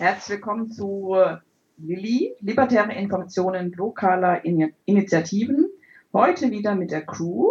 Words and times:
Herzlich 0.00 0.38
willkommen 0.38 0.70
zu 0.70 1.14
Lilly, 1.76 2.34
Libertäre 2.40 2.94
Informationen 2.94 3.70
lokaler 3.72 4.42
In 4.46 4.72
Initiativen. 4.86 5.68
Heute 6.14 6.50
wieder 6.50 6.74
mit 6.74 6.90
der 6.90 7.04
Crew. 7.04 7.50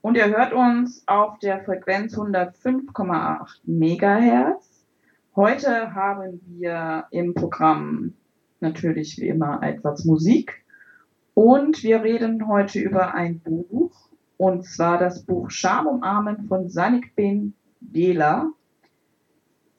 Und 0.00 0.16
ihr 0.16 0.28
hört 0.28 0.52
uns 0.52 1.02
auf 1.08 1.40
der 1.40 1.64
Frequenz 1.64 2.16
105,8 2.16 3.62
Megahertz. 3.64 4.86
Heute 5.34 5.92
haben 5.92 6.40
wir 6.46 7.06
im 7.10 7.34
Programm 7.34 8.14
natürlich 8.60 9.18
wie 9.18 9.26
immer 9.26 9.60
etwas 9.60 10.04
Musik. 10.04 10.64
Und 11.34 11.82
wir 11.82 12.04
reden 12.04 12.46
heute 12.46 12.78
über 12.78 13.12
ein 13.12 13.40
Buch, 13.40 14.08
und 14.36 14.64
zwar 14.66 14.98
das 14.98 15.24
Buch 15.24 15.50
Scham 15.50 15.88
umarmen 15.88 16.46
von 16.46 16.68
Sanik 16.68 17.16
Ben 17.16 17.54
Dela. 17.80 18.52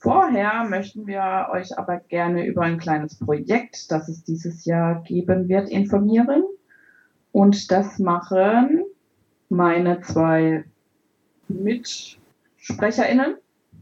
Vorher 0.07 0.63
möchten 0.63 1.05
wir 1.05 1.49
euch 1.51 1.77
aber 1.77 1.97
gerne 1.97 2.45
über 2.45 2.61
ein 2.61 2.77
kleines 2.77 3.19
Projekt, 3.19 3.91
das 3.91 4.07
es 4.07 4.23
dieses 4.23 4.63
Jahr 4.63 5.03
geben 5.03 5.49
wird, 5.49 5.67
informieren. 5.69 6.45
Und 7.33 7.69
das 7.71 7.99
machen 7.99 8.85
meine 9.49 9.99
zwei 9.99 10.63
MitsprecherInnen. 11.49 13.35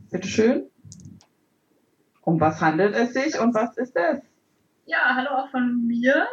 Bitte 0.09 0.27
schön. 0.27 0.63
Um 2.21 2.41
was 2.41 2.59
handelt 2.59 2.95
es 2.95 3.13
sich 3.13 3.39
und 3.39 3.53
was 3.53 3.77
ist 3.77 3.95
es? 3.95 4.19
Ja, 4.87 5.13
hallo 5.13 5.29
auch 5.29 5.51
von 5.51 5.85
mir, 5.85 6.25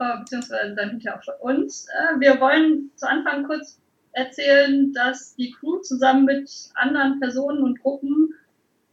äh, 0.00 0.18
beziehungsweise 0.18 0.74
dann 0.74 0.90
hinterher 0.90 1.20
auch 1.20 1.24
von 1.24 1.34
uns. 1.38 1.86
Äh, 1.86 2.18
wir 2.18 2.40
wollen 2.40 2.90
zu 2.96 3.08
Anfang 3.08 3.44
kurz 3.44 3.80
erzählen, 4.10 4.92
dass 4.92 5.36
die 5.36 5.52
Crew 5.52 5.78
zusammen 5.82 6.24
mit 6.24 6.50
anderen 6.74 7.20
Personen 7.20 7.62
und 7.62 7.80
Gruppen 7.80 8.34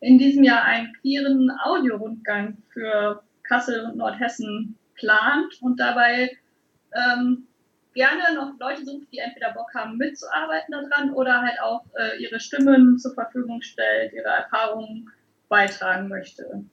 in 0.01 0.17
diesem 0.17 0.43
Jahr 0.43 0.63
einen 0.63 0.93
queeren 0.93 1.51
Audiorundgang 1.63 2.57
für 2.71 3.23
Kassel 3.43 3.85
und 3.85 3.97
Nordhessen 3.97 4.77
plant 4.95 5.61
und 5.61 5.79
dabei 5.79 6.31
ähm, 6.93 7.47
gerne 7.93 8.35
noch 8.35 8.53
Leute 8.59 8.85
sucht, 8.85 9.07
die 9.11 9.17
entweder 9.17 9.53
Bock 9.53 9.73
haben 9.73 9.97
mitzuarbeiten 9.97 10.71
daran 10.71 11.13
oder 11.13 11.41
halt 11.41 11.59
auch 11.61 11.85
äh, 11.97 12.21
ihre 12.21 12.39
Stimmen 12.39 12.97
zur 12.97 13.13
Verfügung 13.13 13.61
stellt, 13.61 14.13
ihre 14.13 14.29
Erfahrungen 14.29 15.09
beitragen 15.49 16.07
möchte. 16.07 16.63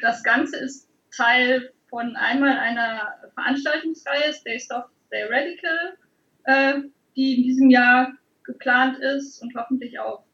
Das 0.00 0.22
Ganze 0.22 0.58
ist 0.58 0.88
Teil 1.14 1.72
von 1.88 2.16
einmal 2.16 2.58
einer 2.58 3.14
Veranstaltungsreihe, 3.34 4.32
Stay 4.32 4.58
Soft, 4.58 4.90
Stay 5.06 5.24
Radical, 5.24 5.96
äh, 6.44 6.88
die 7.16 7.36
in 7.36 7.42
diesem 7.42 7.70
Jahr 7.70 8.12
geplant 8.44 8.98
ist 8.98 9.42
und 9.42 9.54
hoffentlich 9.56 9.98
auch 9.98 10.24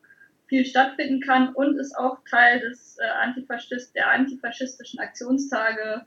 viel 0.51 0.67
stattfinden 0.67 1.20
kann 1.20 1.55
und 1.55 1.79
ist 1.79 1.97
auch 1.97 2.19
Teil 2.29 2.61
des 2.61 2.98
äh, 2.98 3.06
Antifaschist, 3.23 3.95
der 3.95 4.11
antifaschistischen 4.11 5.01
Aktionstage, 5.01 6.05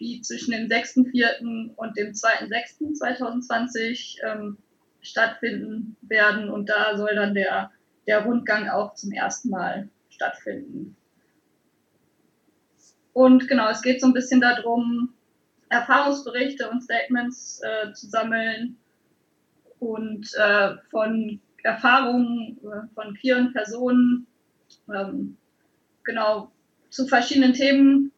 die 0.00 0.20
zwischen 0.20 0.50
dem 0.50 0.68
6.4. 0.68 1.74
und 1.76 1.96
dem 1.96 2.12
2.6.2020 2.12 4.18
ähm, 4.24 4.58
stattfinden 5.00 5.96
werden. 6.02 6.50
Und 6.50 6.68
da 6.68 6.98
soll 6.98 7.14
dann 7.14 7.32
der, 7.34 7.70
der 8.08 8.24
Rundgang 8.24 8.68
auch 8.68 8.94
zum 8.94 9.12
ersten 9.12 9.50
Mal 9.50 9.88
stattfinden. 10.10 10.96
Und 13.12 13.46
genau, 13.48 13.70
es 13.70 13.82
geht 13.82 14.00
so 14.00 14.08
ein 14.08 14.12
bisschen 14.12 14.40
darum, 14.40 15.14
Erfahrungsberichte 15.68 16.68
und 16.68 16.82
Statements 16.82 17.60
äh, 17.62 17.92
zu 17.92 18.08
sammeln 18.08 18.76
und 19.78 20.28
äh, 20.34 20.74
von 20.90 21.40
Erfahrungen 21.66 22.58
äh, 22.62 22.94
von 22.94 23.14
queeren 23.14 23.52
Personen, 23.52 24.26
ähm, 24.92 25.36
genau, 26.04 26.50
zu 26.90 27.06
verschiedenen 27.06 27.52
Themen. 27.52 28.12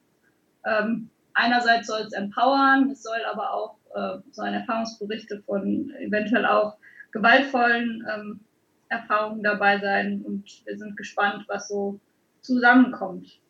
Ähm, 0.65 1.11
einerseits 1.35 1.87
soll 1.87 2.03
es 2.03 2.13
empowern, 2.13 2.91
es 2.91 3.03
soll 3.03 3.19
aber 3.31 3.53
auch, 3.53 3.77
äh, 3.95 4.19
sollen 4.33 4.55
Erfahrungsberichte 4.55 5.43
von 5.47 5.91
eventuell 6.01 6.47
auch 6.47 6.77
gewaltvollen 7.11 8.07
ähm, 8.13 8.41
Erfahrungen 8.89 9.43
dabei 9.43 9.79
sein 9.79 10.23
und 10.23 10.45
wir 10.67 10.79
sind 10.79 10.97
gespannt, 10.97 11.45
was 11.49 11.69
so 11.69 11.99
zusammenkommt. 12.43 13.41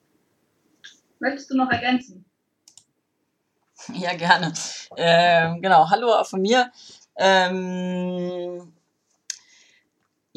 Möchtest 1.21 1.51
du 1.51 1.57
noch 1.57 1.71
ergänzen? 1.71 2.25
Ja, 3.95 4.15
gerne. 4.15 4.53
Ähm, 4.97 5.61
genau, 5.63 5.89
hallo 5.89 6.13
auch 6.13 6.27
von 6.27 6.43
mir. 6.43 6.71
Ähm, 7.17 8.73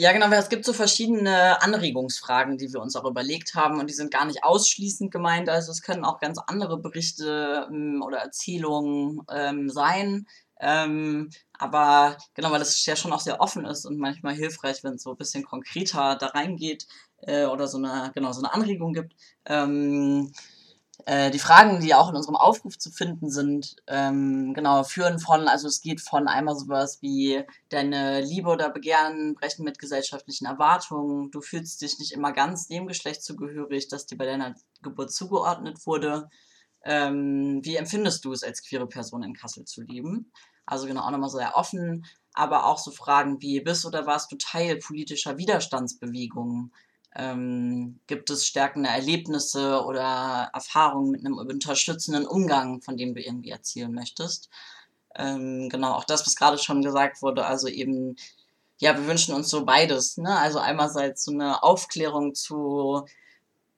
ja, 0.02 0.14
genau, 0.14 0.32
es 0.32 0.50
gibt 0.50 0.66
so 0.66 0.74
verschiedene 0.74 1.62
Anregungsfragen, 1.62 2.58
die 2.58 2.74
wir 2.74 2.82
uns 2.82 2.96
auch 2.96 3.06
überlegt 3.06 3.54
haben 3.54 3.80
und 3.80 3.88
die 3.88 3.94
sind 3.94 4.10
gar 4.10 4.26
nicht 4.26 4.44
ausschließend 4.44 5.12
gemeint. 5.12 5.48
Also 5.48 5.72
es 5.72 5.84
können 5.84 6.06
auch 6.06 6.20
ganz 6.20 6.40
andere 6.48 6.80
Berichte 6.80 7.68
ähm, 7.70 8.02
oder 8.04 8.18
Erzählungen 8.18 9.22
ähm, 9.32 9.70
sein. 9.70 10.26
Ähm, 10.60 11.30
aber 11.54 12.18
genau, 12.34 12.50
weil 12.50 12.58
das 12.58 12.84
ja 12.84 12.96
schon 12.96 13.14
auch 13.14 13.20
sehr 13.20 13.42
offen 13.42 13.64
ist 13.64 13.86
und 13.86 14.00
manchmal 14.00 14.34
hilfreich, 14.34 14.84
wenn 14.84 14.96
es 14.96 15.04
so 15.04 15.12
ein 15.12 15.18
bisschen 15.18 15.44
konkreter 15.44 16.16
da 16.16 16.28
reingeht 16.28 16.88
äh, 17.20 17.46
oder 17.46 17.68
so 17.68 17.78
eine, 17.78 18.12
genau, 18.16 18.32
so 18.32 18.42
eine 18.42 18.56
Anregung 18.56 18.94
gibt. 18.94 19.14
Ähm, 19.46 20.32
äh, 20.34 20.61
die 21.32 21.40
Fragen, 21.40 21.80
die 21.80 21.96
auch 21.96 22.10
in 22.10 22.16
unserem 22.16 22.36
Aufruf 22.36 22.78
zu 22.78 22.92
finden 22.92 23.30
sind, 23.30 23.76
ähm, 23.88 24.54
genau, 24.54 24.84
führen 24.84 25.20
von, 25.20 25.48
also 25.48 25.68
es 25.68 25.82
geht 25.82 26.02
von 26.02 26.28
einmal 26.28 26.56
sowas 26.56 27.02
wie 27.02 27.44
deine 27.70 28.22
Liebe 28.22 28.50
oder 28.50 28.70
Begehren 28.70 29.36
brechen 29.36 29.64
mit 29.64 29.80
gesellschaftlichen 29.80 30.46
Erwartungen, 30.46 31.32
du 31.32 31.42
fühlst 31.42 31.82
dich 31.82 31.98
nicht 32.00 32.12
immer 32.12 32.32
ganz 32.34 32.68
dem 32.68 32.88
Geschlecht 32.88 33.24
zugehörig, 33.24 33.88
das 33.88 34.06
dir 34.06 34.18
bei 34.18 34.26
deiner 34.26 34.56
Geburt 34.82 35.12
zugeordnet 35.12 35.86
wurde. 35.86 36.30
Ähm, 36.84 37.62
wie 37.64 37.76
empfindest 37.76 38.26
du 38.26 38.32
es 38.34 38.44
als 38.44 38.64
queere 38.64 38.88
Person 38.88 39.24
in 39.24 39.34
Kassel 39.34 39.66
zu 39.66 39.82
leben? 39.82 40.32
Also 40.66 40.88
genau 40.88 41.02
auch 41.02 41.12
nochmal 41.12 41.30
sehr 41.30 41.56
offen, 41.56 42.06
aber 42.34 42.66
auch 42.66 42.78
so 42.78 42.92
Fragen 42.92 43.42
wie, 43.42 43.62
bist 43.62 43.86
oder 43.86 44.06
warst 44.06 44.32
du 44.32 44.38
Teil 44.38 44.78
politischer 44.78 45.38
Widerstandsbewegungen? 45.38 46.72
Ähm, 47.16 48.00
gibt 48.08 48.30
es 48.30 48.46
stärkende 48.46 48.90
Erlebnisse 48.90 49.84
oder 49.84 50.50
Erfahrungen 50.54 51.12
mit 51.12 51.26
einem 51.26 51.38
unterstützenden 51.38 52.26
Umgang, 52.26 52.82
von 52.82 52.98
dem 52.98 53.14
du 53.14 53.22
irgendwie 53.22 53.50
erzielen 53.50 53.94
möchtest. 53.94 54.50
Ähm, 55.16 55.70
genau, 55.70 55.94
auch 55.94 56.06
das, 56.06 56.26
was 56.26 56.36
gerade 56.36 56.58
schon 56.58 56.82
gesagt 56.82 57.22
wurde, 57.22 57.46
also 57.46 57.68
eben, 57.68 58.16
ja, 58.80 58.98
wir 58.98 59.08
wünschen 59.08 59.36
uns 59.36 59.50
so 59.50 59.66
beides, 59.66 60.18
ne? 60.18 60.38
Also 60.40 60.60
einerseits 60.60 61.26
so 61.26 61.32
eine 61.32 61.64
Aufklärung 61.64 62.34
zu 62.34 63.06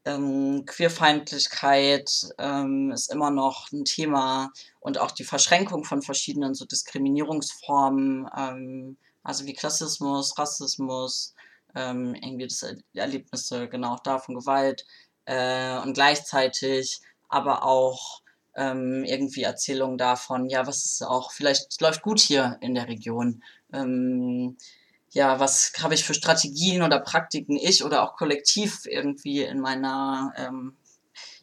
ähm, 0.05 0.65
Queerfeindlichkeit 0.65 2.29
ähm, 2.37 2.91
ist 2.91 3.11
immer 3.11 3.31
noch 3.31 3.71
ein 3.71 3.85
Thema 3.85 4.51
und 4.79 4.97
auch 4.97 5.11
die 5.11 5.23
Verschränkung 5.23 5.85
von 5.85 6.01
verschiedenen 6.01 6.55
so 6.55 6.65
Diskriminierungsformen, 6.65 8.27
ähm, 8.37 8.97
also 9.23 9.45
wie 9.45 9.53
Klassismus, 9.53 10.37
Rassismus, 10.37 11.33
ähm, 11.75 12.15
irgendwie 12.15 12.47
das 12.47 12.65
Erlebnisse 12.93 13.67
genau 13.69 13.97
da 14.03 14.19
von 14.19 14.35
Gewalt 14.35 14.85
äh, 15.25 15.77
und 15.79 15.93
gleichzeitig 15.93 17.01
aber 17.29 17.63
auch 17.63 18.21
ähm, 18.55 19.03
irgendwie 19.03 19.43
Erzählungen 19.43 19.97
davon, 19.97 20.49
ja, 20.49 20.67
was 20.67 20.85
ist 20.85 21.01
auch, 21.03 21.31
vielleicht 21.31 21.81
läuft 21.81 22.03
gut 22.03 22.19
hier 22.19 22.57
in 22.61 22.75
der 22.75 22.87
Region. 22.87 23.43
Ähm, 23.73 24.57
ja, 25.11 25.39
was 25.39 25.73
habe 25.81 25.93
ich 25.95 26.03
für 26.03 26.13
Strategien 26.13 26.83
oder 26.83 26.99
Praktiken 26.99 27.57
ich 27.57 27.83
oder 27.83 28.03
auch 28.03 28.15
kollektiv 28.15 28.85
irgendwie 28.85 29.43
in 29.43 29.59
meiner, 29.59 30.33
ähm, 30.37 30.75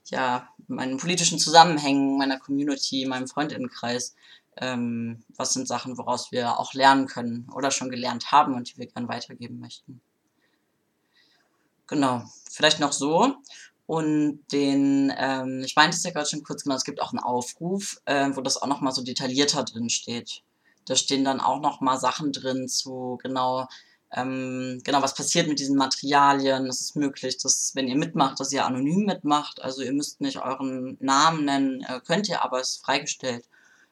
ja, 0.07 0.49
meinen 0.67 0.99
politischen 0.99 1.39
Zusammenhängen, 1.39 2.19
meiner 2.19 2.39
Community, 2.39 3.07
meinem 3.07 3.29
Freundinnenkreis. 3.29 4.15
Ähm, 4.57 5.25
was 5.37 5.53
sind 5.53 5.69
Sachen, 5.69 5.99
woraus 5.99 6.33
wir 6.33 6.59
auch 6.59 6.75
lernen 6.75 7.07
können 7.07 7.49
oder 7.55 7.71
schon 7.71 7.91
gelernt 7.91 8.33
haben 8.33 8.55
und 8.55 8.73
die 8.73 8.79
wir 8.79 8.87
gern 8.87 9.09
weitergeben 9.09 9.61
möchten. 9.61 10.01
Genau, 11.91 12.23
vielleicht 12.49 12.79
noch 12.79 12.93
so. 12.93 13.35
Und 13.87 14.45
den, 14.53 15.13
ähm, 15.19 15.63
ich 15.65 15.75
meinte 15.75 15.97
es 15.97 16.05
ja 16.05 16.13
gerade 16.13 16.29
schon 16.29 16.45
kurz, 16.45 16.63
genau, 16.63 16.77
es 16.77 16.85
gibt 16.85 17.03
auch 17.03 17.11
einen 17.13 17.19
Aufruf, 17.19 18.01
äh, 18.05 18.31
wo 18.35 18.41
das 18.43 18.63
auch 18.63 18.69
nochmal 18.69 18.93
so 18.93 19.03
detaillierter 19.03 19.65
drin 19.65 19.91
steht. 19.91 20.45
Da 20.87 20.95
stehen 20.95 21.25
dann 21.25 21.41
auch 21.41 21.61
nochmal 21.61 21.99
Sachen 21.99 22.31
drin 22.31 22.69
zu, 22.69 23.19
genau, 23.21 23.67
ähm, 24.13 24.81
genau, 24.85 25.03
was 25.03 25.15
passiert 25.15 25.49
mit 25.49 25.59
diesen 25.59 25.77
Materialien. 25.77 26.67
Es 26.67 26.81
ist 26.81 26.97
möglich, 26.97 27.39
dass, 27.39 27.73
wenn 27.75 27.89
ihr 27.89 27.97
mitmacht, 27.97 28.39
dass 28.39 28.53
ihr 28.53 28.65
anonym 28.65 29.05
mitmacht. 29.05 29.61
Also 29.61 29.83
ihr 29.83 29.93
müsst 29.93 30.21
nicht 30.21 30.39
euren 30.41 30.97
Namen 31.01 31.45
nennen, 31.45 31.81
äh, 31.83 32.01
könnt 32.07 32.29
ihr, 32.29 32.45
aber 32.45 32.61
es 32.61 32.71
ist 32.71 32.85
freigestellt. 32.85 33.45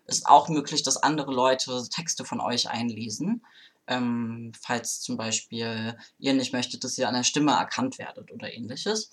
Ist 0.06 0.28
auch 0.28 0.48
möglich, 0.48 0.84
dass 0.84 0.96
andere 0.96 1.32
Leute 1.32 1.82
Texte 1.90 2.24
von 2.24 2.40
euch 2.40 2.70
einlesen 2.70 3.42
ähm, 3.88 4.52
falls 4.60 5.00
zum 5.00 5.16
Beispiel 5.16 5.96
ihr 6.18 6.34
nicht 6.34 6.52
möchtet, 6.52 6.84
dass 6.84 6.98
ihr 6.98 7.08
an 7.08 7.14
der 7.14 7.24
Stimme 7.24 7.52
erkannt 7.52 7.98
werdet 7.98 8.30
oder 8.30 8.52
ähnliches. 8.52 9.10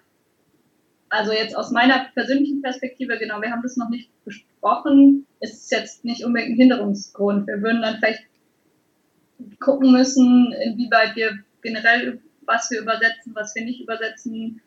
also 1.10 1.32
jetzt 1.32 1.56
aus 1.56 1.72
meiner 1.72 2.06
persönlichen 2.14 2.62
Perspektive, 2.62 3.18
genau, 3.20 3.42
wir 3.42 3.52
haben 3.52 3.62
das 3.62 3.78
noch 3.78 3.90
nicht 3.90 4.10
besprochen, 4.26 5.28
ist 5.42 5.66
es 5.66 5.70
jetzt 5.70 6.06
nicht 6.06 6.24
unbedingt 6.24 6.54
ein 6.54 6.58
Hinderungsgrund. 6.58 7.48
Wir 7.48 7.62
würden 7.62 7.82
dann 7.82 7.98
vielleicht 7.98 8.24
gucken 9.60 9.92
müssen, 9.92 10.54
inwieweit 10.54 11.16
wir 11.16 11.44
generell, 11.62 12.22
was 12.46 12.70
wir 12.72 12.82
übersetzen, 12.82 13.34
was 13.36 13.56
wir 13.56 13.66
nicht 13.66 13.82
übersetzen. 13.82 14.62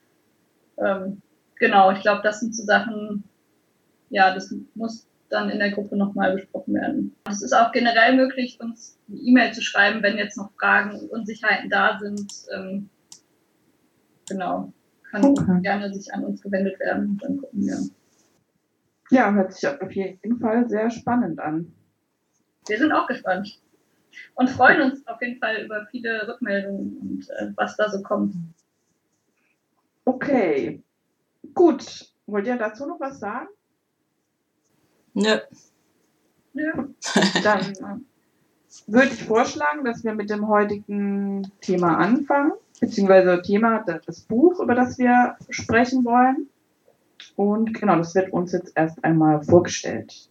Ähm, 0.79 1.21
genau, 1.57 1.93
ich 1.93 2.01
glaube, 2.01 2.23
das 2.23 2.41
sind 2.41 2.55
so 2.55 2.65
Sachen, 2.65 3.25
ja, 4.11 4.35
das 4.35 4.55
muss 4.75 5.07
dann 5.29 5.51
in 5.51 5.59
der 5.59 5.73
Gruppe 5.73 5.97
nochmal 5.97 6.35
besprochen 6.35 6.75
werden. 6.75 7.17
Es 7.29 7.43
ist 7.43 7.53
auch 7.53 7.73
generell 7.73 8.15
möglich, 8.17 8.59
uns 8.61 8.99
eine 9.09 9.19
E-Mail 9.19 9.53
zu 9.53 9.63
schreiben, 9.63 10.03
wenn 10.03 10.17
jetzt 10.17 10.37
noch 10.37 10.53
Fragen 10.59 10.99
und 10.99 11.11
Unsicherheiten 11.11 11.71
da 11.71 11.99
sind. 12.01 12.33
Ähm, 12.53 12.89
genau, 14.29 14.73
kann 15.11 15.25
okay. 15.25 15.61
gerne 15.63 15.93
sich 15.93 16.13
an 16.13 16.25
uns 16.25 16.41
gewendet 16.41 16.79
werden 16.79 17.11
und 17.11 17.23
dann 17.23 17.39
gucken 17.39 17.61
wir. 17.63 17.79
Ja, 19.11 19.33
hört 19.33 19.53
sich 19.53 19.69
auf 19.69 19.93
jeden 19.93 20.39
Fall 20.39 20.69
sehr 20.69 20.91
spannend 20.91 21.41
an. 21.41 21.73
Wir 22.67 22.79
sind 22.79 22.93
auch 22.93 23.07
gespannt 23.07 23.61
und 24.35 24.51
freuen 24.51 24.83
uns 24.83 25.07
auf 25.07 25.21
jeden 25.21 25.39
Fall 25.39 25.65
über 25.65 25.87
viele 25.91 26.27
Rückmeldungen 26.29 26.97
und 26.99 27.31
äh, 27.31 27.53
was 27.57 27.77
da 27.77 27.91
so 27.91 28.03
kommt. 28.03 28.35
Okay, 30.05 30.83
gut. 31.55 32.13
Wollt 32.27 32.47
ihr 32.47 32.57
dazu 32.57 32.87
noch 32.87 33.01
was 33.01 33.21
sagen? 33.21 33.49
Nö. 35.15 35.39
Nö. 36.53 36.73
Dann 37.43 37.61
äh, 37.61 38.01
würde 38.87 39.09
ich 39.09 39.25
vorschlagen, 39.25 39.85
dass 39.85 40.05
wir 40.05 40.15
mit 40.15 40.31
dem 40.31 40.49
heutigen 40.49 41.51
Thema 41.61 41.99
anfangen, 41.99 42.53
beziehungsweise 42.81 43.43
Thema 43.43 43.85
das 44.07 44.21
Buch, 44.23 44.61
über 44.61 44.75
das 44.75 44.99
wir 44.99 45.37
sprechen 45.51 46.05
wollen. 46.05 46.49
Und 47.37 47.75
genau, 47.75 47.97
das 47.97 48.15
wird 48.15 48.33
uns 48.33 48.53
jetzt 48.53 48.73
erst 48.75 49.03
einmal 49.05 49.43
vorgestellt. 49.43 50.29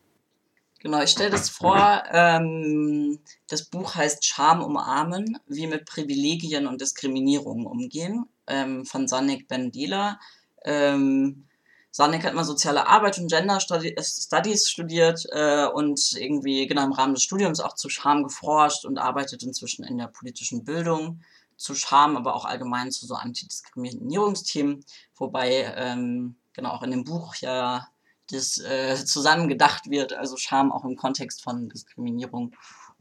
Genau, 0.84 1.02
ich 1.02 1.12
stelle 1.12 1.30
das 1.30 1.50
vor. 1.50 2.04
Ähm, 2.12 3.20
das 3.48 3.64
Buch 3.64 3.96
heißt 3.96 4.26
Scham 4.26 4.62
umarmen, 4.62 5.40
wie 5.48 5.66
mit 5.66 5.86
Privilegien 5.86 6.68
und 6.68 6.82
Diskriminierung 6.82 7.66
umgehen, 7.66 8.26
ähm, 8.48 8.86
von 8.86 9.08
Sanik 9.08 9.48
Bendela. 9.48 10.20
Ähm, 10.66 11.48
Sanik 11.90 12.26
hat 12.26 12.34
mal 12.34 12.44
soziale 12.44 12.86
Arbeit 12.86 13.18
und 13.18 13.30
Gender 13.32 13.62
Studies 13.62 14.70
studiert 14.70 15.26
äh, 15.32 15.68
und 15.68 16.18
irgendwie 16.18 16.68
genau 16.68 16.84
im 16.84 16.92
Rahmen 16.92 17.14
des 17.14 17.24
Studiums 17.24 17.62
auch 17.62 17.76
zu 17.76 17.88
Scham 17.88 18.24
geforscht 18.24 18.84
und 18.84 18.98
arbeitet 18.98 19.42
inzwischen 19.44 19.86
in 19.86 19.98
der 19.98 20.08
politischen 20.08 20.66
Bildung 20.66 21.22
zu 21.56 21.76
Scham, 21.76 22.18
aber 22.18 22.36
auch 22.36 22.44
allgemein 22.44 22.92
zu 22.92 23.06
so 23.06 23.14
Antidiskriminierungsthemen, 23.16 24.84
wobei 25.16 25.74
ähm, 25.78 26.36
genau 26.52 26.72
auch 26.72 26.84
in 26.84 26.92
dem 26.92 27.06
Buch 27.06 27.36
ja 27.36 27.88
das 28.30 28.58
äh, 28.60 28.96
zusammen 29.06 29.48
gedacht 29.48 29.90
wird, 29.90 30.14
also 30.14 30.38
Scham 30.38 30.72
auch 30.72 30.86
im 30.86 30.96
Kontext 30.96 31.44
von 31.44 31.70
Diskriminierung 31.70 32.56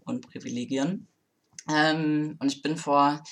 und 0.04 0.26
Privilegien. 0.26 1.08
Ähm, 1.69 2.36
und 2.40 2.52
ich 2.52 2.62
bin 2.62 2.76
vor, 2.76 3.22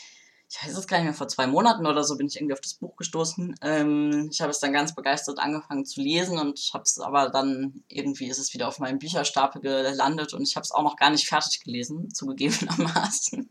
ich 0.49 0.63
weiß 0.63 0.77
es 0.77 0.87
gar 0.87 0.99
nicht 0.99 1.05
mehr, 1.05 1.15
vor 1.15 1.29
zwei 1.29 1.47
Monaten 1.47 1.87
oder 1.87 2.05
so 2.05 2.17
bin 2.17 2.27
ich 2.27 2.37
irgendwie 2.37 2.53
auf 2.53 2.61
das 2.61 2.75
Buch 2.75 2.97
gestoßen. 2.97 3.57
Ähm, 3.63 4.29
ich 4.31 4.41
habe 4.41 4.51
es 4.51 4.61
dann 4.61 4.73
ganz 4.73 4.95
begeistert 4.95 5.39
angefangen 5.39 5.85
zu 5.85 6.01
lesen 6.01 6.39
und 6.39 6.59
habe 6.73 6.85
es 6.85 6.99
aber 6.99 7.31
dann 7.31 7.85
irgendwie 7.89 8.29
ist 8.29 8.39
es 8.39 8.55
wieder 8.55 8.69
auf 8.69 8.79
meinem 8.79 8.99
Bücherstapel 8.99 9.61
gelandet 9.61 10.35
und 10.35 10.43
ich 10.43 10.57
habe 10.57 10.65
es 10.65 10.73
auch 10.73 10.83
noch 10.83 10.97
gar 10.97 11.11
nicht 11.11 11.29
fertig 11.29 11.63
gelesen, 11.65 12.11
zugegebenermaßen. 12.15 13.51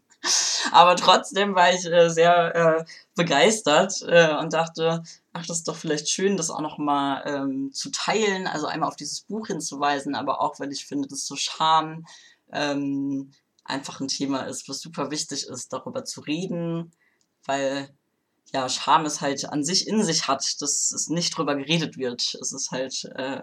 Aber 0.72 0.96
trotzdem 0.96 1.56
war 1.56 1.74
ich 1.74 1.86
äh, 1.86 2.10
sehr 2.10 2.56
äh, 2.56 2.86
begeistert 3.16 4.02
äh, 4.08 4.36
und 4.38 4.54
dachte, 4.54 5.04
ach, 5.34 5.46
das 5.46 5.60
ist 5.60 5.68
doch 5.68 5.76
vielleicht 5.76 6.10
schön, 6.10 6.38
das 6.38 6.50
auch 6.50 6.62
nochmal 6.62 7.24
ähm, 7.26 7.72
zu 7.74 7.90
teilen, 7.92 8.48
also 8.48 8.68
einmal 8.68 8.90
auf 8.90 8.96
dieses 8.96 9.22
Buch 9.22 9.48
hinzuweisen, 9.48 10.16
aber 10.16 10.42
auch, 10.42 10.60
weil 10.60 10.72
ich 10.72 10.86
finde, 10.86 11.08
dass 11.08 11.26
so 11.26 11.36
Scham 11.36 12.06
ähm, 12.52 13.32
einfach 13.64 14.00
ein 14.02 14.08
Thema 14.08 14.42
ist, 14.44 14.68
was 14.68 14.82
super 14.82 15.12
wichtig 15.12 15.48
ist, 15.48 15.72
darüber 15.72 16.04
zu 16.04 16.22
reden, 16.22 16.92
weil 17.46 17.90
ja, 18.52 18.68
Scham 18.68 19.06
es 19.06 19.22
halt 19.22 19.46
an 19.46 19.64
sich 19.64 19.88
in 19.88 20.04
sich 20.04 20.28
hat, 20.28 20.62
dass 20.62 20.92
es 20.92 21.08
nicht 21.10 21.38
drüber 21.38 21.56
geredet 21.56 21.98
wird. 21.98 22.36
Es 22.42 22.52
ist 22.52 22.72
halt, 22.72 23.06
äh, 23.16 23.42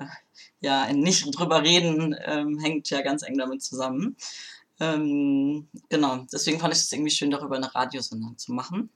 ja, 0.61 0.83
ein 0.83 0.99
nicht 0.99 1.27
drüber 1.39 1.63
reden 1.63 2.15
ähm, 2.25 2.59
hängt 2.59 2.91
ja 2.91 3.03
ganz 3.03 3.23
eng 3.23 3.39
damit 3.39 3.63
zusammen. 3.63 4.17
Ähm, 4.81 5.69
genau, 5.89 6.27
deswegen 6.33 6.61
fand 6.61 6.75
ich 6.75 6.81
es 6.81 6.93
irgendwie 6.93 7.11
schön, 7.11 7.31
darüber 7.31 7.57
eine 7.57 7.75
Radiosendung 7.75 8.37
zu 8.39 8.53
machen. 8.53 8.91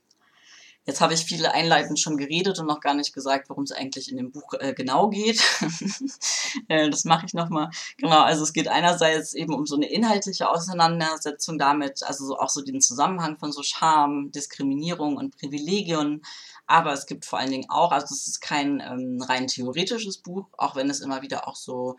Jetzt 0.85 0.99
habe 0.99 1.13
ich 1.13 1.25
viele 1.25 1.53
einleitend 1.53 1.99
schon 1.99 2.17
geredet 2.17 2.57
und 2.57 2.65
noch 2.65 2.79
gar 2.79 2.95
nicht 2.95 3.13
gesagt, 3.13 3.49
worum 3.49 3.65
es 3.65 3.71
eigentlich 3.71 4.09
in 4.09 4.17
dem 4.17 4.31
Buch 4.31 4.53
äh, 4.59 4.73
genau 4.73 5.09
geht. 5.09 5.39
äh, 6.69 6.89
das 6.89 7.05
mache 7.05 7.27
ich 7.27 7.35
nochmal. 7.35 7.69
Genau, 7.97 8.21
also 8.21 8.43
es 8.43 8.51
geht 8.51 8.67
einerseits 8.67 9.35
eben 9.35 9.53
um 9.53 9.67
so 9.67 9.75
eine 9.75 9.91
inhaltliche 9.91 10.49
Auseinandersetzung 10.49 11.59
damit, 11.59 12.01
also 12.01 12.25
so, 12.25 12.39
auch 12.39 12.49
so 12.49 12.63
den 12.63 12.81
Zusammenhang 12.81 13.37
von 13.37 13.51
so 13.51 13.61
Scham, 13.61 14.31
Diskriminierung 14.31 15.17
und 15.17 15.37
Privilegien. 15.37 16.23
Aber 16.65 16.93
es 16.93 17.05
gibt 17.05 17.25
vor 17.25 17.37
allen 17.37 17.51
Dingen 17.51 17.69
auch, 17.69 17.91
also 17.91 18.15
es 18.15 18.27
ist 18.27 18.41
kein 18.41 18.79
ähm, 18.79 19.21
rein 19.21 19.45
theoretisches 19.45 20.17
Buch, 20.17 20.47
auch 20.57 20.75
wenn 20.75 20.89
es 20.89 21.01
immer 21.01 21.21
wieder 21.21 21.47
auch 21.47 21.55
so 21.55 21.97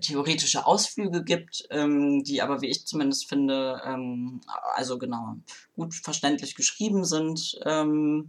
theoretische 0.00 0.66
Ausflüge 0.66 1.24
gibt, 1.24 1.66
ähm, 1.70 2.22
die 2.24 2.42
aber, 2.42 2.60
wie 2.60 2.68
ich 2.68 2.86
zumindest 2.86 3.28
finde, 3.28 3.80
ähm, 3.84 4.40
also 4.74 4.98
genau, 4.98 5.36
gut 5.74 5.94
verständlich 5.94 6.54
geschrieben 6.54 7.04
sind. 7.04 7.58
Ähm, 7.64 8.28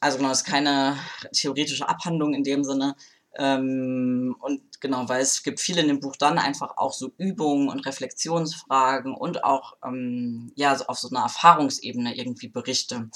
also 0.00 0.18
genau, 0.18 0.30
es 0.30 0.38
ist 0.38 0.44
keine 0.44 0.96
theoretische 1.32 1.88
Abhandlung 1.88 2.34
in 2.34 2.44
dem 2.44 2.64
Sinne. 2.64 2.96
Ähm, 3.38 4.34
und 4.40 4.80
genau, 4.80 5.08
weil 5.08 5.20
es 5.20 5.42
gibt 5.42 5.60
viel 5.60 5.78
in 5.78 5.88
dem 5.88 6.00
Buch 6.00 6.16
dann 6.16 6.38
einfach 6.38 6.78
auch 6.78 6.92
so 6.92 7.12
Übungen 7.18 7.68
und 7.68 7.84
Reflexionsfragen 7.84 9.14
und 9.14 9.44
auch 9.44 9.76
ähm, 9.84 10.52
ja 10.54 10.74
so 10.76 10.86
auf 10.86 10.98
so 10.98 11.10
einer 11.10 11.20
Erfahrungsebene 11.24 12.16
irgendwie 12.16 12.48
Berichte 12.48 13.10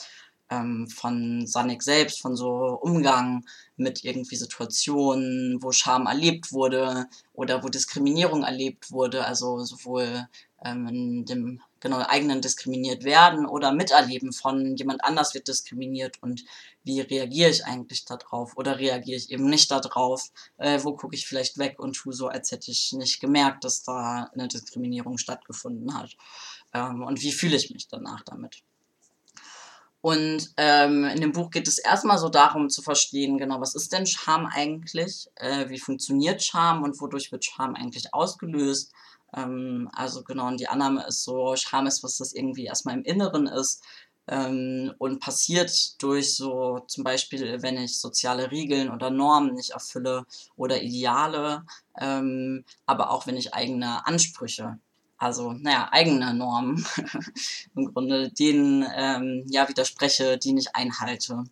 ähm, 0.50 0.88
von 0.88 1.46
Sanik 1.46 1.82
selbst, 1.82 2.20
von 2.20 2.36
so 2.36 2.78
Umgang 2.82 3.44
mit 3.76 4.04
irgendwie 4.04 4.36
Situationen, 4.36 5.62
wo 5.62 5.72
Scham 5.72 6.06
erlebt 6.06 6.52
wurde 6.52 7.06
oder 7.32 7.62
wo 7.62 7.68
Diskriminierung 7.68 8.42
erlebt 8.42 8.90
wurde, 8.90 9.24
also 9.24 9.62
sowohl 9.64 10.26
ähm, 10.64 10.88
in 10.88 11.24
dem 11.24 11.62
genau 11.80 11.98
eigenen 12.06 12.42
diskriminiert 12.42 13.04
werden 13.04 13.46
oder 13.46 13.72
miterleben 13.72 14.32
von 14.32 14.76
jemand 14.76 15.02
anders 15.02 15.32
wird 15.34 15.48
diskriminiert 15.48 16.22
und 16.22 16.44
wie 16.84 17.00
reagiere 17.00 17.50
ich 17.50 17.64
eigentlich 17.64 18.04
darauf 18.04 18.56
oder 18.56 18.78
reagiere 18.78 19.16
ich 19.16 19.30
eben 19.30 19.48
nicht 19.48 19.70
darauf, 19.70 20.30
äh, 20.58 20.80
wo 20.82 20.94
gucke 20.94 21.14
ich 21.14 21.26
vielleicht 21.26 21.56
weg 21.58 21.78
und 21.78 21.94
tue 21.94 22.12
so, 22.12 22.28
als 22.28 22.50
hätte 22.50 22.70
ich 22.70 22.92
nicht 22.92 23.20
gemerkt, 23.20 23.64
dass 23.64 23.82
da 23.82 24.30
eine 24.34 24.48
Diskriminierung 24.48 25.16
stattgefunden 25.16 25.94
hat 25.94 26.16
ähm, 26.74 27.02
und 27.02 27.22
wie 27.22 27.32
fühle 27.32 27.56
ich 27.56 27.70
mich 27.70 27.88
danach 27.88 28.22
damit. 28.24 28.62
Und 30.02 30.52
ähm, 30.56 31.04
in 31.04 31.20
dem 31.20 31.32
Buch 31.32 31.50
geht 31.50 31.68
es 31.68 31.78
erstmal 31.78 32.18
so 32.18 32.30
darum 32.30 32.70
zu 32.70 32.80
verstehen, 32.80 33.36
genau, 33.36 33.60
was 33.60 33.74
ist 33.74 33.92
denn 33.92 34.06
Scham 34.06 34.46
eigentlich? 34.46 35.28
Äh, 35.36 35.68
wie 35.68 35.78
funktioniert 35.78 36.42
Scham 36.42 36.82
und 36.82 37.00
wodurch 37.00 37.30
wird 37.32 37.44
Scham 37.44 37.74
eigentlich 37.74 38.14
ausgelöst? 38.14 38.92
Ähm, 39.36 39.90
also 39.92 40.22
genau, 40.22 40.48
und 40.48 40.58
die 40.58 40.68
Annahme 40.68 41.06
ist 41.06 41.24
so, 41.24 41.54
Scham 41.56 41.86
ist, 41.86 42.02
was 42.02 42.16
das 42.16 42.32
irgendwie 42.32 42.64
erstmal 42.64 42.94
im 42.96 43.04
Inneren 43.04 43.46
ist 43.46 43.82
ähm, 44.26 44.94
und 44.98 45.20
passiert 45.20 46.02
durch 46.02 46.34
so 46.34 46.80
zum 46.86 47.04
Beispiel, 47.04 47.62
wenn 47.62 47.76
ich 47.76 47.98
soziale 47.98 48.50
Regeln 48.50 48.90
oder 48.90 49.10
Normen 49.10 49.54
nicht 49.54 49.70
erfülle 49.70 50.24
oder 50.56 50.82
Ideale, 50.82 51.66
ähm, 51.98 52.64
aber 52.86 53.10
auch 53.10 53.26
wenn 53.26 53.36
ich 53.36 53.54
eigene 53.54 54.06
Ansprüche 54.06 54.78
also 55.20 55.52
naja, 55.52 55.88
eigene 55.92 56.32
Normen 56.32 56.84
im 57.76 57.92
Grunde, 57.92 58.30
denen 58.30 58.86
ähm, 58.96 59.44
ja 59.48 59.68
widerspreche, 59.68 60.38
die 60.38 60.54
nicht 60.54 60.74
einhalte. 60.74 61.44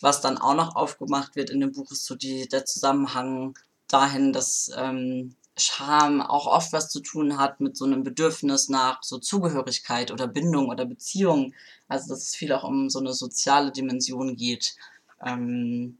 Was 0.00 0.22
dann 0.22 0.38
auch 0.38 0.54
noch 0.54 0.74
aufgemacht 0.74 1.36
wird 1.36 1.50
in 1.50 1.60
dem 1.60 1.72
Buch 1.72 1.92
ist 1.92 2.06
so 2.06 2.14
die, 2.14 2.48
der 2.48 2.64
Zusammenhang 2.64 3.58
dahin, 3.88 4.32
dass 4.32 4.70
ähm, 4.74 5.36
Scham 5.58 6.22
auch 6.22 6.46
oft 6.46 6.72
was 6.72 6.88
zu 6.88 7.00
tun 7.00 7.36
hat 7.36 7.60
mit 7.60 7.76
so 7.76 7.84
einem 7.84 8.04
Bedürfnis 8.04 8.70
nach 8.70 9.02
so 9.02 9.18
Zugehörigkeit 9.18 10.10
oder 10.10 10.26
Bindung 10.26 10.70
oder 10.70 10.86
Beziehung. 10.86 11.52
Also 11.88 12.08
dass 12.08 12.22
es 12.22 12.34
viel 12.34 12.54
auch 12.54 12.64
um 12.64 12.88
so 12.88 13.00
eine 13.00 13.12
soziale 13.12 13.70
Dimension 13.70 14.34
geht. 14.36 14.76
Ähm, 15.22 15.98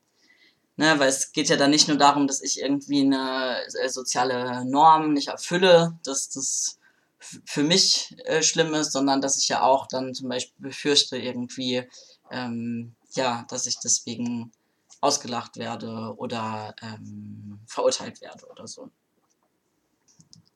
ne, 0.78 0.98
weil 0.98 1.10
es 1.10 1.32
geht 1.32 1.50
ja 1.50 1.56
dann 1.56 1.70
nicht 1.70 1.86
nur 1.86 1.98
darum, 1.98 2.26
dass 2.26 2.40
ich 2.40 2.62
irgendwie 2.62 3.02
eine 3.02 3.58
äh, 3.78 3.90
soziale 3.90 4.64
Norm 4.64 5.12
nicht 5.12 5.28
erfülle, 5.28 5.98
dass 6.02 6.30
das 6.30 6.79
für 7.44 7.62
mich 7.62 8.16
äh, 8.24 8.42
schlimm 8.42 8.74
ist, 8.74 8.92
sondern 8.92 9.20
dass 9.20 9.38
ich 9.38 9.48
ja 9.48 9.62
auch 9.62 9.86
dann 9.86 10.14
zum 10.14 10.28
Beispiel 10.28 10.68
befürchte 10.68 11.16
irgendwie, 11.16 11.84
ähm, 12.30 12.94
ja, 13.12 13.44
dass 13.48 13.66
ich 13.66 13.78
deswegen 13.78 14.52
ausgelacht 15.00 15.56
werde 15.56 16.14
oder 16.16 16.74
ähm, 16.82 17.60
verurteilt 17.66 18.20
werde 18.20 18.46
oder 18.46 18.66
so. 18.66 18.90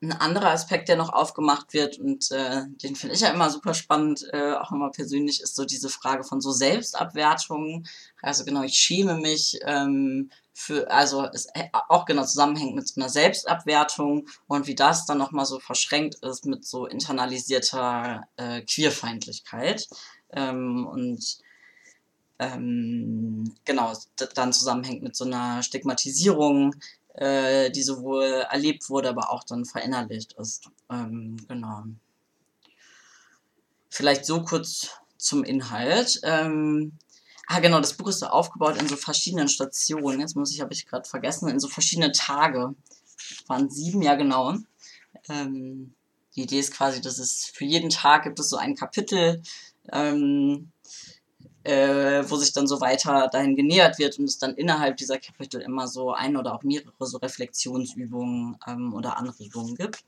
Ein 0.01 0.11
anderer 0.11 0.51
Aspekt, 0.51 0.89
der 0.89 0.97
noch 0.97 1.13
aufgemacht 1.13 1.73
wird 1.73 1.97
und 1.97 2.29
äh, 2.31 2.63
den 2.83 2.95
finde 2.95 3.15
ich 3.15 3.21
ja 3.21 3.29
immer 3.29 3.49
super 3.49 3.73
spannend, 3.73 4.27
äh, 4.33 4.53
auch 4.53 4.71
immer 4.71 4.91
persönlich, 4.91 5.41
ist 5.41 5.55
so 5.55 5.65
diese 5.65 5.89
Frage 5.89 6.23
von 6.23 6.41
so 6.41 6.51
Selbstabwertungen. 6.51 7.87
Also 8.21 8.45
genau, 8.45 8.63
ich 8.63 8.75
schäme 8.75 9.15
mich 9.15 9.59
ähm, 9.63 10.29
für, 10.53 10.89
also 10.89 11.27
es 11.33 11.47
auch 11.89 12.05
genau 12.05 12.23
zusammenhängt 12.23 12.75
mit 12.75 12.87
so 12.87 12.99
einer 12.99 13.09
Selbstabwertung 13.09 14.27
und 14.47 14.67
wie 14.67 14.75
das 14.75 15.05
dann 15.05 15.17
nochmal 15.17 15.45
so 15.45 15.59
verschränkt 15.59 16.15
ist 16.23 16.45
mit 16.45 16.65
so 16.65 16.85
internalisierter 16.85 18.23
äh, 18.37 18.61
Queerfeindlichkeit. 18.61 19.87
Ähm, 20.31 20.87
und 20.87 21.39
ähm, 22.39 23.55
genau, 23.65 23.93
dann 24.33 24.53
zusammenhängt 24.53 25.03
mit 25.03 25.15
so 25.15 25.25
einer 25.25 25.63
Stigmatisierung, 25.63 26.75
äh, 27.17 27.69
die 27.71 27.83
sowohl 27.83 28.45
erlebt 28.49 28.89
wurde, 28.89 29.09
aber 29.09 29.31
auch 29.31 29.43
dann 29.43 29.65
verinnerlicht 29.65 30.33
ist. 30.33 30.69
Ähm, 30.89 31.37
genau. 31.47 31.83
Vielleicht 33.89 34.25
so 34.25 34.43
kurz 34.43 34.89
zum 35.17 35.43
Inhalt. 35.43 36.19
Ähm, 36.23 36.97
Ah, 37.47 37.59
genau, 37.59 37.79
das 37.79 37.93
Buch 37.93 38.07
ist 38.07 38.19
so 38.19 38.27
aufgebaut 38.27 38.81
in 38.81 38.87
so 38.87 38.95
verschiedenen 38.95 39.47
Stationen. 39.47 40.19
Jetzt 40.19 40.35
muss 40.35 40.51
ich, 40.51 40.61
habe 40.61 40.73
ich 40.73 40.87
gerade 40.87 41.07
vergessen, 41.07 41.47
in 41.47 41.59
so 41.59 41.67
verschiedene 41.67 42.11
Tage. 42.11 42.73
Das 43.17 43.47
waren 43.47 43.69
sieben, 43.69 44.01
ja 44.01 44.15
genau. 44.15 44.55
Ähm, 45.29 45.93
die 46.35 46.43
Idee 46.43 46.59
ist 46.59 46.73
quasi, 46.73 47.01
dass 47.01 47.19
es 47.19 47.45
für 47.45 47.65
jeden 47.65 47.89
Tag 47.89 48.23
gibt 48.23 48.39
es 48.39 48.49
so 48.49 48.57
ein 48.57 48.75
Kapitel, 48.75 49.43
ähm, 49.91 50.71
äh, 51.65 52.23
wo 52.29 52.35
sich 52.35 52.53
dann 52.53 52.67
so 52.67 52.79
weiter 52.79 53.27
dahin 53.27 53.55
genähert 53.55 53.97
wird 53.97 54.19
und 54.19 54.25
es 54.25 54.37
dann 54.37 54.53
innerhalb 54.53 54.97
dieser 54.97 55.17
Kapitel 55.17 55.61
immer 55.61 55.87
so 55.87 56.11
ein 56.11 56.37
oder 56.37 56.53
auch 56.53 56.63
mehrere 56.63 56.93
so 56.99 57.17
Reflexionsübungen 57.17 58.57
ähm, 58.67 58.93
oder 58.93 59.17
Anregungen 59.17 59.75
gibt. 59.75 60.03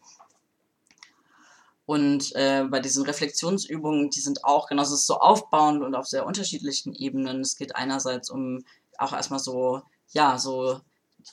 Und 1.88 2.36
äh, 2.36 2.66
bei 2.70 2.80
diesen 2.80 3.06
Reflexionsübungen, 3.06 4.10
die 4.12 4.20
sind 4.20 4.44
auch, 4.44 4.68
genau, 4.68 4.84
es 4.84 4.92
ist 4.92 5.08
so 5.08 5.20
aufbauend 5.20 5.82
und 5.82 5.96
auf 5.96 6.06
sehr 6.06 6.26
unterschiedlichen 6.26 6.94
Ebenen. 6.94 7.42
Es 7.42 7.56
geht 7.56 7.76
einerseits 7.76 8.30
um 8.30 8.64
auch 9.00 9.14
erstmal 9.14 9.40
so, 9.40 9.82
ja, 10.10 10.38
so 10.38 10.82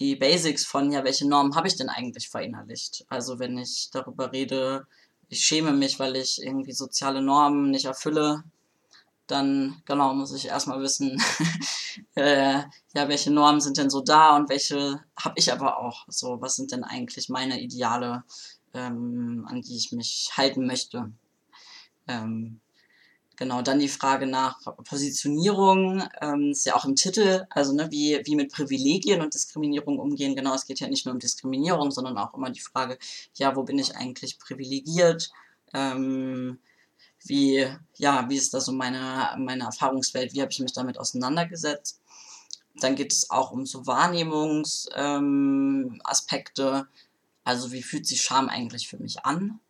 die 0.00 0.16
Basics 0.16 0.64
von, 0.64 0.90
ja, 0.90 1.04
welche 1.04 1.28
Normen 1.28 1.54
habe 1.54 1.68
ich 1.68 1.76
denn 1.76 1.88
eigentlich 1.88 2.30
verinnerlicht? 2.30 3.04
Also 3.08 3.38
wenn 3.38 3.58
ich 3.58 3.90
darüber 3.92 4.32
rede, 4.32 4.86
ich 5.28 5.44
schäme 5.44 5.72
mich, 5.72 5.98
weil 5.98 6.16
ich 6.16 6.42
irgendwie 6.42 6.72
soziale 6.72 7.20
Normen 7.20 7.70
nicht 7.70 7.84
erfülle, 7.86 8.44
dann 9.26 9.82
genau 9.86 10.14
muss 10.14 10.34
ich 10.34 10.46
erstmal 10.46 10.80
wissen, 10.80 11.20
äh, 12.14 12.62
ja, 12.94 13.08
welche 13.08 13.30
Normen 13.30 13.60
sind 13.60 13.78
denn 13.78 13.90
so 13.90 14.00
da 14.00 14.36
und 14.36 14.48
welche 14.48 15.00
habe 15.16 15.34
ich 15.36 15.52
aber 15.52 15.78
auch. 15.78 16.04
So, 16.08 16.40
was 16.40 16.56
sind 16.56 16.72
denn 16.72 16.84
eigentlich 16.84 17.28
meine 17.28 17.60
Ideale? 17.60 18.24
ähm, 18.74 19.46
an 19.48 19.62
die 19.62 19.76
ich 19.76 19.92
mich 19.92 20.30
halten 20.36 20.66
möchte. 20.66 21.10
Ähm, 22.08 22.60
genau, 23.36 23.62
dann 23.62 23.78
die 23.78 23.88
Frage 23.88 24.26
nach 24.26 24.60
Positionierung, 24.84 26.02
ähm, 26.20 26.50
ist 26.50 26.66
ja 26.66 26.74
auch 26.74 26.84
im 26.84 26.96
Titel, 26.96 27.46
also 27.50 27.72
ne, 27.72 27.90
wie, 27.90 28.20
wie 28.24 28.36
mit 28.36 28.52
Privilegien 28.52 29.22
und 29.22 29.34
Diskriminierung 29.34 29.98
umgehen. 29.98 30.36
Genau, 30.36 30.54
es 30.54 30.66
geht 30.66 30.80
ja 30.80 30.88
nicht 30.88 31.06
nur 31.06 31.14
um 31.14 31.20
Diskriminierung, 31.20 31.90
sondern 31.90 32.18
auch 32.18 32.34
immer 32.34 32.50
die 32.50 32.60
Frage, 32.60 32.98
ja, 33.34 33.56
wo 33.56 33.62
bin 33.62 33.78
ich 33.78 33.96
eigentlich 33.96 34.38
privilegiert? 34.38 35.30
Ähm, 35.72 36.58
wie, 37.24 37.66
ja, 37.96 38.28
wie 38.28 38.36
ist 38.36 38.54
da 38.54 38.60
so 38.60 38.70
meine, 38.72 39.34
meine 39.38 39.64
Erfahrungswelt, 39.64 40.34
wie 40.34 40.42
habe 40.42 40.52
ich 40.52 40.60
mich 40.60 40.72
damit 40.72 40.98
auseinandergesetzt? 40.98 42.00
Dann 42.76 42.94
geht 42.96 43.12
es 43.12 43.30
auch 43.30 43.50
um 43.50 43.66
so 43.66 43.86
Wahrnehmungsaspekte, 43.86 46.62
ähm, 46.62 46.86
also 47.44 47.72
wie 47.72 47.82
fühlt 47.82 48.06
sich 48.06 48.22
Scham 48.22 48.48
eigentlich 48.48 48.88
für 48.88 48.98
mich 48.98 49.24
an? 49.24 49.60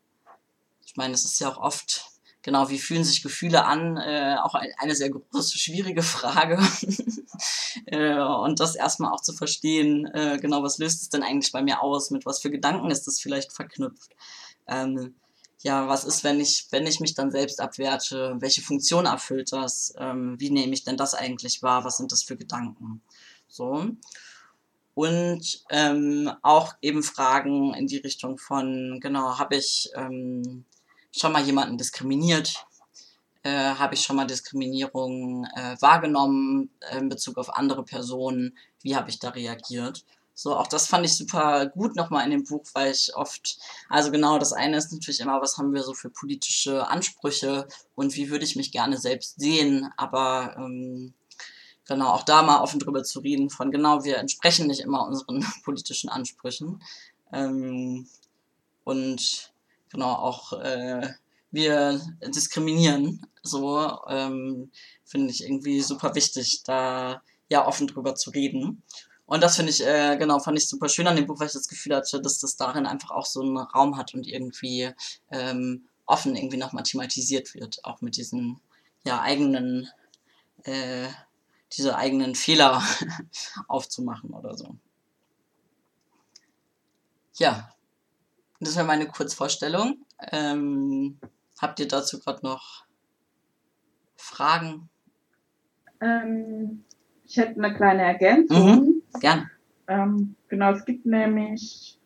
Ich 0.87 0.97
meine, 0.97 1.15
es 1.15 1.25
ist 1.25 1.41
ja 1.41 1.53
auch 1.53 1.59
oft, 1.59 2.07
genau, 2.43 2.69
wie 2.71 2.79
fühlen 2.79 3.05
sich 3.05 3.23
Gefühle 3.23 3.65
an? 3.65 3.97
Äh, 3.99 4.37
auch 4.43 4.55
eine 4.55 4.95
sehr 4.95 5.11
große, 5.11 5.59
schwierige 5.59 6.03
Frage. 6.03 6.57
äh, 7.87 8.21
und 8.21 8.61
das 8.61 8.75
erstmal 8.75 9.13
auch 9.13 9.21
zu 9.21 9.33
verstehen, 9.33 10.07
äh, 10.07 10.39
genau, 10.41 10.63
was 10.63 10.79
löst 10.79 11.03
es 11.03 11.09
denn 11.09 11.23
eigentlich 11.23 11.53
bei 11.53 11.63
mir 11.63 11.83
aus? 11.83 12.11
Mit 12.11 12.27
was 12.27 12.41
für 12.41 12.51
Gedanken 12.51 12.91
ist 12.91 13.07
das 13.07 13.21
vielleicht 13.21 13.53
verknüpft? 13.53 14.15
Ähm, 14.67 15.15
ja, 15.65 15.89
was 15.89 16.05
ist, 16.05 16.23
wenn 16.23 16.41
ich, 16.41 16.69
wenn 16.71 16.87
ich 16.87 17.01
mich 17.01 17.15
dann 17.15 17.33
selbst 17.33 17.61
abwerte? 17.61 18.37
Welche 18.39 18.63
Funktion 18.63 19.07
erfüllt 19.07 19.53
das? 19.53 19.93
Ähm, 19.99 20.37
wie 20.39 20.51
nehme 20.51 20.75
ich 20.75 20.85
denn 20.85 20.97
das 20.97 21.15
eigentlich 21.15 21.63
wahr? 21.63 21.85
Was 21.85 21.97
sind 21.97 22.13
das 22.13 22.23
für 22.23 22.37
Gedanken? 22.37 23.03
So 23.49 23.97
und 24.95 25.65
ähm, 25.71 26.31
auch 26.43 26.75
eben 26.81 27.03
Fragen 27.03 27.75
in 27.75 27.87
die 27.87 27.99
Richtung 27.99 28.39
von, 28.39 29.01
genau, 29.01 29.39
habe 29.39 29.57
ich 29.57 29.91
ähm, 29.97 30.65
schon 31.11 31.33
mal 31.33 31.43
jemanden 31.43 31.77
diskriminiert? 31.77 32.65
Äh, 33.43 33.75
habe 33.75 33.95
ich 33.95 34.03
schon 34.03 34.17
mal 34.17 34.27
Diskriminierung 34.27 35.47
äh, 35.57 35.77
wahrgenommen 35.81 36.71
äh, 36.81 36.99
in 36.99 37.09
Bezug 37.09 37.39
auf 37.39 37.55
andere 37.55 37.85
Personen? 37.85 38.57
Wie 38.83 38.97
habe 38.97 39.11
ich 39.11 39.19
da 39.19 39.31
reagiert? 39.31 40.05
So, 40.35 40.57
auch 40.57 40.67
das 40.67 40.89
fand 40.89 41.07
ich 41.07 41.17
super 41.17 41.67
gut 41.67 41.95
nochmal 41.95 42.25
in 42.25 42.33
dem 42.33 42.45
Buch, 42.45 42.65
weil 42.75 42.91
ich 42.91 43.15
oft, 43.15 43.59
also 43.89 44.11
genau, 44.11 44.39
das 44.39 44.53
eine 44.53 44.77
ist 44.77 44.93
natürlich 44.93 45.21
immer, 45.21 45.41
was 45.41 45.59
haben 45.59 45.73
wir 45.73 45.83
so 45.85 45.95
für 45.95 46.11
politische 46.11 46.89
Ansprüche 46.89 47.69
und 47.95 48.17
wie 48.17 48.31
würde 48.31 48.45
ich 48.45 48.57
mich 48.57 48.73
gerne 48.73 48.99
selbst 48.99 49.39
sehen, 49.39 49.93
aber 49.97 50.57
ähm, 50.59 51.15
genau, 51.87 52.09
auch 52.09 52.25
da 52.25 52.43
mal 52.43 52.61
offen 52.61 52.81
drüber 52.81 53.05
zu 53.05 53.21
reden, 53.21 53.49
von 53.49 53.71
genau, 53.71 54.05
wir 54.05 54.19
entsprechen 54.19 54.67
nicht 54.67 54.81
immer 54.81 55.07
unseren 55.07 55.45
politischen 55.65 56.11
Ansprüchen. 56.11 56.83
Ähm, 57.33 58.09
und 58.85 59.53
genau, 59.91 60.13
auch 60.15 60.53
äh, 60.55 61.15
wir 61.51 62.01
diskriminieren. 62.27 63.27
So 63.43 63.99
ähm, 64.09 64.71
finde 65.05 65.31
ich 65.31 65.45
irgendwie 65.45 65.81
super 65.81 66.15
wichtig, 66.15 66.63
da 66.65 67.23
ja 67.49 67.67
offen 67.67 67.87
drüber 67.87 68.15
zu 68.15 68.31
reden. 68.31 68.83
Und 69.27 69.43
das 69.43 69.57
finde 69.57 69.71
ich, 69.71 69.85
äh, 69.85 70.17
genau, 70.19 70.39
fand 70.39 70.59
ich 70.59 70.69
super 70.69 70.89
schön 70.89 71.07
an 71.07 71.17
dem 71.17 71.27
Buch, 71.27 71.41
weil 71.41 71.47
ich 71.47 71.55
das 71.55 71.69
Gefühl 71.69 71.97
hatte, 71.97 72.21
dass 72.21 72.41
das 72.41 72.57
darin 72.57 72.87
einfach 72.87 73.11
auch 73.11 73.25
so 73.25 73.41
einen 73.41 73.57
Raum 73.57 73.97
hat 73.97 74.15
und 74.15 74.27
irgendwie 74.27 74.91
ähm, 75.31 75.87
offen 76.07 76.37
irgendwie 76.37 76.59
nochmal 76.59 76.83
thematisiert 76.83 77.55
wird, 77.55 77.85
auch 77.85 78.03
mit 78.03 78.17
diesen 78.17 78.61
ja 79.05 79.21
eigenen 79.21 79.89
äh, 80.65 81.09
diese 81.73 81.97
eigenen 81.97 82.35
Fehler 82.35 82.83
aufzumachen 83.69 84.31
oder 84.31 84.57
so. 84.57 84.77
Ja, 87.35 87.75
das 88.61 88.77
wäre 88.77 88.87
meine 88.87 89.09
Kurzvorstellung. 89.09 90.05
Ähm, 90.31 91.19
habt 91.59 91.81
ihr 91.81 91.89
dazu 91.89 92.21
gerade 92.21 92.45
noch 92.45 92.85
Fragen? 94.17 94.89
Ähm, 96.01 96.85
ich 97.27 97.37
hätte 97.37 97.63
eine 97.63 97.75
kleine 97.75 98.03
Ergänzung. 98.03 98.71
Mhm, 98.71 98.94
gern. 99.21 99.51
Ähm, 99.87 100.37
genau, 100.49 100.73
es 100.73 100.85
gibt 100.85 101.07
nämlich 101.07 101.99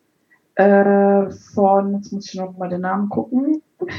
äh, 0.55 1.29
von, 1.53 1.95
jetzt 1.95 2.11
muss 2.11 2.27
ich 2.27 2.35
noch 2.35 2.57
mal 2.57 2.69
den 2.69 2.81
Namen 2.81 3.09
gucken, 3.09 3.61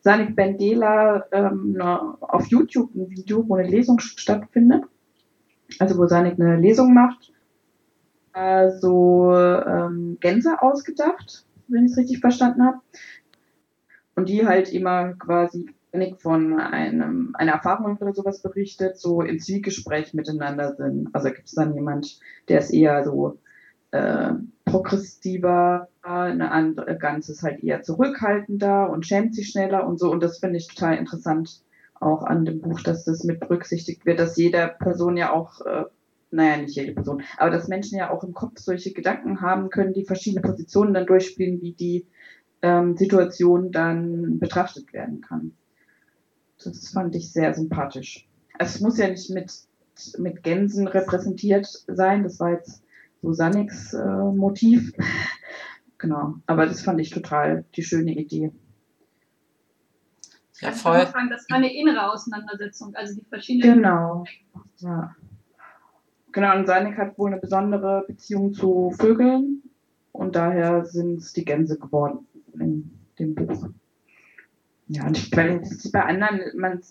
Sanik 0.00 0.36
Bendela 0.36 1.24
ähm, 1.32 1.80
auf 1.80 2.46
YouTube 2.46 2.94
ein 2.94 3.10
Video, 3.10 3.48
wo 3.48 3.56
eine 3.56 3.68
Lesung 3.68 3.98
stattfindet. 3.98 4.84
Also 5.80 5.98
wo 5.98 6.06
Sanik 6.06 6.38
eine 6.38 6.56
Lesung 6.56 6.94
macht. 6.94 7.32
Äh, 8.32 8.70
so 8.70 9.34
ähm, 9.34 10.18
Gänse 10.20 10.62
ausgedacht, 10.62 11.44
wenn 11.66 11.86
ich 11.86 11.92
es 11.92 11.98
richtig 11.98 12.20
verstanden 12.20 12.64
habe. 12.64 12.78
Und 14.14 14.28
die 14.28 14.46
halt 14.46 14.72
immer 14.72 15.14
quasi 15.14 15.74
von 16.18 16.58
einem, 16.58 17.34
einer 17.34 17.52
Erfahrung 17.52 17.96
oder 17.98 18.14
sowas 18.14 18.42
berichtet, 18.42 18.98
so 18.98 19.22
im 19.22 19.40
Zwiegespräch 19.40 20.14
miteinander 20.14 20.74
sind. 20.76 21.08
Also 21.14 21.28
gibt 21.30 21.46
es 21.46 21.54
dann 21.54 21.74
jemand, 21.74 22.18
der 22.48 22.60
ist 22.60 22.72
eher 22.72 23.04
so 23.04 23.38
äh, 23.90 24.32
progressiver, 24.64 25.88
eine 26.02 26.50
andere 26.50 26.98
Ganze 26.98 27.32
ist 27.32 27.42
halt 27.42 27.62
eher 27.62 27.82
zurückhaltender 27.82 28.90
und 28.90 29.06
schämt 29.06 29.34
sich 29.34 29.48
schneller 29.48 29.86
und 29.86 29.98
so. 29.98 30.10
Und 30.10 30.22
das 30.22 30.38
finde 30.38 30.58
ich 30.58 30.68
total 30.68 30.96
interessant 30.96 31.62
auch 32.00 32.22
an 32.24 32.44
dem 32.44 32.60
Buch, 32.60 32.80
dass 32.82 33.04
das 33.04 33.24
mit 33.24 33.40
berücksichtigt 33.40 34.04
wird, 34.06 34.20
dass 34.20 34.36
jeder 34.36 34.68
Person 34.68 35.16
ja 35.16 35.32
auch, 35.32 35.60
äh, 35.64 35.84
naja, 36.30 36.58
nicht 36.58 36.76
jede 36.76 36.92
Person, 36.92 37.22
aber 37.38 37.50
dass 37.50 37.68
Menschen 37.68 37.98
ja 37.98 38.10
auch 38.10 38.22
im 38.22 38.34
Kopf 38.34 38.58
solche 38.58 38.92
Gedanken 38.92 39.40
haben 39.40 39.70
können, 39.70 39.94
die 39.94 40.04
verschiedene 40.04 40.42
Positionen 40.42 40.92
dann 40.92 41.06
durchspielen, 41.06 41.62
wie 41.62 41.72
die 41.72 42.06
ähm, 42.62 42.96
Situation 42.96 43.72
dann 43.72 44.38
betrachtet 44.38 44.92
werden 44.92 45.20
kann. 45.20 45.52
Das 46.70 46.88
fand 46.88 47.14
ich 47.14 47.32
sehr 47.32 47.54
sympathisch. 47.54 48.26
Also 48.58 48.76
es 48.76 48.80
muss 48.80 48.98
ja 48.98 49.08
nicht 49.08 49.30
mit, 49.30 49.52
mit 50.18 50.42
Gänsen 50.42 50.86
repräsentiert 50.86 51.66
sein, 51.86 52.22
das 52.22 52.40
war 52.40 52.52
jetzt 52.52 52.82
Susannix 53.22 53.92
äh, 53.92 54.04
Motiv. 54.04 54.92
genau, 55.98 56.34
aber 56.46 56.66
das 56.66 56.82
fand 56.82 57.00
ich 57.00 57.10
total 57.10 57.64
die 57.74 57.82
schöne 57.82 58.12
Idee. 58.12 58.52
Ja, 60.60 60.72
voll. 60.72 61.06
Sagen, 61.06 61.28
das 61.30 61.48
war 61.50 61.58
eine 61.58 61.74
innere 61.74 62.10
Auseinandersetzung, 62.10 62.94
also 62.94 63.14
die 63.14 63.26
verschiedenen. 63.26 63.76
Genau. 63.76 64.24
Ja. 64.78 65.14
Genau, 66.32 66.56
und 66.56 66.66
Sanik 66.66 66.98
hat 66.98 67.18
wohl 67.18 67.32
eine 67.32 67.40
besondere 67.40 68.04
Beziehung 68.06 68.52
zu 68.52 68.90
Vögeln 68.98 69.62
und 70.12 70.36
daher 70.36 70.84
sind 70.84 71.18
es 71.18 71.32
die 71.32 71.44
Gänse 71.44 71.78
geworden 71.78 72.26
in 72.58 72.90
dem 73.18 73.34
Buch. 73.34 73.68
Ja, 74.88 75.06
und 75.06 75.18
ich 75.18 75.36
weiß, 75.36 75.90
bei 75.90 76.02
anderen, 76.02 76.40
man, 76.56 76.82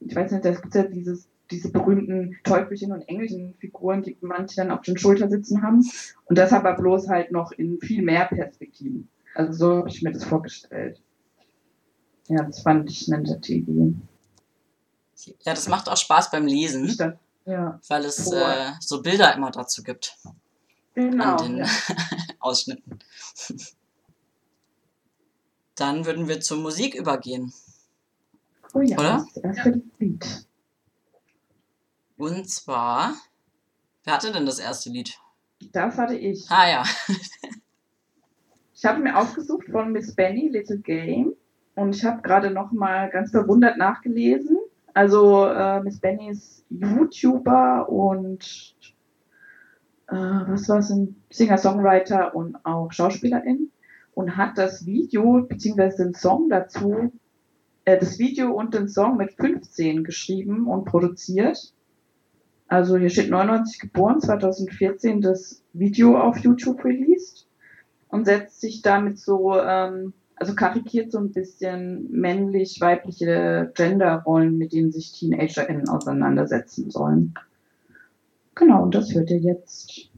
ich 0.00 0.14
weiß 0.14 0.32
nicht, 0.32 0.44
es 0.44 0.62
gibt 0.62 0.74
ja 0.74 0.84
dieses 0.84 1.28
diese 1.50 1.70
berühmten 1.70 2.36
Teufelchen 2.42 2.92
und 2.92 3.02
Engelchen-Figuren, 3.08 4.02
die 4.02 4.16
manche 4.20 4.56
dann 4.56 4.70
auf 4.70 4.82
den 4.82 4.98
Schultern 4.98 5.30
sitzen 5.30 5.62
haben. 5.62 5.84
Und 6.24 6.38
das 6.38 6.52
aber 6.52 6.74
bloß 6.74 7.08
halt 7.08 7.32
noch 7.32 7.52
in 7.52 7.78
viel 7.80 8.02
mehr 8.02 8.26
Perspektiven. 8.26 9.08
Also 9.34 9.52
so 9.52 9.76
habe 9.78 9.88
ich 9.88 10.02
mir 10.02 10.12
das 10.12 10.24
vorgestellt. 10.24 11.00
Ja, 12.28 12.42
das 12.42 12.62
fand 12.62 12.90
ich 12.90 13.12
eine 13.12 13.22
nette 13.22 13.52
Idee. 13.52 13.94
Ja, 15.44 15.54
das 15.54 15.68
macht 15.68 15.88
auch 15.88 15.96
Spaß 15.96 16.30
beim 16.30 16.46
Lesen. 16.46 16.96
Ja. 17.44 17.78
Weil 17.88 18.04
es 18.04 18.32
äh, 18.32 18.72
so 18.80 19.02
Bilder 19.02 19.34
immer 19.34 19.50
dazu 19.50 19.82
gibt. 19.82 20.16
Genau. 20.94 21.36
An 21.36 21.44
den 21.44 21.58
ja. 21.58 21.66
Ausschnitten. 22.38 22.98
Dann 25.76 26.06
würden 26.06 26.28
wir 26.28 26.40
zur 26.40 26.58
Musik 26.58 26.94
übergehen. 26.94 27.52
Oh 28.72 28.80
ja, 28.80 28.98
Oder? 28.98 29.26
das 29.34 29.36
erste 29.44 29.82
Lied. 29.98 30.46
Und 32.16 32.48
zwar, 32.48 33.14
wer 34.04 34.14
hatte 34.14 34.32
denn 34.32 34.46
das 34.46 34.58
erste 34.58 34.90
Lied? 34.90 35.18
Das 35.72 35.98
hatte 35.98 36.14
ich. 36.14 36.48
Ah 36.50 36.68
ja. 36.68 36.84
ich 38.74 38.84
habe 38.84 39.00
mir 39.00 39.16
aufgesucht 39.16 39.66
von 39.70 39.92
Miss 39.92 40.14
Benny, 40.14 40.48
Little 40.48 40.78
Game. 40.78 41.34
Und 41.74 41.94
ich 41.94 42.04
habe 42.04 42.22
gerade 42.22 42.50
noch 42.50 42.70
mal 42.70 43.10
ganz 43.10 43.30
verwundert 43.30 43.78
nachgelesen. 43.78 44.58
Also 44.92 45.46
äh, 45.46 45.80
Miss 45.80 45.98
Benny 45.98 46.30
ist 46.30 46.64
YouTuber 46.70 47.88
und 47.88 48.76
äh, 50.08 50.14
was 50.14 50.68
war 50.68 50.78
es, 50.78 50.90
ein 50.90 51.20
Singer-Songwriter 51.30 52.34
und 52.34 52.64
auch 52.64 52.92
Schauspielerin 52.92 53.70
und 54.14 54.36
hat 54.36 54.58
das 54.58 54.86
Video 54.86 55.42
beziehungsweise 55.48 56.04
den 56.04 56.14
Song 56.14 56.48
dazu, 56.48 57.12
äh, 57.84 57.98
das 57.98 58.18
Video 58.18 58.52
und 58.52 58.74
den 58.74 58.88
Song 58.88 59.16
mit 59.16 59.32
15 59.32 60.04
geschrieben 60.04 60.66
und 60.66 60.84
produziert. 60.84 61.72
Also 62.68 62.96
hier 62.96 63.10
steht 63.10 63.30
99 63.30 63.78
geboren, 63.78 64.20
2014 64.20 65.20
das 65.20 65.62
Video 65.72 66.18
auf 66.18 66.38
YouTube 66.38 66.84
released 66.84 67.46
und 68.08 68.24
setzt 68.24 68.60
sich 68.60 68.82
damit 68.82 69.18
so, 69.18 69.58
ähm, 69.58 70.14
also 70.36 70.54
karikiert 70.54 71.12
so 71.12 71.18
ein 71.18 71.32
bisschen 71.32 72.10
männlich-weibliche 72.10 73.72
Genderrollen, 73.74 74.56
mit 74.56 74.72
denen 74.72 74.92
sich 74.92 75.12
TeenagerInnen 75.12 75.88
auseinandersetzen 75.88 76.90
sollen. 76.90 77.34
Genau, 78.54 78.82
und 78.84 78.94
das 78.94 79.12
hört 79.14 79.30
ihr 79.30 79.38
jetzt. 79.38 80.10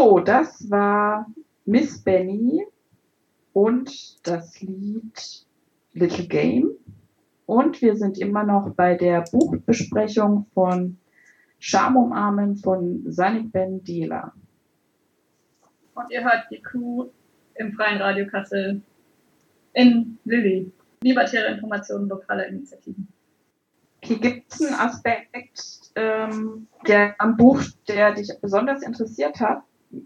So, 0.00 0.18
das 0.18 0.70
war 0.70 1.26
Miss 1.66 2.02
Benny 2.02 2.64
und 3.52 4.26
das 4.26 4.58
Lied 4.62 5.44
Little 5.92 6.26
Game. 6.26 6.70
Und 7.44 7.82
wir 7.82 7.94
sind 7.96 8.16
immer 8.16 8.42
noch 8.42 8.70
bei 8.74 8.94
der 8.94 9.24
Buchbesprechung 9.30 10.46
von 10.54 10.96
Scham 11.58 11.98
umarmen 11.98 12.56
von 12.56 13.12
Sanik 13.12 13.52
Ben 13.52 13.84
Dela. 13.84 14.32
Und 15.94 16.10
ihr 16.10 16.24
hört 16.24 16.46
die 16.50 16.62
Crew 16.62 17.10
im 17.56 17.74
Freien 17.74 18.00
Radio 18.00 18.26
Kassel 18.26 18.80
in 19.74 20.18
Lilly. 20.24 20.72
Libertäre 21.02 21.52
Informationen 21.52 22.08
lokaler 22.08 22.46
Initiativen. 22.46 23.06
Okay, 24.02 24.16
gibt 24.16 24.50
es 24.50 24.62
einen 24.62 24.80
Aspekt 24.80 25.60
ähm, 25.94 26.68
der, 26.88 27.16
am 27.18 27.36
Buch, 27.36 27.60
der 27.86 28.14
dich 28.14 28.30
besonders 28.40 28.82
interessiert 28.82 29.38
hat? 29.40 29.62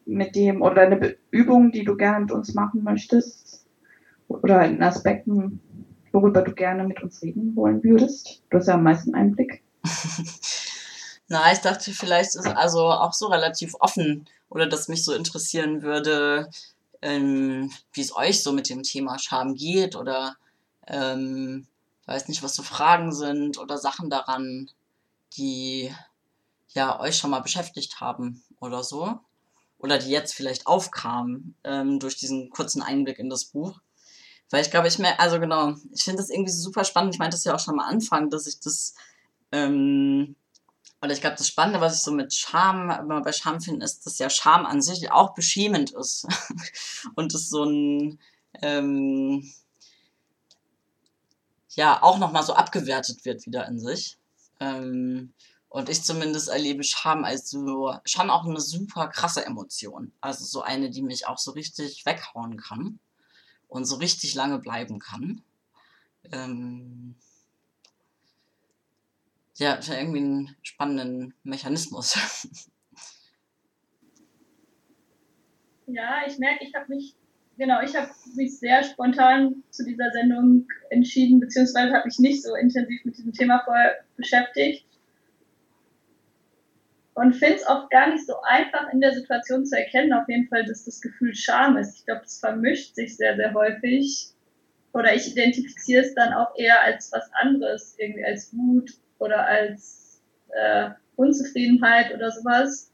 Mit 0.07 0.35
dem 0.35 0.63
oder 0.63 0.83
eine 0.83 1.17
Übung, 1.31 1.73
die 1.73 1.85
du 1.85 1.97
gerne 1.97 2.21
mit 2.21 2.33
uns 2.33 2.55
machen 2.55 2.83
möchtest 2.83 3.67
oder 4.29 4.65
in 4.65 4.83
Aspekten, 4.83 5.61
worüber 6.13 6.43
du 6.43 6.53
gerne 6.53 6.85
mit 6.85 7.03
uns 7.03 7.23
reden 7.23 7.55
wollen 7.57 7.83
würdest? 7.83 8.43
Du 8.51 8.59
hast 8.59 8.69
ja 8.69 8.75
am 8.75 8.83
meisten 8.83 9.15
Einblick. 9.15 9.63
Na, 11.29 11.53
ich 11.53 11.59
dachte, 11.59 11.93
vielleicht 11.93 12.37
ist 12.37 12.47
also 12.47 12.87
auch 12.87 13.13
so 13.13 13.27
relativ 13.27 13.75
offen 13.81 14.27
oder 14.49 14.67
dass 14.67 14.89
mich 14.89 15.05
so 15.05 15.13
interessieren 15.13 15.83
würde, 15.83 16.49
ähm, 17.03 17.71
wie 17.93 18.01
es 18.01 18.17
euch 18.17 18.43
so 18.43 18.53
mit 18.53 18.69
dem 18.69 18.83
Thema 18.83 19.19
Scham 19.19 19.55
geht 19.55 19.97
oder 19.97 20.37
ähm, 20.87 21.67
weiß 22.07 22.29
nicht, 22.29 22.43
was 22.43 22.55
so 22.55 22.63
Fragen 22.63 23.13
sind 23.13 23.59
oder 23.59 23.79
Sachen 23.79 24.11
daran, 24.11 24.71
die 25.37 25.91
ja 26.69 27.01
euch 27.01 27.17
schon 27.17 27.31
mal 27.31 27.41
beschäftigt 27.41 28.01
haben 28.01 28.43
oder 28.61 28.83
so 28.83 29.19
oder 29.85 29.99
die 29.99 30.09
jetzt 30.09 30.35
vielleicht 30.35 30.67
aufkamen 30.67 31.55
ähm, 31.63 32.01
durch 32.01 32.17
diesen 32.17 32.49
kurzen 32.49 32.81
Einblick 32.81 33.19
in 33.19 33.29
das 33.29 33.45
Buch. 33.45 33.83
Weil 34.49 34.63
ich 34.63 34.71
glaube, 34.71 34.89
ich 34.89 34.99
merke, 34.99 35.21
also 35.21 35.39
genau, 35.39 35.75
ich 35.93 36.03
finde 36.03 36.23
das 36.23 36.31
irgendwie 36.31 36.53
super 36.53 36.85
spannend. 36.85 37.15
Ich 37.15 37.19
meinte 37.19 37.37
das 37.37 37.45
ja 37.45 37.55
auch 37.55 37.61
schon 37.61 37.79
am 37.79 37.87
Anfang, 37.87 38.31
dass 38.31 38.47
ich 38.47 38.61
das, 38.61 38.95
ähm, 39.53 40.37
oder 41.03 41.13
ich 41.13 41.21
glaube, 41.21 41.37
das 41.37 41.49
Spannende, 41.49 41.83
was 41.83 41.97
ich 41.99 42.03
so 42.03 42.13
mit 42.13 42.33
Scham, 42.33 42.89
immer 42.89 43.21
bei 43.21 43.33
Scham 43.33 43.61
finde, 43.61 43.85
ist, 43.85 44.07
dass 44.07 44.19
ja 44.19 44.31
Scham 44.31 44.65
an 44.65 44.81
sich 44.81 45.13
auch 45.13 45.35
beschämend 45.35 45.91
ist. 45.91 46.27
Und 47.15 47.35
es 47.35 47.51
so 47.51 47.65
ein, 47.65 48.19
ähm, 48.63 49.53
ja, 51.69 52.03
auch 52.03 52.17
nochmal 52.17 52.43
so 52.43 52.55
abgewertet 52.55 53.27
wird 53.27 53.45
wieder 53.45 53.69
in 53.69 53.79
sich. 53.79 54.17
Ähm, 54.61 55.35
und 55.75 55.89
ich 55.89 56.05
zumindest 56.05 56.49
erlebe 56.49 56.85
Scham 56.85 57.25
als 57.25 57.51
so, 57.51 57.93
schon 58.05 58.31
auch 58.31 58.47
eine 58.47 58.61
super 58.61 59.09
krasse 59.09 59.45
Emotion. 59.45 60.13
Also 60.21 60.45
so 60.45 60.63
eine, 60.63 60.89
die 60.89 61.03
mich 61.03 61.27
auch 61.27 61.37
so 61.37 61.51
richtig 61.51 62.07
weghauen 62.07 62.59
kann 62.59 63.01
und 63.67 63.85
so 63.85 63.97
richtig 63.97 64.37
lange 64.37 64.61
bleiben 64.61 65.01
kann. 65.01 65.43
Ähm 66.31 67.17
ja, 69.57 69.81
irgendwie 69.91 70.19
einen 70.19 70.57
spannenden 70.63 71.35
Mechanismus. 71.43 72.17
Ja, 75.87 76.23
ich 76.27 76.39
merke, 76.39 76.65
ich 76.65 76.75
habe 76.75 76.87
mich, 76.89 77.15
genau, 77.59 77.83
ich 77.83 77.95
habe 77.95 78.11
mich 78.37 78.59
sehr 78.59 78.83
spontan 78.85 79.63
zu 79.69 79.85
dieser 79.85 80.11
Sendung 80.13 80.67
entschieden, 80.89 81.41
beziehungsweise 81.41 81.93
habe 81.93 82.07
mich 82.07 82.19
nicht 82.19 82.43
so 82.43 82.55
intensiv 82.55 83.05
mit 83.05 83.19
diesem 83.19 83.35
Thema 83.35 83.61
vorher 83.67 84.03
beschäftigt 84.17 84.87
und 87.15 87.35
finde 87.35 87.57
es 87.57 87.67
auch 87.67 87.89
gar 87.91 88.11
nicht 88.11 88.27
so 88.27 88.35
einfach 88.43 88.93
in 88.93 89.01
der 89.01 89.13
Situation 89.13 89.65
zu 89.65 89.79
erkennen, 89.79 90.13
auf 90.13 90.29
jeden 90.29 90.49
Fall, 90.49 90.65
dass 90.65 90.85
das 90.85 91.01
Gefühl 91.01 91.35
Scham 91.35 91.77
ist. 91.77 91.99
Ich 91.99 92.05
glaube, 92.05 92.23
das 92.23 92.41
vermischt 92.41 92.97
sich 92.97 93.17
sehr, 93.17 93.37
sehr 93.37 93.55
häufig. 93.55 94.31
Oder 94.93 95.15
ich 95.15 95.31
identifiziere 95.31 96.03
es 96.03 96.15
dann 96.15 96.33
auch 96.33 96.57
eher 96.57 96.83
als 96.83 97.13
was 97.13 97.31
anderes, 97.33 97.95
irgendwie 97.99 98.25
als 98.25 98.53
Wut 98.53 98.93
oder 99.19 99.47
als 99.47 100.23
äh, 100.51 100.91
Unzufriedenheit 101.17 102.13
oder 102.15 102.31
sowas. 102.31 102.93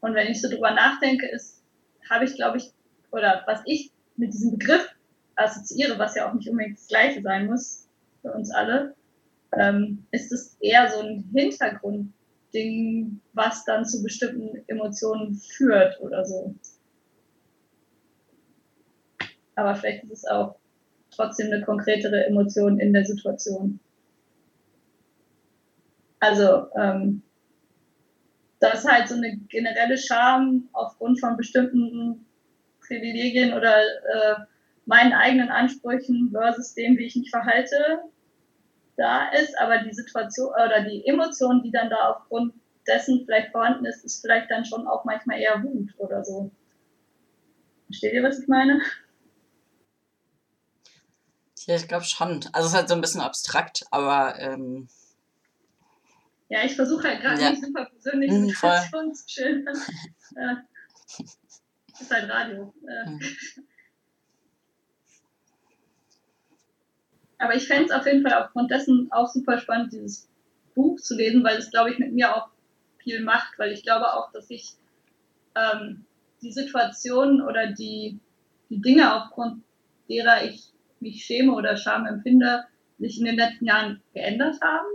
Und 0.00 0.14
wenn 0.14 0.28
ich 0.28 0.40
so 0.40 0.48
drüber 0.48 0.72
nachdenke, 0.72 1.28
ist, 1.28 1.62
habe 2.08 2.24
ich, 2.24 2.34
glaube 2.34 2.58
ich, 2.58 2.72
oder 3.10 3.42
was 3.46 3.60
ich 3.66 3.90
mit 4.16 4.32
diesem 4.32 4.58
Begriff 4.58 4.88
assoziiere, 5.36 5.98
was 5.98 6.16
ja 6.16 6.28
auch 6.28 6.34
nicht 6.34 6.48
unbedingt 6.48 6.78
das 6.78 6.88
Gleiche 6.88 7.20
sein 7.22 7.46
muss 7.46 7.88
für 8.22 8.32
uns 8.32 8.50
alle, 8.50 8.94
ähm, 9.56 10.06
ist 10.10 10.32
es 10.32 10.56
eher 10.60 10.90
so 10.90 11.00
ein 11.00 11.28
Hintergrundding, 12.52 13.20
was 13.32 13.64
dann 13.64 13.84
zu 13.84 14.02
bestimmten 14.02 14.62
Emotionen 14.66 15.34
führt 15.34 16.00
oder 16.00 16.24
so. 16.24 16.54
Aber 19.54 19.74
vielleicht 19.74 20.04
ist 20.04 20.12
es 20.12 20.24
auch 20.24 20.56
trotzdem 21.10 21.52
eine 21.52 21.64
konkretere 21.64 22.26
Emotion 22.26 22.78
in 22.78 22.92
der 22.92 23.04
Situation. 23.04 23.78
Also, 26.20 26.68
ähm, 26.76 27.22
dass 28.60 28.86
halt 28.86 29.08
so 29.08 29.16
eine 29.16 29.36
generelle 29.48 29.98
Scham 29.98 30.68
aufgrund 30.72 31.20
von 31.20 31.36
bestimmten 31.36 32.24
Privilegien 32.80 33.52
oder 33.52 33.80
äh, 33.80 34.36
meinen 34.86 35.12
eigenen 35.12 35.48
Ansprüchen 35.48 36.30
versus 36.30 36.74
dem, 36.74 36.96
wie 36.96 37.06
ich 37.06 37.16
mich 37.16 37.30
verhalte, 37.30 38.02
da 38.96 39.30
ist, 39.30 39.58
aber 39.58 39.78
die 39.78 39.92
Situation 39.92 40.50
oder 40.52 40.82
die 40.82 41.06
Emotion, 41.06 41.62
die 41.62 41.70
dann 41.70 41.90
da 41.90 42.10
aufgrund 42.10 42.54
dessen 42.86 43.24
vielleicht 43.24 43.52
vorhanden 43.52 43.86
ist, 43.86 44.04
ist 44.04 44.20
vielleicht 44.20 44.50
dann 44.50 44.64
schon 44.64 44.86
auch 44.86 45.04
manchmal 45.04 45.38
eher 45.38 45.62
Wut 45.62 45.94
oder 45.98 46.24
so. 46.24 46.50
Versteht 47.86 48.14
ihr, 48.14 48.22
was 48.22 48.38
ich 48.38 48.48
meine? 48.48 48.80
Ja, 51.66 51.76
ich 51.76 51.86
glaube 51.86 52.04
schon. 52.04 52.40
Also 52.52 52.66
es 52.66 52.72
ist 52.72 52.74
halt 52.74 52.88
so 52.88 52.94
ein 52.94 53.00
bisschen 53.00 53.20
abstrakt, 53.20 53.84
aber 53.90 54.38
ähm 54.38 54.88
ja, 56.48 56.64
ich 56.64 56.74
versuche 56.74 57.08
halt 57.08 57.22
gerade 57.22 57.40
ja. 57.40 57.50
nicht 57.50 57.64
super 57.64 57.86
persönlich 57.86 58.30
mm, 58.30 58.44
mit 58.44 59.16
zu 59.16 59.28
schildern. 59.28 59.76
äh, 60.36 60.54
ist 61.98 62.10
halt 62.10 62.28
Radio. 62.28 62.74
Äh. 62.86 63.10
Mhm. 63.10 63.20
Aber 67.42 67.56
ich 67.56 67.66
fände 67.66 67.86
es 67.86 67.90
auf 67.90 68.06
jeden 68.06 68.22
Fall 68.22 68.40
aufgrund 68.40 68.70
dessen 68.70 69.10
auch 69.10 69.28
super 69.28 69.58
spannend, 69.58 69.92
dieses 69.92 70.28
Buch 70.76 71.00
zu 71.00 71.16
lesen, 71.16 71.42
weil 71.42 71.58
es, 71.58 71.72
glaube 71.72 71.90
ich, 71.90 71.98
mit 71.98 72.12
mir 72.12 72.36
auch 72.36 72.50
viel 72.98 73.20
macht, 73.20 73.58
weil 73.58 73.72
ich 73.72 73.82
glaube 73.82 74.14
auch, 74.14 74.30
dass 74.30 74.48
ich 74.48 74.76
ähm, 75.56 76.04
die 76.40 76.52
Situation 76.52 77.42
oder 77.42 77.72
die, 77.72 78.20
die 78.70 78.80
Dinge, 78.80 79.12
aufgrund 79.12 79.64
derer 80.08 80.44
ich 80.44 80.68
mich 81.00 81.24
schäme 81.24 81.52
oder 81.52 81.76
Scham 81.76 82.06
empfinde, 82.06 82.64
sich 83.00 83.18
in 83.18 83.24
den 83.24 83.36
letzten 83.36 83.64
Jahren 83.64 84.00
geändert 84.14 84.60
haben. 84.62 84.86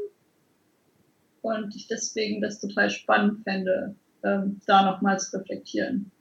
Und 1.42 1.76
ich 1.76 1.88
deswegen 1.88 2.42
das 2.42 2.62
total 2.62 2.90
spannend 2.90 3.44
fände, 3.44 3.94
ähm, 4.24 4.62
da 4.66 4.84
nochmal 4.84 5.20
zu 5.20 5.38
reflektieren. 5.38 6.14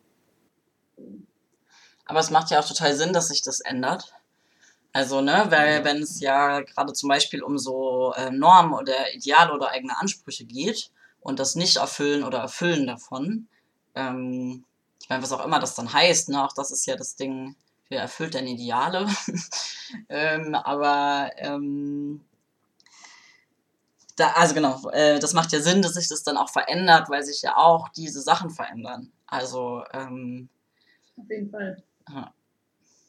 Aber 2.04 2.18
es 2.18 2.32
macht 2.32 2.50
ja 2.50 2.58
auch 2.58 2.66
total 2.66 2.94
Sinn, 2.94 3.12
dass 3.12 3.28
sich 3.28 3.42
das 3.42 3.60
ändert. 3.60 4.12
Also, 4.96 5.20
ne, 5.20 5.44
weil 5.50 5.84
wenn 5.84 5.98
es 5.98 6.20
ja 6.20 6.62
gerade 6.62 6.94
zum 6.94 7.10
Beispiel 7.10 7.42
um 7.42 7.58
so 7.58 8.14
äh, 8.16 8.30
Normen 8.30 8.72
oder 8.72 9.12
Ideale 9.12 9.52
oder 9.52 9.70
eigene 9.72 9.94
Ansprüche 9.98 10.46
geht 10.46 10.90
und 11.20 11.38
das 11.38 11.54
Nicht-Erfüllen 11.54 12.24
oder 12.24 12.38
Erfüllen 12.38 12.86
davon, 12.86 13.46
ähm, 13.94 14.64
ich 14.98 15.10
meine, 15.10 15.22
was 15.22 15.32
auch 15.32 15.44
immer 15.44 15.60
das 15.60 15.74
dann 15.74 15.92
heißt, 15.92 16.30
ne, 16.30 16.42
auch 16.42 16.54
das 16.54 16.70
ist 16.70 16.86
ja 16.86 16.96
das 16.96 17.14
Ding, 17.14 17.56
wer 17.90 18.00
erfüllt 18.00 18.32
denn 18.32 18.46
Ideale? 18.46 19.06
ähm, 20.08 20.54
aber 20.54 21.30
ähm, 21.36 22.24
da, 24.16 24.30
also 24.30 24.54
genau, 24.54 24.80
äh, 24.92 25.18
das 25.18 25.34
macht 25.34 25.52
ja 25.52 25.60
Sinn, 25.60 25.82
dass 25.82 25.92
sich 25.92 26.08
das 26.08 26.22
dann 26.22 26.38
auch 26.38 26.48
verändert, 26.48 27.10
weil 27.10 27.22
sich 27.22 27.42
ja 27.42 27.58
auch 27.58 27.90
diese 27.90 28.22
Sachen 28.22 28.48
verändern. 28.48 29.12
Also 29.26 29.84
ähm, 29.92 30.48
auf 31.18 31.28
jeden 31.28 31.50
Fall. 31.50 31.82
Ja 32.08 32.32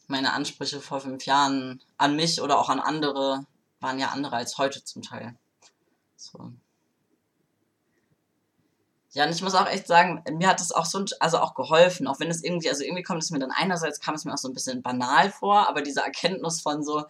meine 0.07 0.33
Ansprüche 0.33 0.81
vor 0.81 1.01
fünf 1.01 1.25
Jahren 1.25 1.81
an 1.97 2.15
mich 2.15 2.41
oder 2.41 2.59
auch 2.59 2.69
an 2.69 2.79
andere 2.79 3.45
waren 3.79 3.99
ja 3.99 4.09
andere 4.09 4.37
als 4.37 4.57
heute 4.57 4.83
zum 4.83 5.01
Teil. 5.01 5.35
So. 6.15 6.51
Ja, 9.11 9.25
und 9.25 9.31
ich 9.31 9.41
muss 9.41 9.55
auch 9.55 9.67
echt 9.67 9.87
sagen, 9.87 10.23
mir 10.31 10.47
hat 10.47 10.61
es 10.61 10.71
auch 10.71 10.85
so, 10.85 11.03
also 11.19 11.39
auch 11.39 11.55
geholfen, 11.55 12.07
auch 12.07 12.19
wenn 12.19 12.29
es 12.29 12.43
irgendwie, 12.43 12.69
also 12.69 12.83
irgendwie 12.83 13.03
kommt 13.03 13.23
es 13.23 13.31
mir 13.31 13.39
dann 13.39 13.51
einerseits, 13.51 13.99
kam 13.99 14.15
es 14.15 14.25
mir 14.25 14.33
auch 14.33 14.37
so 14.37 14.47
ein 14.47 14.53
bisschen 14.53 14.81
banal 14.81 15.31
vor, 15.31 15.67
aber 15.67 15.81
diese 15.81 16.01
Erkenntnis 16.01 16.61
von 16.61 16.83
so, 16.83 17.05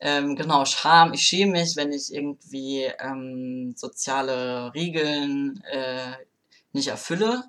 ähm, 0.00 0.36
genau, 0.36 0.64
Scham, 0.64 1.12
ich 1.12 1.22
schäme 1.22 1.52
mich, 1.52 1.76
wenn 1.76 1.92
ich 1.92 2.12
irgendwie 2.12 2.84
ähm, 2.98 3.74
soziale 3.76 4.72
Regeln 4.74 5.62
äh, 5.70 6.12
nicht 6.72 6.88
erfülle 6.88 7.44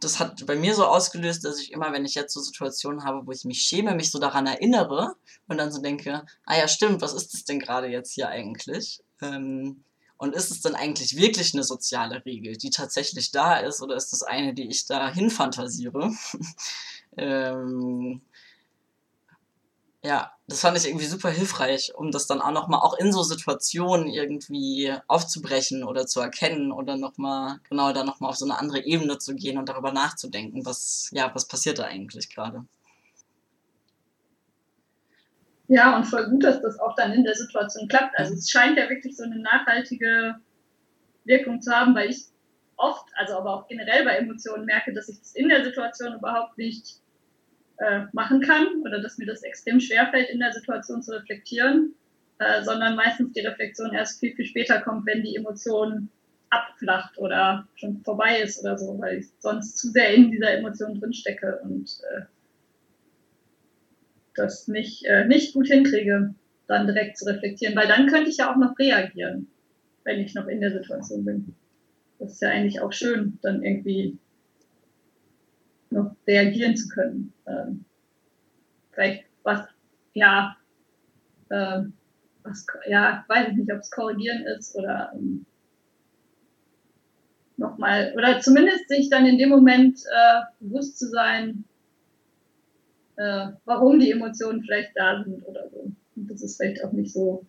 das 0.00 0.18
hat 0.18 0.44
bei 0.46 0.56
mir 0.56 0.74
so 0.74 0.84
ausgelöst, 0.84 1.44
dass 1.44 1.60
ich 1.60 1.72
immer, 1.72 1.92
wenn 1.92 2.04
ich 2.04 2.14
jetzt 2.14 2.34
so 2.34 2.40
Situationen 2.40 3.04
habe, 3.04 3.26
wo 3.26 3.32
ich 3.32 3.44
mich 3.44 3.62
schäme, 3.62 3.94
mich 3.94 4.10
so 4.10 4.18
daran 4.18 4.46
erinnere 4.46 5.14
und 5.48 5.58
dann 5.58 5.72
so 5.72 5.80
denke, 5.80 6.24
ah 6.44 6.56
ja, 6.56 6.68
stimmt, 6.68 7.00
was 7.00 7.14
ist 7.14 7.32
das 7.32 7.44
denn 7.44 7.60
gerade 7.60 7.88
jetzt 7.88 8.12
hier 8.12 8.28
eigentlich? 8.28 9.02
Ähm, 9.22 9.84
und 10.16 10.34
ist 10.34 10.50
es 10.50 10.60
denn 10.60 10.74
eigentlich 10.74 11.16
wirklich 11.16 11.54
eine 11.54 11.64
soziale 11.64 12.24
Regel, 12.24 12.56
die 12.56 12.70
tatsächlich 12.70 13.30
da 13.32 13.56
ist, 13.56 13.82
oder 13.82 13.96
ist 13.96 14.12
das 14.12 14.22
eine, 14.22 14.54
die 14.54 14.68
ich 14.68 14.86
da 14.86 15.12
hinfantasiere? 15.12 16.12
ähm, 17.16 18.22
ja, 20.04 20.30
das 20.46 20.60
fand 20.60 20.76
ich 20.76 20.86
irgendwie 20.86 21.06
super 21.06 21.30
hilfreich, 21.30 21.94
um 21.96 22.10
das 22.10 22.26
dann 22.26 22.42
auch 22.42 22.50
nochmal 22.50 22.80
auch 22.80 22.98
in 22.98 23.10
so 23.10 23.22
Situationen 23.22 24.06
irgendwie 24.08 24.92
aufzubrechen 25.06 25.82
oder 25.82 26.06
zu 26.06 26.20
erkennen 26.20 26.72
oder 26.72 26.98
nochmal, 26.98 27.60
genau, 27.70 27.90
da 27.94 28.04
nochmal 28.04 28.28
auf 28.28 28.36
so 28.36 28.44
eine 28.44 28.58
andere 28.58 28.84
Ebene 28.84 29.16
zu 29.16 29.34
gehen 29.34 29.56
und 29.56 29.70
darüber 29.70 29.92
nachzudenken, 29.92 30.66
was, 30.66 31.08
ja, 31.12 31.34
was 31.34 31.48
passiert 31.48 31.78
da 31.78 31.84
eigentlich 31.84 32.28
gerade. 32.28 32.66
Ja, 35.68 35.96
und 35.96 36.04
voll 36.04 36.28
gut, 36.28 36.44
dass 36.44 36.60
das 36.60 36.78
auch 36.78 36.94
dann 36.94 37.14
in 37.14 37.24
der 37.24 37.34
Situation 37.34 37.88
klappt. 37.88 38.18
Also 38.18 38.34
es 38.34 38.50
scheint 38.50 38.76
ja 38.76 38.90
wirklich 38.90 39.16
so 39.16 39.24
eine 39.24 39.38
nachhaltige 39.38 40.34
Wirkung 41.24 41.62
zu 41.62 41.72
haben, 41.72 41.94
weil 41.94 42.10
ich 42.10 42.26
oft, 42.76 43.06
also 43.14 43.38
aber 43.38 43.54
auch 43.54 43.68
generell 43.68 44.04
bei 44.04 44.16
Emotionen 44.16 44.66
merke, 44.66 44.92
dass 44.92 45.08
ich 45.08 45.18
das 45.18 45.34
in 45.34 45.48
der 45.48 45.64
Situation 45.64 46.12
überhaupt 46.12 46.58
nicht 46.58 47.00
äh, 47.78 48.02
machen 48.12 48.40
kann 48.40 48.66
oder 48.82 49.00
dass 49.00 49.18
mir 49.18 49.26
das 49.26 49.42
extrem 49.42 49.80
schwerfällt, 49.80 50.30
in 50.30 50.40
der 50.40 50.52
Situation 50.52 51.02
zu 51.02 51.12
reflektieren, 51.12 51.94
äh, 52.38 52.62
sondern 52.62 52.96
meistens 52.96 53.32
die 53.32 53.40
Reflexion 53.40 53.92
erst 53.92 54.20
viel, 54.20 54.34
viel 54.34 54.46
später 54.46 54.80
kommt, 54.80 55.06
wenn 55.06 55.22
die 55.22 55.36
Emotion 55.36 56.08
abflacht 56.50 57.18
oder 57.18 57.66
schon 57.74 58.02
vorbei 58.04 58.40
ist 58.40 58.60
oder 58.60 58.78
so, 58.78 58.98
weil 58.98 59.18
ich 59.18 59.26
sonst 59.38 59.76
zu 59.78 59.90
sehr 59.90 60.14
in 60.14 60.30
dieser 60.30 60.52
Emotion 60.52 61.00
drinstecke 61.00 61.60
und 61.62 61.98
äh, 62.12 62.22
das 64.34 64.68
nicht, 64.68 65.04
äh, 65.04 65.26
nicht 65.26 65.54
gut 65.54 65.66
hinkriege, 65.66 66.34
dann 66.66 66.86
direkt 66.86 67.18
zu 67.18 67.26
reflektieren, 67.26 67.76
weil 67.76 67.88
dann 67.88 68.06
könnte 68.06 68.30
ich 68.30 68.38
ja 68.38 68.52
auch 68.52 68.56
noch 68.56 68.78
reagieren, 68.78 69.48
wenn 70.04 70.20
ich 70.20 70.34
noch 70.34 70.46
in 70.46 70.60
der 70.60 70.72
Situation 70.72 71.24
bin. 71.24 71.54
Das 72.18 72.32
ist 72.32 72.42
ja 72.42 72.50
eigentlich 72.50 72.80
auch 72.80 72.92
schön, 72.92 73.38
dann 73.42 73.62
irgendwie 73.62 74.16
noch 75.94 76.14
reagieren 76.26 76.76
zu 76.76 76.88
können. 76.88 77.32
Ähm, 77.46 77.84
vielleicht 78.92 79.24
was, 79.42 79.66
ja, 80.12 80.56
äh, 81.48 81.82
was, 82.42 82.66
ja, 82.86 83.24
weiß 83.28 83.48
ich 83.48 83.56
nicht, 83.56 83.72
ob 83.72 83.78
es 83.78 83.90
korrigieren 83.90 84.44
ist 84.44 84.74
oder 84.76 85.12
ähm, 85.14 85.46
nochmal, 87.56 88.12
oder 88.16 88.40
zumindest 88.40 88.88
sich 88.88 89.08
dann 89.08 89.26
in 89.26 89.38
dem 89.38 89.48
Moment 89.48 90.00
äh, 90.00 90.40
bewusst 90.60 90.98
zu 90.98 91.08
sein, 91.08 91.64
äh, 93.16 93.48
warum 93.64 94.00
die 94.00 94.10
Emotionen 94.10 94.62
vielleicht 94.62 94.92
da 94.96 95.22
sind 95.24 95.46
oder 95.46 95.70
so. 95.70 95.92
Und 96.16 96.30
das 96.30 96.42
ist 96.42 96.56
vielleicht 96.56 96.84
auch 96.84 96.92
nicht 96.92 97.12
so, 97.12 97.46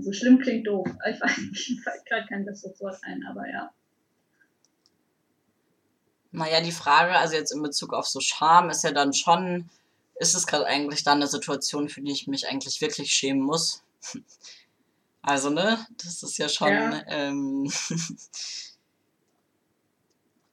so 0.00 0.12
schlimm 0.12 0.38
klingt 0.38 0.66
doof. 0.66 0.88
Ich 1.10 1.20
weiß 1.20 1.38
nicht, 1.38 1.70
ich 1.70 1.84
gerade 1.84 2.26
kein 2.28 2.44
besseres 2.44 2.80
Wort 2.80 2.98
ein, 3.02 3.24
aber 3.28 3.48
ja. 3.48 3.72
Naja, 6.34 6.60
die 6.60 6.72
Frage, 6.72 7.12
also 7.12 7.34
jetzt 7.34 7.52
in 7.52 7.62
Bezug 7.62 7.94
auf 7.94 8.08
so 8.08 8.18
Scham, 8.18 8.68
ist 8.68 8.82
ja 8.82 8.90
dann 8.90 9.12
schon, 9.12 9.70
ist 10.16 10.34
es 10.34 10.48
gerade 10.48 10.66
eigentlich 10.66 11.04
dann 11.04 11.18
eine 11.18 11.28
Situation, 11.28 11.88
für 11.88 12.00
die 12.00 12.10
ich 12.10 12.26
mich 12.26 12.48
eigentlich 12.48 12.80
wirklich 12.80 13.12
schämen 13.12 13.42
muss? 13.42 13.82
Also, 15.26 15.48
ne, 15.48 15.78
das 16.02 16.22
ist 16.22 16.36
ja 16.36 16.50
schon 16.50 16.68
ja. 16.68 17.02
Ähm, 17.06 17.72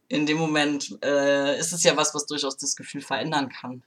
in 0.07 0.25
dem 0.25 0.37
Moment 0.37 0.97
äh, 1.03 1.59
ist 1.59 1.73
es 1.73 1.83
ja 1.83 1.97
was, 1.97 2.15
was 2.15 2.25
durchaus 2.25 2.55
das 2.55 2.77
Gefühl 2.77 3.01
verändern 3.01 3.49
kann. 3.49 3.83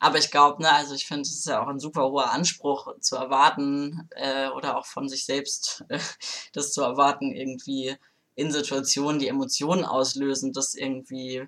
Aber 0.00 0.18
ich 0.18 0.32
glaube, 0.32 0.62
ne, 0.62 0.72
also 0.72 0.96
ich 0.96 1.06
finde, 1.06 1.22
es 1.22 1.30
ist 1.30 1.46
ja 1.46 1.62
auch 1.62 1.68
ein 1.68 1.78
super 1.78 2.10
hoher 2.10 2.32
Anspruch 2.32 2.92
zu 2.98 3.14
erwarten 3.14 4.08
äh, 4.16 4.48
oder 4.48 4.76
auch 4.76 4.86
von 4.86 5.08
sich 5.08 5.24
selbst 5.24 5.84
äh, 5.90 6.00
das 6.54 6.72
zu 6.72 6.82
erwarten, 6.82 7.30
irgendwie 7.30 7.96
in 8.40 8.50
Situationen, 8.50 9.20
die 9.20 9.28
Emotionen 9.28 9.84
auslösen, 9.84 10.52
das 10.52 10.74
irgendwie 10.74 11.46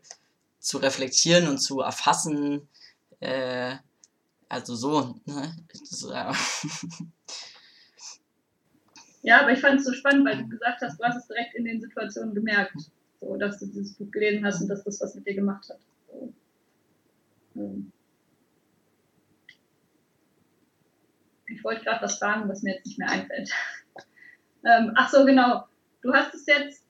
zu 0.58 0.78
reflektieren 0.78 1.48
und 1.48 1.58
zu 1.58 1.80
erfassen. 1.80 2.68
Äh, 3.20 3.76
also 4.48 4.74
so, 4.74 5.16
ne? 5.24 5.56
Das, 5.72 6.04
äh, 6.04 6.32
Ja, 9.22 9.40
aber 9.40 9.52
ich 9.52 9.60
fand 9.60 9.78
es 9.78 9.86
so 9.86 9.92
spannend, 9.92 10.26
weil 10.26 10.38
du 10.38 10.48
gesagt 10.48 10.82
hast, 10.82 10.98
du 10.98 11.04
hast 11.04 11.16
es 11.16 11.28
direkt 11.28 11.54
in 11.54 11.64
den 11.64 11.80
Situationen 11.80 12.34
gemerkt, 12.34 12.76
so, 13.20 13.36
dass 13.36 13.60
du 13.60 13.66
dieses 13.66 13.94
Buch 13.94 14.10
gelesen 14.10 14.44
hast 14.44 14.60
und 14.60 14.68
dass 14.68 14.82
das 14.82 15.00
was 15.00 15.14
mit 15.14 15.26
dir 15.26 15.34
gemacht 15.34 15.68
hat. 15.70 15.78
So. 16.10 16.32
Ähm. 17.54 17.92
Ich 21.46 21.62
wollte 21.62 21.84
gerade 21.84 22.02
was 22.02 22.18
fragen, 22.18 22.48
was 22.48 22.62
mir 22.62 22.74
jetzt 22.74 22.86
nicht 22.86 22.98
mehr 22.98 23.10
einfällt. 23.10 23.50
Ähm, 24.64 24.92
ach 24.94 25.10
so, 25.10 25.24
genau. 25.24 25.66
Du 26.02 26.12
hast 26.14 26.32
es 26.34 26.46
jetzt 26.46 26.81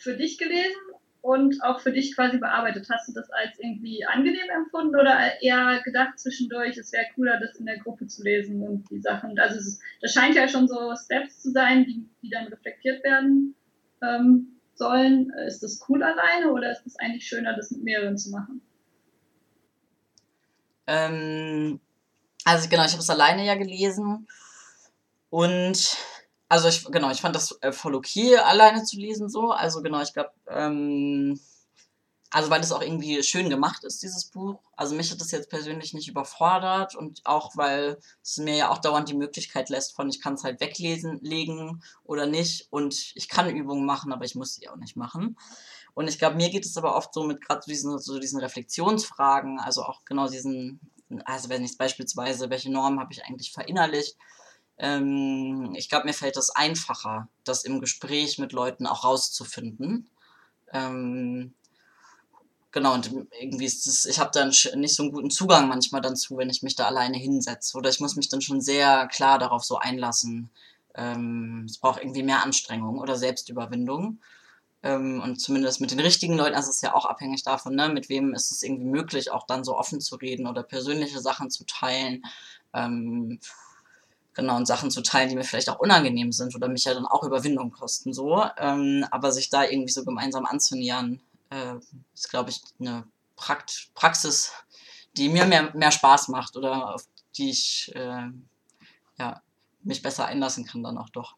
für 0.00 0.16
dich 0.16 0.38
gelesen 0.38 0.80
und 1.22 1.62
auch 1.62 1.80
für 1.80 1.92
dich 1.92 2.14
quasi 2.14 2.38
bearbeitet. 2.38 2.88
Hast 2.90 3.08
du 3.08 3.12
das 3.12 3.30
als 3.30 3.58
irgendwie 3.58 4.04
angenehm 4.06 4.48
empfunden 4.50 4.96
oder 4.96 5.40
eher 5.42 5.80
gedacht 5.84 6.18
zwischendurch, 6.18 6.78
es 6.78 6.92
wäre 6.92 7.04
cooler, 7.14 7.38
das 7.38 7.56
in 7.56 7.66
der 7.66 7.78
Gruppe 7.78 8.06
zu 8.06 8.22
lesen 8.22 8.62
und 8.62 8.90
die 8.90 9.00
Sachen? 9.00 9.38
Also 9.38 9.56
es, 9.56 9.80
das 10.00 10.12
scheint 10.12 10.34
ja 10.34 10.48
schon 10.48 10.66
so 10.66 10.94
Steps 10.96 11.42
zu 11.42 11.50
sein, 11.50 11.84
die, 11.84 12.08
die 12.22 12.30
dann 12.30 12.46
reflektiert 12.46 13.04
werden 13.04 13.54
ähm, 14.02 14.56
sollen. 14.74 15.30
Ist 15.46 15.62
das 15.62 15.84
cool 15.88 16.02
alleine 16.02 16.50
oder 16.52 16.72
ist 16.72 16.86
es 16.86 16.98
eigentlich 16.98 17.26
schöner, 17.26 17.54
das 17.54 17.70
mit 17.70 17.82
mehreren 17.82 18.16
zu 18.16 18.30
machen? 18.30 18.62
Ähm, 20.86 21.80
also 22.44 22.68
genau, 22.68 22.84
ich 22.86 22.92
habe 22.92 23.02
es 23.02 23.10
alleine 23.10 23.44
ja 23.44 23.54
gelesen 23.56 24.26
und 25.28 25.96
also 26.50 26.66
ich, 26.66 26.84
genau, 26.86 27.12
ich 27.12 27.20
fand 27.20 27.36
das 27.36 27.56
äh, 27.62 27.70
voll 27.70 27.94
okay, 27.94 28.36
alleine 28.36 28.82
zu 28.82 28.96
lesen 28.96 29.28
so. 29.28 29.52
Also 29.52 29.82
genau, 29.82 30.02
ich 30.02 30.12
glaube, 30.12 30.32
ähm, 30.48 31.38
also 32.28 32.50
weil 32.50 32.60
es 32.60 32.72
auch 32.72 32.82
irgendwie 32.82 33.22
schön 33.22 33.48
gemacht 33.48 33.84
ist, 33.84 34.02
dieses 34.02 34.24
Buch. 34.24 34.58
Also 34.76 34.96
mich 34.96 35.12
hat 35.12 35.20
das 35.20 35.30
jetzt 35.30 35.48
persönlich 35.48 35.94
nicht 35.94 36.08
überfordert 36.08 36.96
und 36.96 37.20
auch 37.24 37.56
weil 37.56 38.00
es 38.24 38.38
mir 38.38 38.56
ja 38.56 38.70
auch 38.70 38.78
dauernd 38.78 39.08
die 39.08 39.14
Möglichkeit 39.14 39.68
lässt 39.68 39.94
von, 39.94 40.08
ich 40.08 40.20
kann 40.20 40.34
es 40.34 40.42
halt 40.42 40.60
weglesen, 40.60 41.20
legen 41.22 41.84
oder 42.02 42.26
nicht. 42.26 42.66
Und 42.70 43.12
ich 43.14 43.28
kann 43.28 43.48
Übungen 43.54 43.86
machen, 43.86 44.12
aber 44.12 44.24
ich 44.24 44.34
muss 44.34 44.56
sie 44.56 44.68
auch 44.68 44.76
nicht 44.76 44.96
machen. 44.96 45.38
Und 45.94 46.08
ich 46.08 46.18
glaube, 46.18 46.34
mir 46.34 46.50
geht 46.50 46.66
es 46.66 46.76
aber 46.76 46.96
oft 46.96 47.14
so 47.14 47.22
mit 47.22 47.40
gerade 47.40 47.62
diesen, 47.64 47.96
so 48.00 48.18
diesen 48.18 48.40
Reflexionsfragen, 48.40 49.60
also 49.60 49.84
auch 49.84 50.04
genau 50.04 50.26
diesen, 50.26 50.80
also 51.26 51.48
wenn 51.48 51.64
ich 51.64 51.78
beispielsweise, 51.78 52.50
welche 52.50 52.72
Normen 52.72 52.98
habe 52.98 53.12
ich 53.12 53.24
eigentlich 53.24 53.52
verinnerlicht, 53.52 54.16
ähm, 54.80 55.74
ich 55.76 55.90
glaube, 55.90 56.06
mir 56.06 56.14
fällt 56.14 56.38
es 56.38 56.50
einfacher, 56.50 57.28
das 57.44 57.64
im 57.64 57.80
Gespräch 57.80 58.38
mit 58.38 58.52
Leuten 58.52 58.86
auch 58.86 59.04
rauszufinden. 59.04 60.08
Ähm, 60.72 61.52
genau, 62.72 62.94
und 62.94 63.12
irgendwie 63.38 63.66
ist 63.66 63.86
es, 63.86 64.06
ich 64.06 64.18
habe 64.18 64.30
dann 64.32 64.48
nicht 64.48 64.94
so 64.94 65.02
einen 65.02 65.12
guten 65.12 65.30
Zugang 65.30 65.68
manchmal 65.68 66.00
dazu, 66.00 66.38
wenn 66.38 66.48
ich 66.48 66.62
mich 66.62 66.76
da 66.76 66.86
alleine 66.86 67.18
hinsetze. 67.18 67.76
Oder 67.76 67.90
ich 67.90 68.00
muss 68.00 68.16
mich 68.16 68.30
dann 68.30 68.40
schon 68.40 68.62
sehr 68.62 69.06
klar 69.08 69.38
darauf 69.38 69.64
so 69.64 69.76
einlassen. 69.76 70.50
Ähm, 70.94 71.66
es 71.68 71.76
braucht 71.78 72.00
irgendwie 72.00 72.22
mehr 72.22 72.42
Anstrengung 72.42 72.98
oder 73.00 73.16
Selbstüberwindung. 73.16 74.18
Ähm, 74.82 75.20
und 75.22 75.36
zumindest 75.42 75.82
mit 75.82 75.90
den 75.90 76.00
richtigen 76.00 76.38
Leuten, 76.38 76.54
also 76.54 76.70
es 76.70 76.76
ist 76.76 76.82
ja 76.82 76.94
auch 76.94 77.04
abhängig 77.04 77.42
davon, 77.42 77.74
ne, 77.74 77.90
mit 77.90 78.08
wem 78.08 78.32
ist 78.32 78.50
es 78.50 78.62
irgendwie 78.62 78.86
möglich, 78.86 79.30
auch 79.30 79.46
dann 79.46 79.62
so 79.62 79.76
offen 79.76 80.00
zu 80.00 80.16
reden 80.16 80.46
oder 80.46 80.62
persönliche 80.62 81.20
Sachen 81.20 81.50
zu 81.50 81.64
teilen. 81.66 82.22
Ähm, 82.72 83.40
genau, 84.34 84.56
und 84.56 84.66
Sachen 84.66 84.90
zu 84.90 85.02
teilen, 85.02 85.28
die 85.28 85.36
mir 85.36 85.44
vielleicht 85.44 85.68
auch 85.68 85.78
unangenehm 85.78 86.32
sind 86.32 86.54
oder 86.54 86.68
mich 86.68 86.84
ja 86.84 86.94
dann 86.94 87.06
auch 87.06 87.22
Überwindung 87.24 87.70
kosten, 87.70 88.12
so. 88.12 88.44
Ähm, 88.58 89.04
aber 89.10 89.32
sich 89.32 89.50
da 89.50 89.64
irgendwie 89.64 89.92
so 89.92 90.04
gemeinsam 90.04 90.46
anzunähern, 90.46 91.20
äh, 91.50 91.74
ist, 92.14 92.30
glaube 92.30 92.50
ich, 92.50 92.60
eine 92.78 93.04
Prakt 93.36 93.90
Praxis, 93.94 94.52
die 95.16 95.28
mir 95.28 95.46
mehr, 95.46 95.74
mehr 95.74 95.90
Spaß 95.90 96.28
macht 96.28 96.56
oder 96.56 96.94
auf 96.94 97.06
die 97.36 97.50
ich 97.50 97.92
äh, 97.94 98.28
ja, 99.18 99.42
mich 99.82 100.02
besser 100.02 100.26
einlassen 100.26 100.66
kann 100.66 100.82
dann 100.82 100.98
auch 100.98 101.10
doch. 101.10 101.36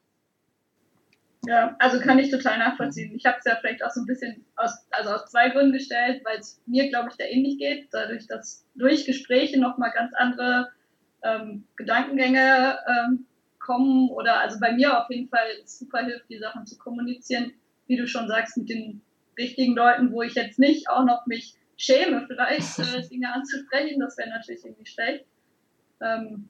Ja, 1.44 1.74
also 1.81 1.98
kann 1.98 2.20
ich 2.20 2.31
total 2.31 2.59
nachvollziehen. 2.59 3.16
Ich 3.16 3.26
habe 3.26 3.38
es 3.38 3.44
ja 3.44 3.57
vielleicht 3.61 3.85
auch 3.85 3.90
so 3.90 4.00
ein 4.00 4.07
bisschen 4.07 4.44
aus, 4.55 4.70
also 4.90 5.11
aus 5.11 5.31
zwei 5.31 5.48
Gründen 5.50 5.72
gestellt, 5.72 6.22
weil 6.24 6.38
es 6.38 6.61
mir, 6.66 6.88
glaube 6.88 7.09
ich, 7.11 7.16
da 7.16 7.24
ähnlich 7.24 7.59
geht, 7.59 7.88
dadurch, 7.90 8.28
dass 8.28 8.64
durch 8.76 9.07
Gespräche 9.07 9.59
nochmal 9.59 9.90
ganz 9.90 10.12
andere 10.14 10.70
ähm, 11.22 11.64
Gedankengänge 11.76 12.78
ähm, 12.87 13.26
kommen 13.58 14.11
oder 14.11 14.40
also 14.40 14.58
bei 14.61 14.72
mir 14.72 15.00
auf 15.00 15.08
jeden 15.11 15.28
Fall 15.28 15.46
super 15.64 16.00
hilft, 16.00 16.28
die 16.28 16.38
Sachen 16.38 16.66
zu 16.66 16.76
kommunizieren, 16.76 17.52
wie 17.87 17.96
du 17.96 18.06
schon 18.06 18.28
sagst, 18.28 18.56
mit 18.56 18.68
den 18.68 19.02
richtigen 19.38 19.74
Leuten, 19.74 20.12
wo 20.12 20.22
ich 20.22 20.35
jetzt 20.35 20.58
nicht 20.58 20.88
auch 20.88 21.04
noch 21.04 21.26
mich 21.26 21.54
schäme, 21.76 22.26
vielleicht 22.28 22.78
äh, 22.78 23.08
Dinge 23.11 23.32
anzusprechen, 23.32 24.00
das 24.00 24.18
wäre 24.18 24.30
natürlich 24.30 24.64
irgendwie 24.64 24.87
schlecht. 24.87 25.24
Ähm, 26.00 26.48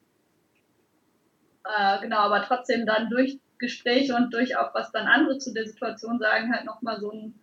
äh, 1.64 2.00
genau, 2.00 2.18
aber 2.18 2.42
trotzdem 2.42 2.87
dann 2.87 3.11
durch 3.11 3.38
Gespräche 3.58 4.16
und 4.16 4.32
durch 4.35 4.56
auch, 4.56 4.74
was 4.74 4.90
dann 4.90 5.06
andere 5.06 5.38
zu 5.38 5.52
der 5.52 5.66
Situation 5.66 6.18
sagen, 6.18 6.52
halt 6.52 6.64
nochmal 6.64 6.98
so, 6.98 7.12
ein, 7.12 7.38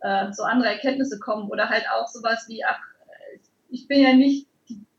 äh, 0.00 0.32
so 0.32 0.42
andere 0.42 0.70
Erkenntnisse 0.70 1.20
kommen 1.20 1.48
oder 1.48 1.68
halt 1.68 1.84
auch 1.94 2.08
sowas 2.08 2.46
wie, 2.48 2.64
ach, 2.64 2.80
ich 3.68 3.86
bin 3.86 4.00
ja 4.00 4.12
nicht 4.12 4.49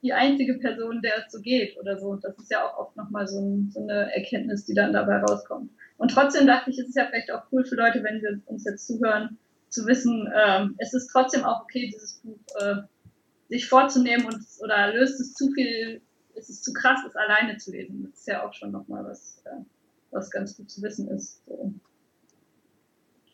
die 0.02 0.14
einzige 0.14 0.56
Person, 0.56 1.02
der 1.02 1.26
es 1.26 1.32
so 1.32 1.42
geht 1.42 1.78
oder 1.78 2.00
so. 2.00 2.16
Das 2.16 2.38
ist 2.38 2.52
ja 2.52 2.66
auch 2.66 2.78
oft 2.78 2.98
nochmal 2.98 3.28
so, 3.28 3.40
ein, 3.40 3.72
so 3.72 3.82
eine 3.82 4.14
Erkenntnis, 4.14 4.66
die 4.66 4.74
dann 4.74 4.94
dabei 4.94 5.18
rauskommt. 5.18 5.72
Und 5.98 6.12
trotzdem 6.12 6.48
dachte 6.48 6.72
ich, 6.72 6.80
es 6.80 6.88
ist 6.88 6.96
ja 6.96 7.06
vielleicht 7.06 7.32
auch 7.32 7.44
cool 7.52 7.64
für 7.64 7.76
Leute, 7.76 8.04
wenn 8.04 8.20
sie 8.20 8.42
uns 8.46 8.66
jetzt 8.66 8.88
zuhören, 8.88 9.38
zu 9.70 9.86
wissen, 9.86 10.30
ähm, 10.36 10.76
es 10.80 10.94
ist 10.94 11.08
trotzdem 11.08 11.46
auch 11.46 11.62
okay, 11.62 11.90
dieses 11.94 12.20
Buch 12.20 12.40
äh, 12.60 12.82
sich 13.50 13.70
vorzunehmen 13.70 14.26
und 14.26 14.44
oder 14.60 14.94
löst 14.94 15.20
es 15.22 15.34
zu 15.34 15.52
viel, 15.52 16.02
ist 16.36 16.50
es 16.50 16.62
zu 16.62 16.74
krass, 16.74 17.00
es 17.08 17.16
alleine 17.16 17.58
zu 17.58 17.72
lesen. 17.72 18.04
Das 18.10 18.20
ist 18.20 18.28
ja 18.28 18.46
auch 18.46 18.54
schon 18.54 18.72
nochmal 18.72 19.06
was, 19.06 19.42
äh, 19.46 19.64
was 20.10 20.32
ganz 20.32 20.58
gut 20.58 20.70
zu 20.70 20.82
wissen 20.82 21.08
ist. 21.10 21.46
So. 21.46 21.74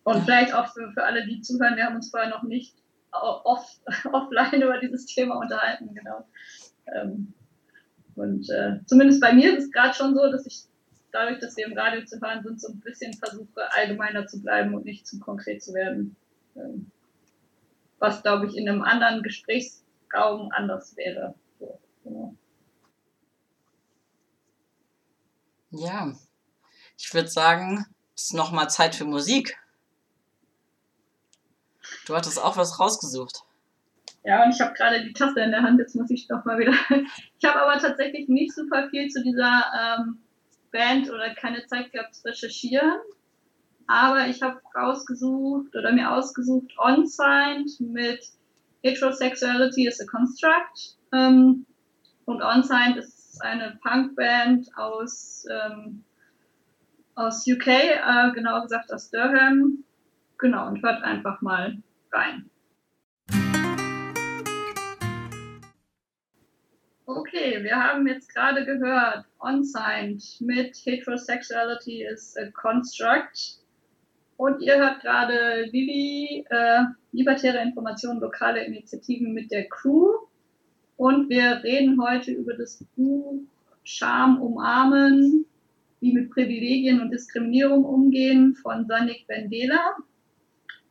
Und 0.04 0.24
vielleicht 0.24 0.54
auch 0.54 0.74
für, 0.74 0.92
für 0.92 1.04
alle, 1.04 1.26
die 1.26 1.42
zuhören, 1.42 1.76
wir 1.76 1.86
haben 1.86 1.96
uns 1.96 2.10
vorher 2.10 2.30
noch 2.30 2.44
nicht 2.44 2.76
off, 3.12 3.80
offline 4.12 4.62
über 4.62 4.80
dieses 4.80 5.06
Thema 5.06 5.40
unterhalten, 5.40 5.94
genau. 5.94 6.28
Ähm, 6.94 7.34
und 8.16 8.50
äh, 8.50 8.80
zumindest 8.86 9.22
bei 9.22 9.34
mir 9.34 9.56
ist 9.56 9.66
es 9.66 9.72
gerade 9.72 9.94
schon 9.94 10.16
so, 10.16 10.32
dass 10.32 10.46
ich 10.46 10.64
dadurch, 11.12 11.40
dass 11.40 11.56
wir 11.56 11.68
im 11.68 11.78
Radio 11.78 12.04
zu 12.06 12.20
hören 12.20 12.44
sind, 12.44 12.62
so 12.62 12.70
ein 12.70 12.80
bisschen 12.80 13.14
versuche, 13.14 13.72
allgemeiner 13.74 14.28
zu 14.28 14.42
bleiben 14.42 14.74
und 14.74 14.86
nicht 14.86 15.08
zu 15.08 15.20
konkret 15.20 15.64
zu 15.64 15.74
werden. 15.74 16.16
Ähm, 16.56 16.92
was, 18.00 18.22
glaube 18.22 18.48
ich, 18.48 18.56
in 18.56 18.70
einem 18.70 18.84
anderen 18.84 19.24
Gesprächsraum 19.24 20.52
anders 20.52 20.96
wäre. 20.98 21.36
So, 21.60 21.80
genau. 22.04 22.36
Ja, 25.72 26.14
ich 26.98 27.14
würde 27.14 27.30
sagen, 27.30 27.86
es 28.16 28.26
ist 28.26 28.34
nochmal 28.34 28.70
Zeit 28.70 28.96
für 28.96 29.06
Musik. 29.06 29.58
Du 32.08 32.16
hattest 32.16 32.42
auch 32.42 32.56
was 32.56 32.80
rausgesucht. 32.80 33.44
Ja, 34.24 34.44
und 34.44 34.54
ich 34.54 34.62
habe 34.62 34.74
gerade 34.74 35.04
die 35.04 35.14
Tasse 35.14 35.42
in 35.42 35.52
der 35.52 35.62
Hand, 35.62 35.80
jetzt 35.80 35.96
muss 35.96 36.10
ich 36.10 36.28
doch 36.28 36.44
mal 36.46 36.58
wieder. 36.58 36.74
Ich 37.40 37.48
habe 37.48 37.62
aber 37.62 37.80
tatsächlich 37.80 38.28
nicht 38.30 38.54
super 38.54 38.90
viel 38.90 39.10
zu 39.10 39.22
dieser 39.24 39.64
ähm, 39.78 40.20
Band 40.72 41.10
oder 41.10 41.34
keine 41.36 41.66
Zeit 41.66 41.92
gehabt 41.92 42.16
zu 42.16 42.28
recherchieren. 42.28 43.00
Aber 43.88 44.28
ich 44.28 44.42
habe 44.42 44.60
rausgesucht 44.76 45.76
oder 45.76 45.92
mir 45.92 46.12
ausgesucht 46.12 46.74
Unsigned 46.78 47.70
mit 47.80 48.22
Heterosexuality 48.84 49.88
is 49.88 50.02
a 50.02 50.06
Construct. 50.06 50.98
Ähm, 51.14 51.66
und 52.26 52.42
Unsigned 52.42 52.98
ist 52.98 53.42
eine 53.42 53.80
Punkband 53.82 54.68
aus, 54.76 55.46
ähm, 55.50 56.04
aus 57.16 57.46
UK, 57.48 57.68
äh, 57.68 58.32
genauer 58.34 58.64
gesagt 58.64 58.92
aus 58.92 59.10
Durham. 59.10 59.84
Genau, 60.38 60.68
und 60.68 60.84
hört 60.84 61.04
einfach 61.04 61.42
mal 61.42 61.78
rein. 62.18 62.50
Okay, 67.06 67.64
wir 67.64 67.76
haben 67.76 68.06
jetzt 68.08 68.34
gerade 68.34 68.66
gehört, 68.66 69.26
Unsigned 69.40 70.24
mit 70.42 70.76
Heterosexuality 70.84 72.04
is 72.04 72.36
a 72.38 72.50
Construct. 72.52 73.60
Und 74.36 74.62
ihr 74.62 74.78
hört 74.78 75.02
gerade 75.02 75.64
Lili, 75.72 76.46
äh, 76.50 76.84
libertäre 77.12 77.62
Informationen, 77.62 78.20
lokale 78.20 78.66
Initiativen 78.66 79.34
mit 79.34 79.52
der 79.52 79.68
Crew. 79.70 80.12
Und 80.98 81.30
wir 81.30 81.64
reden 81.64 82.02
heute 82.02 82.32
über 82.32 82.54
das 82.56 82.84
Buch 82.96 83.42
Scham 83.84 84.42
umarmen, 84.42 85.46
wie 86.02 86.14
mit 86.14 86.30
Privilegien 86.30 87.00
und 87.00 87.12
Diskriminierung 87.12 87.86
umgehen 87.86 88.56
von 88.56 88.86
Sanik 88.86 89.26
Bendela. 89.28 89.96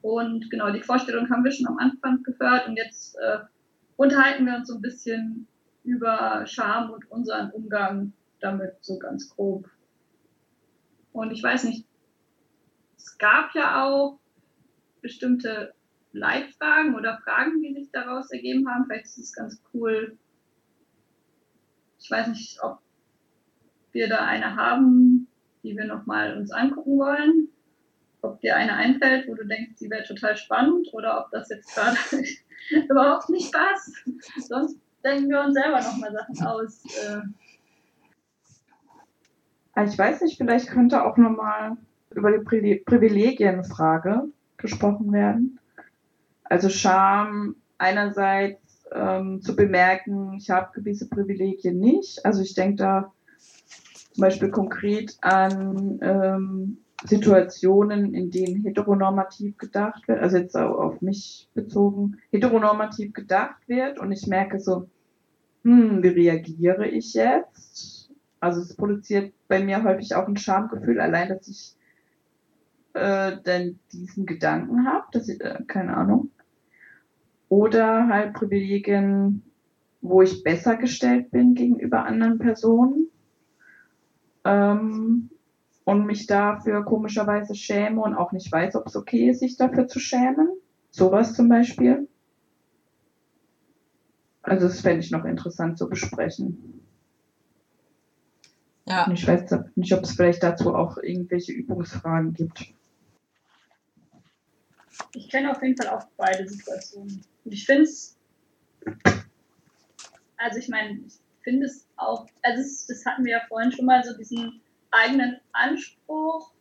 Und 0.07 0.49
genau, 0.51 0.71
die 0.71 0.85
Vorstellung 0.85 1.29
haben 1.31 1.43
wir 1.43 1.51
schon 1.51 1.67
am 1.67 1.79
Anfang 1.79 2.23
gehört 2.23 2.69
und 2.69 2.77
jetzt 2.77 3.17
äh, 3.17 3.39
unterhalten 3.97 4.47
wir 4.47 4.55
uns 4.55 4.69
so 4.69 4.77
ein 4.77 4.81
bisschen 4.81 5.49
über 5.83 6.47
Scham 6.47 6.91
und 6.91 7.11
unseren 7.11 7.51
Umgang 7.51 8.13
damit, 8.39 8.77
so 8.83 9.01
ganz 9.01 9.29
grob. 9.31 9.69
Und 11.13 11.33
ich 11.33 11.43
weiß 11.43 11.65
nicht, 11.65 11.89
es 12.97 13.19
gab 13.19 13.53
ja 13.57 13.85
auch 13.85 14.21
bestimmte 15.01 15.75
Leitfragen 16.13 16.95
oder 16.95 17.19
Fragen, 17.25 17.61
die 17.61 17.75
sich 17.75 17.91
daraus 17.91 18.31
ergeben 18.31 18.69
haben. 18.71 18.85
Vielleicht 18.85 19.07
ist 19.07 19.19
es 19.19 19.33
ganz 19.33 19.61
cool. 19.75 20.17
Ich 21.99 22.09
weiß 22.09 22.29
nicht, 22.29 22.63
ob 22.63 22.79
wir 23.91 24.09
da 24.09 24.25
eine 24.25 24.55
haben, 24.55 25.27
die 25.65 25.77
wir 25.77 25.87
nochmal 25.87 26.37
uns 26.39 26.53
angucken 26.53 26.97
wollen. 26.97 27.49
Ob 28.23 28.41
dir 28.41 28.57
eine 28.57 28.75
einfällt, 28.75 29.29
wo 29.29 29.35
du 29.35 29.47
denkst, 29.47 29.77
die 29.81 29.91
wäre 29.91 30.05
total 30.05 30.37
spannend 30.37 30.89
oder 30.93 31.21
ob 31.21 31.31
das 31.31 31.49
jetzt 31.49 31.75
gerade 31.75 31.97
überhaupt 32.91 33.29
nicht 33.29 33.53
passt. 33.53 33.95
Sonst 34.49 34.79
denken 35.05 35.31
wir 35.31 35.41
uns 35.41 35.55
selber 35.55 35.81
nochmal 35.81 36.13
Sachen 36.13 36.47
aus. 36.47 36.85
Äh. 36.85 37.21
Ah, 39.75 39.85
ich 39.85 39.97
weiß 39.99 40.23
nicht, 40.23 40.39
vielleicht 40.39 40.69
könnte 40.69 41.05
auch 41.05 41.17
nochmal 41.17 41.77
über 42.11 42.33
die 42.33 42.77
Privilegienfrage 42.85 44.25
gesprochen 44.57 45.13
werden. 45.13 45.61
Also 46.45 46.69
Scham 46.69 47.57
einerseits 47.79 48.87
ähm, 48.93 49.43
zu 49.43 49.55
bemerken, 49.55 50.35
ich 50.39 50.51
habe 50.51 50.73
gewisse 50.75 51.09
Privilegien 51.09 51.79
nicht. 51.79 52.25
Also 52.25 52.43
ich 52.43 52.55
denke 52.55 52.77
da 52.77 53.13
zum 54.13 54.23
Beispiel 54.23 54.51
konkret 54.51 55.17
an 55.21 55.99
ähm, 56.01 56.79
Situationen, 57.05 58.15
in 58.15 58.31
denen 58.31 58.63
heteronormativ 58.63 59.59
gedacht 59.59 60.09
wird, 60.09 60.21
also 60.21 60.39
jetzt 60.39 60.57
auch 60.57 60.79
auf 60.79 61.03
mich 61.03 61.49
bezogen, 61.55 62.19
heteronormativ 62.31 63.13
gedacht 63.13 63.69
wird 63.69 63.99
und 63.99 64.13
ich 64.13 64.27
merke 64.27 64.59
so, 64.59 64.89
hm, 65.63 66.03
wie 66.03 66.09
reagiere 66.09 66.87
ich 66.87 67.15
jetzt? 67.15 68.11
Also 68.41 68.61
es 68.61 68.75
produziert 68.75 69.33
bei 69.49 69.63
mir 69.63 69.83
häufig 69.85 70.15
auch 70.15 70.27
ein 70.27 70.37
Schamgefühl, 70.37 71.01
allein, 71.01 71.29
dass 71.29 71.49
ich 71.49 71.75
äh, 72.95 73.37
denn 73.45 73.79
diesen 73.93 74.25
Gedanken 74.25 74.87
habe, 74.87 75.07
dass 75.13 75.29
ich, 75.29 75.41
äh, 75.41 75.63
keine 75.67 75.97
Ahnung. 75.97 76.31
Oder 77.49 78.09
halt 78.09 78.33
Privilegien, 78.33 79.43
wo 80.01 80.23
ich 80.23 80.43
besser 80.43 80.77
gestellt 80.77 81.31
bin 81.31 81.55
gegenüber 81.55 82.05
anderen 82.05 82.39
Personen 82.39 83.09
ähm, 84.45 85.31
und 85.87 86.05
mich 86.05 86.27
dafür 86.27 86.85
komischerweise 86.85 87.55
schäme 87.55 88.03
und 88.03 88.17
auch 88.17 88.33
nicht 88.33 88.51
weiß, 88.51 88.75
ob 88.75 88.89
es 88.89 88.97
okay 88.97 89.31
ist, 89.31 89.39
sich 89.39 89.57
dafür 89.57 89.87
zu 89.87 90.01
schämen. 90.01 90.49
Sowas 90.91 91.33
zum 91.33 91.49
Beispiel. 91.49 92.09
Also 94.43 94.67
das 94.67 94.81
fände 94.81 94.99
ich 94.99 95.13
noch 95.13 95.25
interessant 95.25 95.79
zu 95.79 95.89
besprechen. 95.89 96.83
Ja. 98.87 99.07
Und 99.07 99.13
ich 99.13 99.29
weiß 99.29 99.45
nicht, 99.77 99.93
ob 99.93 100.03
es 100.03 100.17
vielleicht 100.17 100.43
dazu 100.43 100.75
auch 100.75 100.99
irgendwelche 100.99 101.53
Übungsfragen 101.53 102.35
gibt. 102.35 102.75
Ich 105.15 105.31
kenne 105.31 105.53
auf 105.53 105.63
jeden 105.63 105.81
Fall 105.81 105.97
auch 105.97 106.05
beide 106.17 106.49
Situationen. 106.49 107.23
Und 107.45 107.53
ich 107.53 107.65
finde 107.65 107.85
es, 107.85 108.19
also 110.37 110.59
ich 110.59 110.69
meine, 110.69 110.99
ich 111.07 111.15
finde 111.45 111.67
es 111.67 111.87
auch, 111.97 112.27
also 112.43 112.63
das 112.89 113.07
hatten 113.07 113.25
wir 113.25 113.33
ja 113.33 113.41
vorhin 113.47 113.71
schon 113.71 113.87
mal, 113.87 114.03
so 114.03 114.17
diesen 114.17 114.61
eigenen 114.91 115.39
Anspruch 115.53 116.53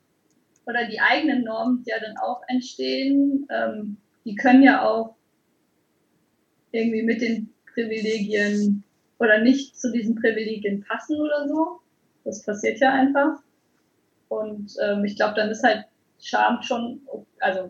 oder 0.66 0.86
die 0.86 1.00
eigenen 1.00 1.44
Normen, 1.44 1.84
die 1.84 1.92
ja 1.92 2.00
dann 2.00 2.18
auch 2.18 2.42
entstehen, 2.48 3.48
ähm, 3.50 3.98
die 4.26 4.36
können 4.36 4.64
ja 4.64 4.88
auch 4.88 5.16
irgendwie 6.72 7.04
mit 7.04 7.22
den 7.22 7.54
Privilegien 7.74 8.84
oder 9.20 9.40
nicht 9.40 9.78
zu 9.78 9.92
diesen 9.92 10.16
Privilegien 10.16 10.84
passen 10.84 11.20
oder 11.20 11.48
so. 11.48 11.80
Das 12.24 12.44
passiert 12.44 12.80
ja 12.80 12.92
einfach. 12.92 13.40
Und 14.30 14.74
ähm, 14.82 15.06
ich 15.06 15.16
glaube, 15.16 15.36
dann 15.36 15.50
ist 15.50 15.64
halt 15.64 15.86
Scham 16.20 16.62
schon, 16.62 17.02
also 17.40 17.70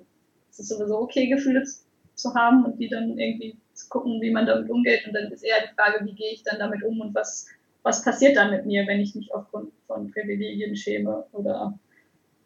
es 0.50 0.60
ist 0.60 0.70
sowieso 0.70 1.00
okay, 1.00 1.28
Gefühle 1.28 1.64
zu 2.14 2.34
haben 2.34 2.64
und 2.64 2.80
die 2.80 2.88
dann 2.88 3.18
irgendwie 3.18 3.58
zu 3.74 3.90
gucken, 3.90 4.22
wie 4.22 4.32
man 4.32 4.46
damit 4.46 4.70
umgeht. 4.70 5.06
Und 5.06 5.14
dann 5.14 5.32
ist 5.32 5.44
eher 5.44 5.68
die 5.68 5.76
Frage, 5.76 6.06
wie 6.06 6.16
gehe 6.16 6.32
ich 6.32 6.44
dann 6.44 6.60
damit 6.60 6.84
um 6.84 7.02
und 7.02 7.14
was, 7.14 7.48
was 7.86 8.04
passiert 8.04 8.36
dann 8.36 8.50
mit 8.50 8.66
mir, 8.66 8.88
wenn 8.88 9.00
ich 9.00 9.14
mich 9.14 9.32
aufgrund 9.32 9.72
von 9.86 10.10
Privilegien 10.10 10.76
schäme 10.76 11.24
oder 11.32 11.78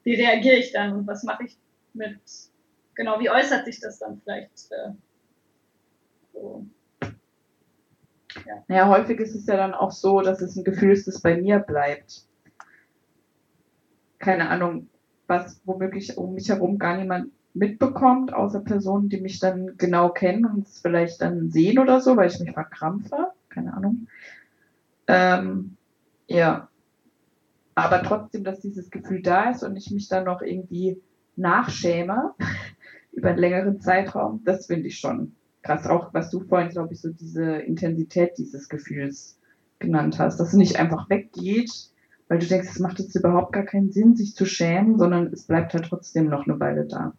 wie 0.04 0.16
reagiere 0.16 0.58
ich 0.58 0.74
dann 0.74 0.94
und 0.94 1.08
was 1.08 1.24
mache 1.24 1.46
ich 1.46 1.58
mit, 1.94 2.20
genau, 2.94 3.22
wie 3.22 3.30
äußert 3.30 3.64
sich 3.64 3.80
das 3.80 4.00
dann 4.00 4.20
vielleicht 4.22 4.70
äh, 4.72 4.92
so. 6.34 6.66
Ja. 8.46 8.64
ja, 8.68 8.88
häufig 8.90 9.20
ist 9.22 9.34
es 9.34 9.46
ja 9.48 9.56
dann 9.56 9.74
auch 9.74 9.92
so, 9.92 10.20
dass 10.20 10.42
es 10.42 10.58
ein 10.58 10.66
Gefühl 10.66 10.92
ist, 10.92 11.08
das 11.08 11.22
bei 11.22 11.40
mir 11.40 11.60
bleibt. 11.60 12.26
Keine 14.20 14.50
Ahnung, 14.50 14.90
was 15.28 15.62
womöglich 15.64 16.18
um 16.18 16.34
mich 16.34 16.50
herum 16.50 16.78
gar 16.78 16.98
niemand 16.98 17.32
mitbekommt, 17.54 18.34
außer 18.34 18.60
Personen, 18.60 19.08
die 19.08 19.22
mich 19.22 19.40
dann 19.40 19.78
genau 19.78 20.10
kennen 20.10 20.46
und 20.46 20.68
es 20.68 20.80
vielleicht 20.82 21.22
dann 21.22 21.50
sehen 21.50 21.80
oder 21.80 22.02
so, 22.02 22.18
weil 22.18 22.28
ich 22.28 22.40
mich 22.42 22.52
verkrampfe. 22.52 23.32
Keine 23.48 23.74
Ahnung. 23.74 24.08
Ähm, 25.10 25.76
ja. 26.28 26.70
Aber 27.74 28.04
trotzdem, 28.04 28.44
dass 28.44 28.60
dieses 28.60 28.92
Gefühl 28.92 29.24
da 29.24 29.50
ist 29.50 29.64
und 29.64 29.76
ich 29.76 29.90
mich 29.90 30.08
dann 30.08 30.26
noch 30.26 30.42
irgendwie 30.42 31.02
nachschäme 31.36 32.36
über 33.12 33.30
einen 33.30 33.40
längeren 33.40 33.82
Zeitraum, 33.82 34.42
das 34.46 34.68
finde 34.68 34.88
ich 34.88 35.00
schon 35.00 35.36
krass. 35.64 35.88
Auch 35.88 36.14
was 36.14 36.30
du 36.30 36.42
vorhin, 36.42 36.70
glaube 36.70 36.94
ich, 36.94 37.02
so 37.02 37.10
diese 37.10 37.56
Intensität 37.56 38.38
dieses 38.38 38.70
Gefühls 38.70 39.40
genannt 39.80 40.20
hast, 40.20 40.40
dass 40.40 40.50
es 40.50 40.54
nicht 40.54 40.78
einfach 40.78 41.10
weggeht, 41.10 41.72
weil 42.28 42.38
du 42.38 42.46
denkst, 42.46 42.70
es 42.70 42.80
macht 42.80 43.00
jetzt 43.00 43.16
überhaupt 43.16 43.54
gar 43.54 43.64
keinen 43.64 43.92
Sinn, 43.92 44.16
sich 44.16 44.36
zu 44.36 44.46
schämen, 44.46 45.00
sondern 45.00 45.34
es 45.34 45.46
bleibt 45.46 45.74
halt 45.74 45.86
trotzdem 45.86 46.28
noch 46.28 46.46
eine 46.46 46.60
Weile 46.60 46.86
da. 46.86 47.14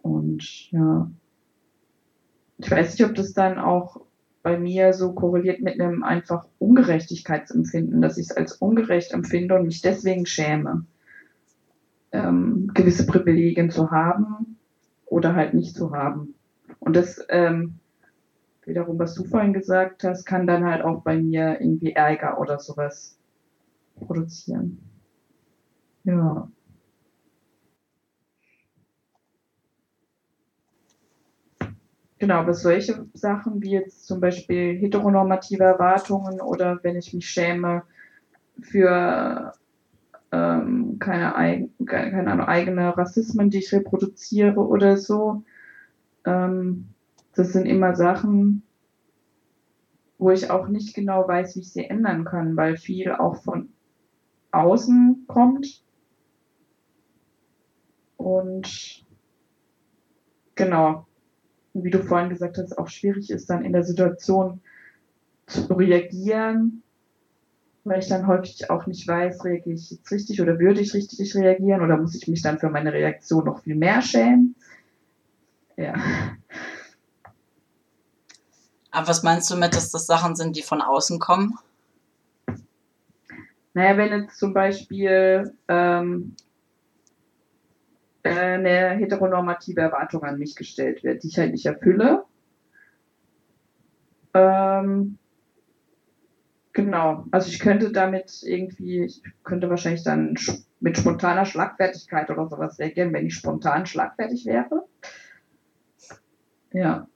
Und 0.00 0.70
ja, 0.70 1.10
ich 2.56 2.70
weiß 2.70 2.98
nicht, 2.98 3.06
ob 3.06 3.14
das 3.14 3.34
dann 3.34 3.58
auch 3.58 4.00
bei 4.42 4.58
mir 4.58 4.92
so 4.92 5.12
korreliert 5.12 5.60
mit 5.60 5.80
einem 5.80 6.02
einfach 6.02 6.46
Ungerechtigkeitsempfinden, 6.58 8.02
dass 8.02 8.18
ich 8.18 8.30
es 8.30 8.36
als 8.36 8.54
ungerecht 8.54 9.12
empfinde 9.12 9.54
und 9.54 9.66
mich 9.66 9.82
deswegen 9.82 10.26
schäme, 10.26 10.84
ähm, 12.10 12.70
gewisse 12.74 13.06
Privilegien 13.06 13.70
zu 13.70 13.90
haben 13.90 14.58
oder 15.06 15.34
halt 15.34 15.54
nicht 15.54 15.76
zu 15.76 15.92
haben. 15.92 16.34
Und 16.80 16.96
das, 16.96 17.24
ähm, 17.28 17.78
wiederum, 18.64 18.98
was 18.98 19.14
du 19.14 19.24
vorhin 19.24 19.52
gesagt 19.52 20.04
hast, 20.04 20.24
kann 20.24 20.46
dann 20.46 20.64
halt 20.64 20.82
auch 20.82 21.02
bei 21.02 21.16
mir 21.16 21.60
irgendwie 21.60 21.92
Ärger 21.92 22.40
oder 22.40 22.58
sowas 22.58 23.16
produzieren. 24.06 24.78
Ja. 26.04 26.48
Genau, 32.22 32.36
aber 32.36 32.54
solche 32.54 33.04
Sachen 33.14 33.60
wie 33.62 33.72
jetzt 33.72 34.06
zum 34.06 34.20
Beispiel 34.20 34.78
heteronormative 34.78 35.64
Erwartungen 35.64 36.40
oder 36.40 36.78
wenn 36.84 36.94
ich 36.94 37.12
mich 37.12 37.28
schäme 37.28 37.82
für 38.60 39.52
ähm, 40.30 41.00
keine, 41.00 41.68
keine 41.84 42.30
Ahnung, 42.30 42.46
eigene 42.46 42.96
Rassismen, 42.96 43.50
die 43.50 43.58
ich 43.58 43.72
reproduziere 43.72 44.60
oder 44.60 44.98
so, 44.98 45.42
ähm, 46.24 46.90
das 47.34 47.52
sind 47.54 47.66
immer 47.66 47.96
Sachen, 47.96 48.62
wo 50.16 50.30
ich 50.30 50.48
auch 50.48 50.68
nicht 50.68 50.94
genau 50.94 51.26
weiß, 51.26 51.56
wie 51.56 51.60
ich 51.62 51.72
sie 51.72 51.86
ändern 51.86 52.24
kann, 52.24 52.56
weil 52.56 52.76
viel 52.76 53.10
auch 53.10 53.42
von 53.42 53.72
außen 54.52 55.24
kommt. 55.26 55.82
Und 58.16 59.04
genau, 60.54 61.08
wie 61.74 61.90
du 61.90 62.02
vorhin 62.02 62.30
gesagt 62.30 62.58
hast, 62.58 62.76
auch 62.78 62.88
schwierig 62.88 63.30
ist, 63.30 63.48
dann 63.48 63.64
in 63.64 63.72
der 63.72 63.84
Situation 63.84 64.60
zu 65.46 65.72
reagieren, 65.74 66.82
weil 67.84 68.00
ich 68.00 68.08
dann 68.08 68.26
häufig 68.26 68.70
auch 68.70 68.86
nicht 68.86 69.06
weiß, 69.08 69.44
reagiere 69.44 69.74
ich 69.74 69.90
jetzt 69.90 70.10
richtig 70.10 70.40
oder 70.40 70.58
würde 70.58 70.80
ich 70.80 70.94
richtig 70.94 71.34
reagieren 71.34 71.82
oder 71.82 71.96
muss 71.96 72.14
ich 72.14 72.28
mich 72.28 72.42
dann 72.42 72.58
für 72.58 72.70
meine 72.70 72.92
Reaktion 72.92 73.44
noch 73.44 73.62
viel 73.62 73.74
mehr 73.74 74.02
schämen? 74.02 74.54
Ja. 75.76 75.94
Aber 78.90 79.08
was 79.08 79.22
meinst 79.22 79.50
du 79.50 79.56
mit, 79.56 79.74
dass 79.74 79.90
das 79.90 80.06
Sachen 80.06 80.36
sind, 80.36 80.56
die 80.56 80.62
von 80.62 80.82
außen 80.82 81.18
kommen? 81.18 81.58
Naja, 83.74 83.96
wenn 83.96 84.22
jetzt 84.22 84.38
zum 84.38 84.52
Beispiel 84.52 85.54
ähm, 85.66 86.36
eine 88.24 88.90
heteronormative 88.90 89.80
Erwartung 89.80 90.22
an 90.24 90.38
mich 90.38 90.54
gestellt 90.54 91.02
wird, 91.02 91.22
die 91.22 91.28
ich 91.28 91.38
halt 91.38 91.52
nicht 91.52 91.66
erfülle. 91.66 92.24
Ähm, 94.34 95.18
genau, 96.72 97.26
also 97.30 97.48
ich 97.48 97.58
könnte 97.58 97.92
damit 97.92 98.42
irgendwie, 98.42 99.04
ich 99.04 99.22
könnte 99.42 99.68
wahrscheinlich 99.68 100.04
dann 100.04 100.36
mit 100.80 100.98
spontaner 100.98 101.44
Schlagfertigkeit 101.44 102.30
oder 102.30 102.48
sowas 102.48 102.78
reagieren, 102.78 103.12
wenn 103.12 103.26
ich 103.26 103.34
spontan 103.34 103.86
schlagfertig 103.86 104.46
wäre. 104.46 104.84
Ja. 106.72 107.08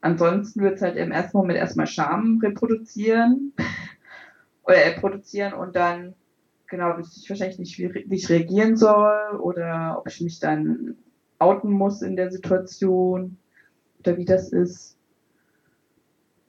Ansonsten 0.00 0.60
wird 0.60 0.76
es 0.76 0.82
halt 0.82 0.96
im 0.96 1.10
ersten 1.10 1.36
Moment 1.36 1.58
erstmal 1.58 1.86
Scham 1.86 2.38
reproduzieren 2.42 3.52
oder 4.62 4.84
äh, 4.84 5.00
produzieren 5.00 5.52
und 5.52 5.74
dann 5.74 6.14
genau, 6.68 6.96
wüsste 6.96 7.20
ich 7.20 7.30
wahrscheinlich 7.30 7.58
nicht, 7.58 7.78
wie, 7.78 7.94
wie 7.94 8.16
ich 8.16 8.28
reagieren 8.28 8.76
soll 8.76 9.38
oder 9.40 9.96
ob 9.98 10.08
ich 10.08 10.20
mich 10.20 10.40
dann 10.40 10.96
outen 11.38 11.70
muss 11.70 12.02
in 12.02 12.16
der 12.16 12.30
Situation 12.30 13.38
oder 14.00 14.16
wie 14.16 14.24
das 14.24 14.52
ist. 14.52 14.96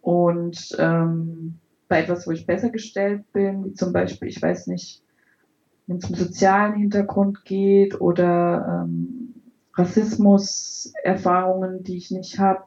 Und 0.01 0.75
ähm, 0.79 1.59
bei 1.87 2.01
etwas, 2.01 2.27
wo 2.27 2.31
ich 2.31 2.45
besser 2.45 2.69
gestellt 2.69 3.23
bin, 3.33 3.65
wie 3.65 3.73
zum 3.73 3.91
Beispiel, 3.93 4.29
ich 4.29 4.39
weiß 4.41 4.67
nicht, 4.67 5.01
wenn 5.87 5.97
es 5.97 6.09
um 6.09 6.15
sozialen 6.15 6.75
Hintergrund 6.75 7.43
geht 7.45 7.99
oder 7.99 8.85
ähm, 8.85 9.33
Rassismus-Erfahrungen, 9.73 11.83
die 11.83 11.97
ich 11.97 12.11
nicht 12.11 12.39
habe, 12.39 12.63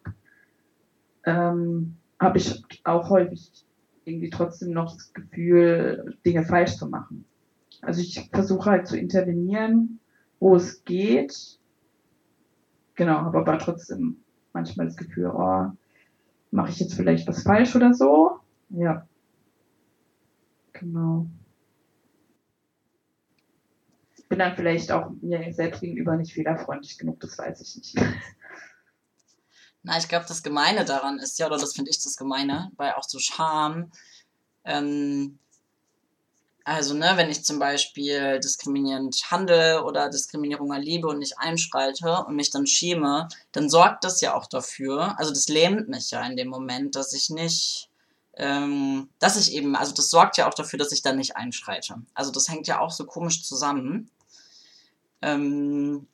ähm, 1.25 1.97
habe 2.19 2.39
ich 2.39 2.65
auch 2.85 3.11
häufig 3.11 3.65
irgendwie 4.05 4.31
trotzdem 4.31 4.73
noch 4.73 4.95
das 4.95 5.13
Gefühl, 5.13 6.17
Dinge 6.25 6.45
falsch 6.45 6.77
zu 6.77 6.89
machen. 6.89 7.25
Also 7.83 8.01
ich 8.01 8.29
versuche 8.33 8.71
halt 8.71 8.89
zu 8.89 8.99
intervenieren, 8.99 10.01
wo 10.39 10.57
es 10.57 10.85
geht. 10.85 11.59
Genau, 12.95 13.21
habe 13.21 13.39
aber 13.39 13.59
trotzdem 13.59 14.23
manchmal 14.53 14.87
das 14.87 14.97
Gefühl, 14.97 15.31
oh, 15.35 15.71
mache 16.51 16.71
ich 16.71 16.81
jetzt 16.81 16.95
vielleicht 16.95 17.27
was 17.29 17.43
falsch 17.43 17.75
oder 17.77 17.95
so? 17.95 18.41
Ja. 18.71 19.07
Genau. 20.73 21.27
Bin 24.29 24.39
dann 24.39 24.55
vielleicht 24.55 24.93
auch 24.93 25.11
mir 25.23 25.53
selbst 25.53 25.81
gegenüber 25.81 26.17
nicht 26.17 26.33
fehlerfreundlich 26.33 26.99
genug, 26.99 27.19
das 27.21 27.37
weiß 27.37 27.61
ich 27.61 27.77
nicht. 27.77 27.97
Na, 29.83 29.99
ich 29.99 30.09
glaube, 30.09 30.27
das 30.29 30.43
Gemeine 30.43 30.85
daran 30.85 31.19
ist 31.19 31.39
ja, 31.39 31.47
oder 31.47 31.59
das 31.59 31.73
finde 31.73 31.91
ich 31.91 32.03
das 32.03 32.17
Gemeine, 32.17 32.71
bei 32.77 32.97
auch 32.97 33.03
so 33.03 33.19
Scham. 33.19 33.91
Ähm, 34.65 35.39
also, 36.65 36.95
ne, 36.95 37.13
wenn 37.17 37.31
ich 37.31 37.45
zum 37.45 37.59
Beispiel 37.59 38.39
diskriminierend 38.41 39.31
handle 39.31 39.83
oder 39.85 40.11
Diskriminierung 40.11 40.73
erlebe 40.73 41.09
und 41.09 41.19
nicht 41.19 41.39
einschreite 41.39 42.25
und 42.27 42.37
mich 42.37 42.51
dann 42.51 42.67
schäme, 42.67 43.29
dann 43.53 43.71
sorgt 43.71 44.05
das 44.05 44.21
ja 44.21 44.35
auch 44.35 44.47
dafür, 44.47 45.19
also 45.19 45.31
das 45.33 45.49
lähmt 45.49 45.89
mich 45.89 46.11
ja 46.11 46.25
in 46.27 46.37
dem 46.37 46.49
Moment, 46.49 46.97
dass 46.97 47.13
ich 47.15 47.31
nicht, 47.31 47.89
ähm, 48.35 49.09
dass 49.19 49.37
ich 49.37 49.53
eben, 49.53 49.75
also 49.77 49.95
das 49.95 50.11
sorgt 50.11 50.37
ja 50.37 50.49
auch 50.49 50.55
dafür, 50.55 50.79
dass 50.79 50.93
ich 50.93 51.03
dann 51.03 51.17
nicht 51.17 51.37
einschreite. 51.37 51.97
Also 52.15 52.31
das 52.31 52.49
hängt 52.49 52.67
ja 52.67 52.81
auch 52.81 52.91
so 52.91 53.07
komisch 53.07 53.43
zusammen. 53.45 54.11
Ähm, 55.23 56.07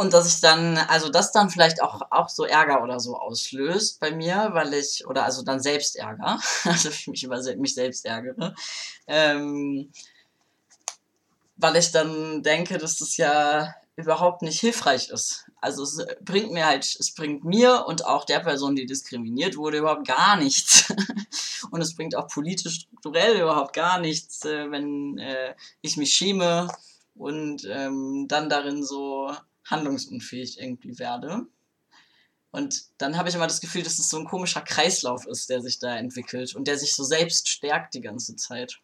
und 0.00 0.14
dass 0.14 0.34
ich 0.34 0.40
dann, 0.40 0.78
also 0.78 1.10
das 1.10 1.30
dann 1.30 1.50
vielleicht 1.50 1.82
auch, 1.82 2.00
auch 2.10 2.30
so 2.30 2.44
Ärger 2.44 2.82
oder 2.82 2.98
so 3.00 3.18
auslöst 3.18 4.00
bei 4.00 4.10
mir, 4.10 4.48
weil 4.52 4.72
ich, 4.72 5.06
oder 5.06 5.26
also 5.26 5.42
dann 5.42 5.60
selbst 5.60 5.94
Ärger, 5.94 6.40
also 6.64 6.88
ich 6.88 7.06
mich 7.06 7.22
über 7.22 7.38
mich 7.56 7.74
selbst 7.74 8.06
ärgere, 8.06 8.54
ähm, 9.06 9.92
weil 11.56 11.76
ich 11.76 11.92
dann 11.92 12.42
denke, 12.42 12.78
dass 12.78 12.96
das 12.96 13.18
ja 13.18 13.74
überhaupt 13.94 14.40
nicht 14.40 14.58
hilfreich 14.60 15.10
ist. 15.10 15.44
Also 15.60 15.82
es 15.82 15.98
bringt 16.22 16.50
mir 16.50 16.64
halt, 16.64 16.96
es 16.98 17.12
bringt 17.12 17.44
mir 17.44 17.84
und 17.86 18.06
auch 18.06 18.24
der 18.24 18.40
Person, 18.40 18.76
die 18.76 18.86
diskriminiert 18.86 19.58
wurde, 19.58 19.76
überhaupt 19.76 20.08
gar 20.08 20.38
nichts. 20.38 20.90
und 21.70 21.82
es 21.82 21.94
bringt 21.94 22.16
auch 22.16 22.28
politisch, 22.28 22.86
strukturell 22.86 23.38
überhaupt 23.38 23.74
gar 23.74 24.00
nichts, 24.00 24.46
äh, 24.46 24.70
wenn 24.70 25.18
äh, 25.18 25.54
ich 25.82 25.98
mich 25.98 26.14
schäme 26.14 26.68
und 27.14 27.66
ähm, 27.70 28.24
dann 28.28 28.48
darin 28.48 28.82
so 28.82 29.30
handlungsunfähig 29.70 30.60
irgendwie 30.60 30.98
werde. 30.98 31.46
Und 32.52 32.82
dann 32.98 33.16
habe 33.16 33.28
ich 33.28 33.34
immer 33.34 33.46
das 33.46 33.60
Gefühl, 33.60 33.82
dass 33.82 33.98
es 33.98 34.10
so 34.10 34.18
ein 34.18 34.24
komischer 34.24 34.60
Kreislauf 34.60 35.26
ist, 35.26 35.50
der 35.50 35.60
sich 35.60 35.78
da 35.78 35.96
entwickelt 35.96 36.54
und 36.56 36.66
der 36.66 36.76
sich 36.76 36.94
so 36.94 37.04
selbst 37.04 37.48
stärkt 37.48 37.94
die 37.94 38.00
ganze 38.00 38.34
Zeit. 38.34 38.80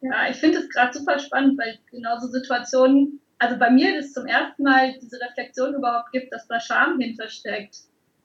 Ja, 0.00 0.30
ich 0.30 0.36
finde 0.36 0.58
es 0.58 0.68
gerade 0.68 0.96
super 0.96 1.18
spannend, 1.18 1.58
weil 1.58 1.78
genau 1.90 2.18
so 2.20 2.28
Situationen, 2.28 3.20
also 3.38 3.58
bei 3.58 3.70
mir 3.70 3.98
ist 3.98 4.14
zum 4.14 4.26
ersten 4.26 4.62
Mal 4.62 4.96
diese 5.00 5.20
Reflexion 5.20 5.74
überhaupt 5.74 6.12
gibt, 6.12 6.32
dass 6.32 6.46
da 6.46 6.60
Scham 6.60 7.00
hintersteckt. 7.00 7.78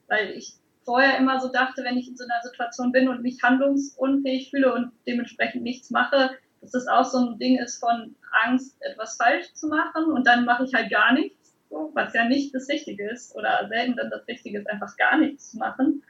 Weil 0.08 0.32
ich 0.32 0.54
vorher 0.84 1.18
immer 1.18 1.40
so 1.40 1.48
dachte, 1.48 1.84
wenn 1.84 1.98
ich 1.98 2.08
in 2.08 2.18
so 2.18 2.24
einer 2.26 2.42
Situation 2.44 2.92
bin 2.92 3.08
und 3.08 3.24
mich 3.24 3.42
handlungsunfähig 3.42 4.52
fühle 4.52 4.74
und 4.74 4.92
dementsprechend 5.08 5.64
nichts 5.64 5.90
mache, 5.90 6.38
dass 6.62 6.72
das 6.72 6.88
auch 6.88 7.06
so 7.06 7.18
ein 7.18 7.40
Ding 7.40 7.58
ist 7.58 7.80
von 7.80 8.16
Angst, 8.46 8.78
etwas 8.82 9.18
falsch 9.18 9.54
zu 9.54 9.68
machen 9.68 10.06
und 10.06 10.26
dann 10.26 10.46
mache 10.46 10.64
ich 10.64 10.74
halt 10.74 10.92
gar 10.92 11.14
nichts, 11.14 11.56
so, 11.70 11.92
was 11.94 12.14
ja 12.14 12.26
nicht 12.26 12.54
das 12.54 12.70
Richtige 12.70 13.10
ist 13.10 13.36
oder 13.36 13.68
selten 13.68 13.96
dann 13.96 14.10
das 14.10 14.28
Richtige 14.28 14.60
ist, 14.60 14.70
einfach 14.70 14.96
gar 14.98 15.18
nichts 15.18 15.52
zu 15.52 15.58
machen. 15.58 16.04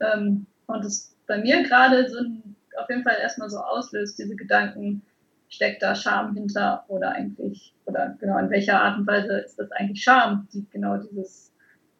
Ähm, 0.00 0.46
und 0.66 0.84
das 0.84 1.14
bei 1.26 1.38
mir 1.38 1.62
gerade 1.62 2.08
so 2.08 2.18
ein, 2.18 2.56
auf 2.78 2.88
jeden 2.88 3.02
Fall 3.02 3.16
erstmal 3.20 3.50
so 3.50 3.58
auslöst, 3.58 4.18
diese 4.18 4.36
Gedanken, 4.36 5.02
steckt 5.48 5.82
da 5.82 5.94
Scham 5.94 6.34
hinter 6.34 6.84
oder 6.88 7.12
eigentlich, 7.12 7.72
oder 7.86 8.16
genau 8.20 8.38
in 8.38 8.50
welcher 8.50 8.82
Art 8.82 8.98
und 8.98 9.06
Weise 9.06 9.38
ist 9.38 9.58
das 9.58 9.70
eigentlich 9.72 10.02
Scham, 10.02 10.46
die 10.52 10.66
genau 10.70 10.98
dieses, 10.98 11.52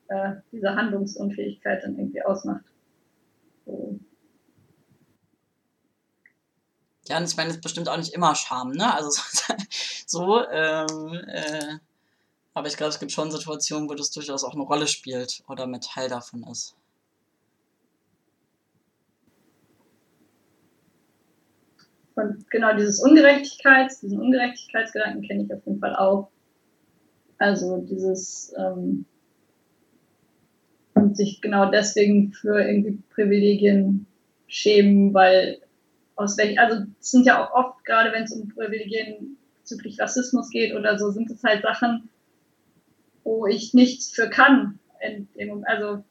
äh, 0.09 0.33
diese 0.53 0.75
Handlungsunfähigkeit 0.75 1.83
dann 1.83 1.97
irgendwie 1.97 2.23
ausmacht. 2.23 2.65
So. 3.65 3.99
Ja, 7.09 7.19
und 7.19 7.25
ich 7.25 7.37
meine, 7.37 7.51
es 7.51 7.57
ist 7.57 7.63
bestimmt 7.63 7.89
auch 7.89 7.97
nicht 7.97 8.13
immer 8.15 8.35
Scham, 8.35 8.73
ne? 8.73 8.95
Also 8.95 9.11
so, 10.07 10.47
ähm, 10.49 11.15
äh, 11.27 11.79
aber 12.55 12.69
ich 12.69 12.77
glaube, 12.77 12.91
es 12.91 12.99
gibt 12.99 13.13
schon 13.13 13.31
Situationen, 13.31 13.89
wo 13.89 13.95
das 13.95 14.11
durchaus 14.11 14.45
auch 14.45 14.55
eine 14.55 14.63
Rolle 14.63 14.87
spielt 14.87 15.43
oder 15.49 15.67
mit 15.67 15.85
Teil 15.85 16.09
davon 16.09 16.45
ist. 16.51 16.75
Und 22.15 22.51
genau 22.51 22.75
dieses 22.77 23.01
Ungerechtigkeits, 23.01 24.01
diesen 24.01 24.21
Ungerechtigkeitsgedanken 24.21 25.23
kenne 25.23 25.45
ich 25.45 25.53
auf 25.55 25.65
jeden 25.65 25.79
Fall 25.79 25.95
auch. 25.95 26.31
Also 27.39 27.77
dieses 27.79 28.53
ähm, 28.59 29.05
und 30.95 31.17
sich 31.17 31.41
genau 31.41 31.71
deswegen 31.71 32.33
für 32.33 32.61
irgendwie 32.61 32.99
Privilegien 33.15 34.07
schämen, 34.49 35.15
weil 35.15 35.61
aus 36.19 36.37
welchen, 36.37 36.59
also 36.59 36.85
es 37.01 37.11
sind 37.13 37.27
ja 37.27 37.43
auch 37.43 37.53
oft, 37.53 37.85
gerade 37.85 38.13
wenn 38.13 38.25
es 38.25 38.33
um 38.33 38.49
Privilegien 38.49 39.39
bezüglich 39.61 40.01
Rassismus 40.01 40.51
geht 40.51 40.75
oder 40.75 40.99
so, 40.99 41.11
sind 41.11 41.31
es 41.31 41.43
halt 41.45 41.63
Sachen, 41.63 42.09
wo 43.23 43.47
ich 43.47 43.73
nichts 43.73 44.11
für 44.11 44.29
kann. 44.29 44.81
Dem, 45.37 45.65
also 45.65 46.03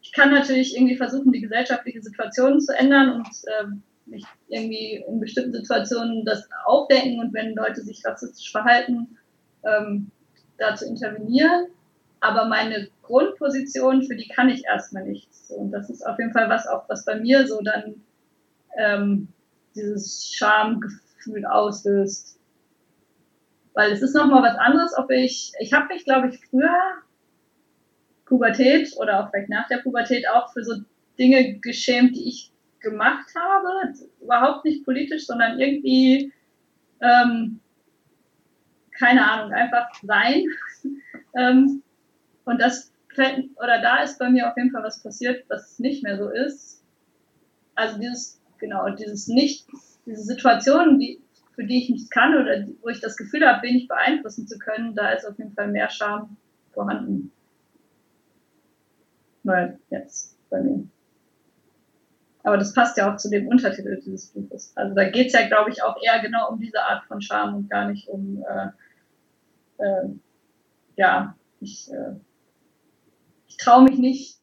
ich 0.00 0.12
kann 0.12 0.30
natürlich 0.30 0.74
irgendwie 0.74 0.96
versuchen, 0.96 1.32
die 1.32 1.42
gesellschaftliche 1.42 2.00
Situation 2.00 2.60
zu 2.60 2.74
ändern 2.74 3.12
und 3.12 3.26
äh, 3.26 3.66
mich 4.06 4.24
irgendwie 4.48 5.04
in 5.06 5.20
bestimmten 5.20 5.52
Situationen 5.52 6.24
das 6.24 6.48
aufdecken 6.64 7.20
und 7.20 7.34
wenn 7.34 7.54
Leute 7.54 7.82
sich 7.82 8.02
rassistisch 8.06 8.50
verhalten, 8.50 9.18
ähm, 9.64 10.10
da 10.56 10.76
zu 10.76 10.86
intervenieren. 10.86 11.66
Aber 12.20 12.46
meine 12.46 12.88
Grundposition, 13.02 14.02
für 14.02 14.16
die 14.16 14.28
kann 14.28 14.48
ich 14.48 14.64
erstmal 14.64 15.04
nichts. 15.04 15.50
Und 15.50 15.72
das 15.72 15.90
ist 15.90 16.06
auf 16.06 16.18
jeden 16.18 16.32
Fall 16.32 16.48
was 16.48 16.66
auch, 16.66 16.88
was 16.88 17.04
bei 17.04 17.16
mir 17.16 17.46
so 17.46 17.60
dann 17.60 17.96
ähm, 18.76 19.28
dieses 19.74 20.32
Schamgefühl 20.34 21.44
auslöst. 21.46 22.38
Weil 23.74 23.92
es 23.92 24.02
ist 24.02 24.14
nochmal 24.14 24.42
was 24.42 24.56
anderes, 24.56 24.96
ob 24.96 25.10
ich, 25.10 25.52
ich 25.60 25.72
habe 25.72 25.92
mich, 25.92 26.04
glaube 26.04 26.28
ich, 26.28 26.40
früher 26.46 26.78
Pubertät 28.24 28.92
oder 28.96 29.20
auch 29.20 29.30
vielleicht 29.30 29.50
nach 29.50 29.68
der 29.68 29.78
Pubertät 29.78 30.28
auch 30.28 30.52
für 30.52 30.64
so 30.64 30.74
Dinge 31.18 31.58
geschämt, 31.58 32.16
die 32.16 32.28
ich 32.28 32.52
gemacht 32.80 33.28
habe. 33.34 33.94
Überhaupt 34.20 34.64
nicht 34.64 34.84
politisch, 34.84 35.26
sondern 35.26 35.60
irgendwie, 35.60 36.32
ähm, 37.00 37.60
keine 38.98 39.30
Ahnung, 39.30 39.52
einfach 39.52 39.88
sein. 40.02 40.44
ähm, 41.36 41.82
und 42.44 42.60
das 42.60 42.92
oder 43.56 43.80
da 43.80 44.02
ist 44.02 44.18
bei 44.18 44.28
mir 44.28 44.46
auf 44.46 44.56
jeden 44.58 44.70
Fall 44.70 44.82
was 44.82 45.02
passiert, 45.02 45.44
was 45.48 45.78
nicht 45.78 46.02
mehr 46.02 46.18
so 46.18 46.28
ist. 46.28 46.84
Also 47.74 47.98
dieses 47.98 48.40
genau, 48.58 48.88
dieses 48.90 49.28
nicht, 49.28 49.66
diese 50.04 50.22
Situation, 50.22 50.98
die, 50.98 51.20
für 51.54 51.64
die 51.64 51.82
ich 51.82 51.90
nichts 51.90 52.10
kann 52.10 52.34
oder 52.34 52.66
wo 52.82 52.88
ich 52.88 53.00
das 53.00 53.16
Gefühl 53.16 53.46
habe, 53.46 53.62
wenig 53.62 53.88
beeinflussen 53.88 54.46
zu 54.46 54.58
können, 54.58 54.94
da 54.94 55.10
ist 55.10 55.26
auf 55.26 55.38
jeden 55.38 55.54
Fall 55.54 55.68
mehr 55.68 55.90
Scham 55.90 56.36
vorhanden. 56.72 57.32
Weil 59.42 59.78
jetzt 59.90 60.36
bei 60.50 60.60
mir. 60.60 60.86
Aber 62.42 62.58
das 62.58 62.74
passt 62.74 62.96
ja 62.96 63.12
auch 63.12 63.16
zu 63.16 63.28
dem 63.28 63.48
Untertitel 63.48 64.00
dieses 64.00 64.28
Buches. 64.28 64.72
Also 64.76 64.94
da 64.94 65.08
geht 65.10 65.28
es 65.28 65.32
ja, 65.32 65.48
glaube 65.48 65.70
ich, 65.70 65.82
auch 65.82 65.96
eher 66.00 66.20
genau 66.20 66.50
um 66.50 66.60
diese 66.60 66.80
Art 66.80 67.04
von 67.06 67.20
Scham 67.20 67.56
und 67.56 67.70
gar 67.70 67.88
nicht 67.88 68.08
um, 68.08 68.44
äh, 68.48 69.82
äh, 69.82 70.08
ja, 70.96 71.36
ich, 71.60 71.90
äh, 71.90 72.14
ich 73.48 73.56
traue 73.56 73.84
mich 73.84 73.98
nicht 73.98 74.38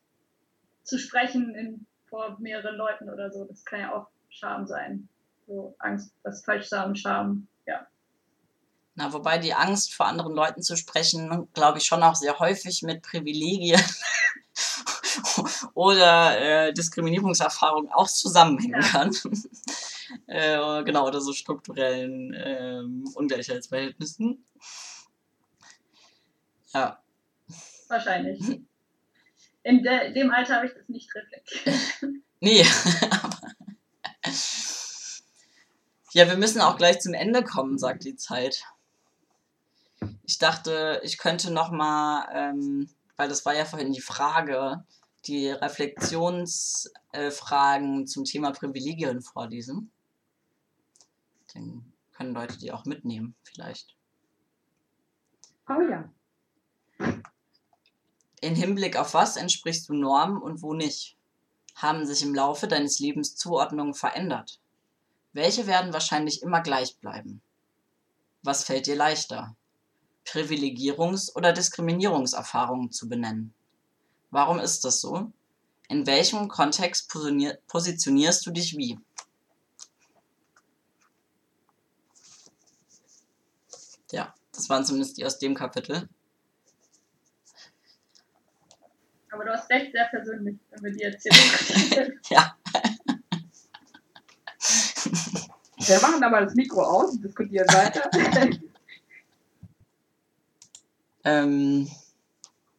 zu 0.84 0.98
sprechen 0.98 1.56
in 1.56 1.86
vor 2.14 2.38
mehreren 2.40 2.76
Leuten 2.76 3.10
oder 3.10 3.32
so. 3.32 3.44
Das 3.46 3.66
kann 3.66 3.80
ja 3.80 3.96
auch 3.96 4.06
Scham 4.30 4.68
sein. 4.68 5.10
So 5.48 5.76
Angst, 5.80 6.14
das 6.22 6.46
falsch 6.46 6.68
sagen, 6.68 6.96
Scham, 6.96 7.48
ja. 7.66 7.88
Na, 8.94 9.12
wobei 9.12 9.40
die 9.40 9.56
Angst, 9.56 9.96
vor 9.96 10.06
anderen 10.06 10.36
Leuten 10.36 10.62
zu 10.62 10.78
sprechen, 10.78 11.48
glaube 11.56 11.80
ich, 11.80 11.86
schon 11.86 12.04
auch 12.04 12.14
sehr 12.14 12.38
häufig 12.38 12.84
mit 12.84 13.02
Privilegien 13.02 13.82
oder 15.74 16.40
äh, 16.40 16.74
Diskriminierungserfahrungen 16.74 17.92
auch 17.92 18.08
zusammenhängen 18.08 18.80
ja. 18.80 18.88
kann. 18.88 19.16
äh, 20.28 20.84
genau, 20.84 21.08
oder 21.08 21.20
so 21.20 21.34
strukturellen 21.34 22.32
äh, 22.36 22.84
Ungleichheitsverhältnissen. 23.16 24.46
Ja. 26.76 27.02
Wahrscheinlich. 27.88 28.62
In 29.64 29.82
de 29.82 30.14
dem 30.14 30.30
Alter 30.32 30.58
habe 30.58 30.68
ich 30.68 30.74
das 30.74 30.88
nicht 30.90 31.10
reflektiert. 31.16 31.76
Nee, 32.40 32.64
aber. 33.22 33.40
Ja, 36.14 36.28
wir 36.28 36.38
müssen 36.38 36.62
auch 36.62 36.78
gleich 36.78 37.00
zum 37.00 37.16
Ende 37.16 37.44
kommen, 37.44 37.80
sagt 37.80 38.04
die 38.04 38.16
Zeit. 38.16 38.66
Ich 40.26 40.38
dachte, 40.38 41.02
ich 41.04 41.18
könnte 41.18 41.52
noch 41.52 41.72
mal, 41.72 42.28
ähm, 42.34 42.88
weil 43.16 43.30
das 43.30 43.46
war 43.46 43.56
ja 43.56 43.66
vorhin 43.66 43.94
die 43.94 44.02
Frage, 44.02 44.84
die 45.26 45.50
Reflexionsfragen 45.50 48.04
äh, 48.04 48.06
zum 48.06 48.26
Thema 48.26 48.52
Privilegien 48.52 49.22
vorlesen. 49.22 49.92
Dann 51.54 51.94
können 52.12 52.36
Leute 52.36 52.60
die 52.60 52.72
auch 52.72 52.86
mitnehmen, 52.86 53.34
vielleicht. 53.44 53.96
Oh 55.68 55.82
ja. 55.82 56.08
In 58.44 58.56
Hinblick 58.56 58.98
auf 58.98 59.14
was 59.14 59.38
entsprichst 59.38 59.88
du 59.88 59.94
Normen 59.94 60.42
und 60.42 60.62
wo 60.62 60.74
nicht? 60.74 61.16
Haben 61.76 62.06
sich 62.06 62.24
im 62.24 62.36
Laufe 62.36 62.68
deines 62.68 63.00
Lebens 63.00 63.38
Zuordnungen 63.38 63.94
verändert? 63.94 64.60
Welche 65.32 65.66
werden 65.66 65.94
wahrscheinlich 65.94 66.42
immer 66.42 66.60
gleich 66.60 66.98
bleiben? 66.98 67.42
Was 68.42 68.66
fällt 68.66 68.86
dir 68.86 68.98
leichter? 68.98 69.56
Privilegierungs- 70.26 71.34
oder 71.34 71.54
Diskriminierungserfahrungen 71.54 72.92
zu 72.92 73.08
benennen? 73.08 73.54
Warum 74.30 74.60
ist 74.60 74.84
das 74.84 75.00
so? 75.00 75.32
In 75.88 76.06
welchem 76.06 76.50
Kontext 76.50 77.16
positionierst 77.68 78.46
du 78.46 78.52
dich 78.52 78.76
wie? 78.76 79.00
Ja, 84.12 84.36
das 84.52 84.68
waren 84.68 84.86
zumindest 84.86 85.16
die 85.16 85.26
aus 85.26 85.40
dem 85.40 85.56
Kapitel. 85.56 86.10
Aber 89.34 89.46
du 89.46 89.52
hast 89.52 89.68
recht, 89.72 89.92
sehr 89.92 90.06
persönlich, 90.06 90.60
wenn 90.70 90.84
wir 90.84 90.92
die 90.92 91.02
erzählen. 91.02 92.20
ja. 92.30 92.56
Wir 95.78 96.02
machen 96.02 96.24
aber 96.24 96.42
das 96.42 96.54
Mikro 96.54 96.84
aus 96.84 97.14
und 97.14 97.24
diskutieren 97.24 97.68
weiter. 97.70 98.12
ähm, 101.24 101.90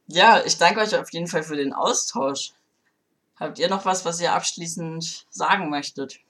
ja, 0.07 0.43
ich 0.47 0.57
danke 0.57 0.81
euch 0.81 0.95
auf 0.97 1.13
jeden 1.13 1.27
Fall 1.27 1.43
für 1.43 1.57
den 1.57 1.73
Austausch. 1.73 2.53
Habt 3.37 3.59
ihr 3.59 3.69
noch 3.69 3.85
was, 3.85 4.05
was 4.05 4.21
ihr 4.21 4.33
abschließend 4.33 5.27
sagen 5.31 5.71
möchtet? 5.71 6.21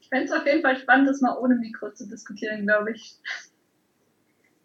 Ich 0.00 0.08
fände 0.08 0.24
es 0.24 0.32
auf 0.32 0.44
jeden 0.44 0.62
Fall 0.62 0.76
spannend, 0.76 1.08
das 1.08 1.20
mal 1.20 1.38
ohne 1.38 1.54
Mikro 1.54 1.92
zu 1.92 2.08
diskutieren, 2.08 2.66
glaube 2.66 2.90
ich. 2.90 3.18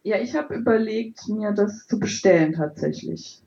Ja, 0.02 0.18
ich 0.18 0.34
habe 0.34 0.56
überlegt, 0.56 1.28
mir 1.28 1.52
das 1.52 1.86
zu 1.86 2.00
bestellen 2.00 2.54
tatsächlich. 2.54 3.44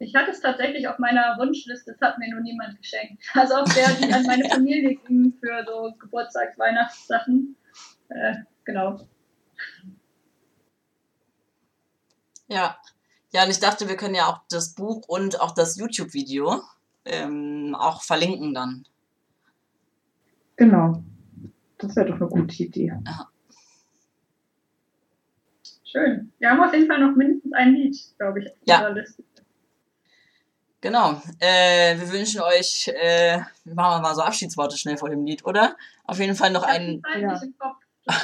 Ich 0.00 0.14
hatte 0.14 0.30
es 0.30 0.40
tatsächlich 0.40 0.86
auf 0.86 0.98
meiner 0.98 1.36
Wunschliste, 1.38 1.92
das 1.92 2.00
hat 2.00 2.18
mir 2.18 2.30
nur 2.30 2.40
niemand 2.40 2.78
geschenkt. 2.78 3.22
Also 3.34 3.54
auch 3.56 3.68
der, 3.68 3.88
die 3.94 4.12
an 4.12 4.24
meine 4.24 4.48
Familie 4.48 4.96
ging 4.96 5.34
für 5.40 5.64
so 5.66 5.92
Geburtstags-, 5.98 6.58
Weihnachtssachen. 6.58 7.56
Äh, 8.08 8.34
genau. 8.64 9.00
Ja. 12.46 12.78
Ja, 13.30 13.44
und 13.44 13.50
ich 13.50 13.60
dachte, 13.60 13.88
wir 13.88 13.96
können 13.96 14.14
ja 14.14 14.26
auch 14.26 14.40
das 14.48 14.74
Buch 14.74 15.06
und 15.08 15.40
auch 15.40 15.50
das 15.52 15.76
YouTube-Video 15.76 16.62
ähm, 17.04 17.76
auch 17.78 18.02
verlinken 18.02 18.54
dann. 18.54 18.86
Genau. 20.56 21.02
Das 21.78 21.94
wäre 21.94 22.08
doch 22.08 22.20
eine 22.20 22.28
gute 22.28 22.62
Idee. 22.62 22.92
Ja. 23.04 23.28
Schön. 25.84 26.32
Wir 26.38 26.50
haben 26.50 26.60
auf 26.60 26.72
jeden 26.72 26.86
Fall 26.86 27.00
noch 27.00 27.16
mindestens 27.16 27.52
ein 27.52 27.74
Lied, 27.74 27.96
glaube 28.18 28.40
ich, 28.40 28.50
auf 28.50 28.56
ja. 28.64 28.76
unserer 28.76 28.94
Liste. 28.94 29.24
Genau. 30.80 31.20
Äh, 31.40 31.98
wir 31.98 32.12
wünschen 32.12 32.40
euch, 32.40 32.88
äh, 32.94 33.38
machen 33.64 33.96
wir 33.96 34.00
mal 34.00 34.14
so 34.14 34.22
Abschiedsworte 34.22 34.76
schnell 34.76 34.96
vor 34.96 35.10
dem 35.10 35.24
Lied, 35.24 35.44
oder? 35.44 35.76
Auf 36.04 36.18
jeden 36.18 36.36
Fall 36.36 36.50
noch 36.50 36.62
einen, 36.62 37.02
Ja. 37.20 37.40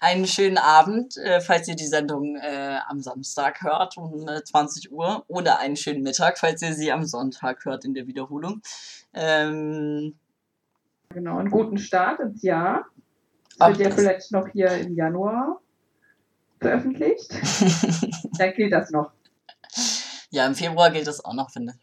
einen 0.00 0.26
schönen 0.26 0.58
Abend, 0.58 1.16
äh, 1.16 1.40
falls 1.40 1.68
ihr 1.68 1.76
die 1.76 1.86
Sendung 1.86 2.36
äh, 2.36 2.78
am 2.88 3.00
Samstag 3.00 3.62
hört 3.62 3.96
um 3.96 4.28
äh, 4.28 4.42
20 4.42 4.92
Uhr. 4.92 5.24
Oder 5.28 5.58
einen 5.60 5.76
schönen 5.76 6.02
Mittag, 6.02 6.38
falls 6.38 6.60
ihr 6.62 6.74
sie 6.74 6.92
am 6.92 7.04
Sonntag 7.04 7.64
hört 7.64 7.84
in 7.84 7.94
der 7.94 8.06
Wiederholung. 8.06 8.60
Ähm, 9.14 10.18
Genau, 11.10 11.38
einen 11.38 11.50
guten 11.50 11.78
Start 11.78 12.20
ins 12.20 12.42
Jahr. 12.42 12.86
Das 13.58 13.78
wird 13.78 13.80
ja 13.80 13.90
vielleicht 13.90 14.30
noch 14.30 14.48
hier 14.48 14.68
im 14.72 14.94
Januar 14.94 15.60
veröffentlicht. 16.60 17.32
Dann 18.38 18.52
gilt 18.52 18.72
das 18.72 18.90
noch. 18.90 19.12
Ja, 20.30 20.46
im 20.46 20.54
Februar 20.54 20.90
gilt 20.90 21.06
das 21.06 21.24
auch 21.24 21.34
noch, 21.34 21.50
finde 21.50 21.74
ich. 21.76 21.80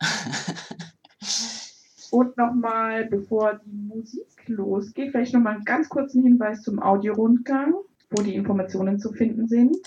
Und 2.10 2.36
nochmal, 2.38 3.04
bevor 3.04 3.60
die 3.64 3.70
Musik 3.70 4.26
losgeht, 4.46 5.12
vielleicht 5.12 5.34
nochmal 5.34 5.56
einen 5.56 5.64
ganz 5.64 5.88
kurzen 5.88 6.22
Hinweis 6.22 6.62
zum 6.62 6.82
Audiorundgang, 6.82 7.74
wo 8.10 8.22
die 8.22 8.34
Informationen 8.34 8.98
zu 8.98 9.12
finden 9.12 9.46
sind. 9.46 9.86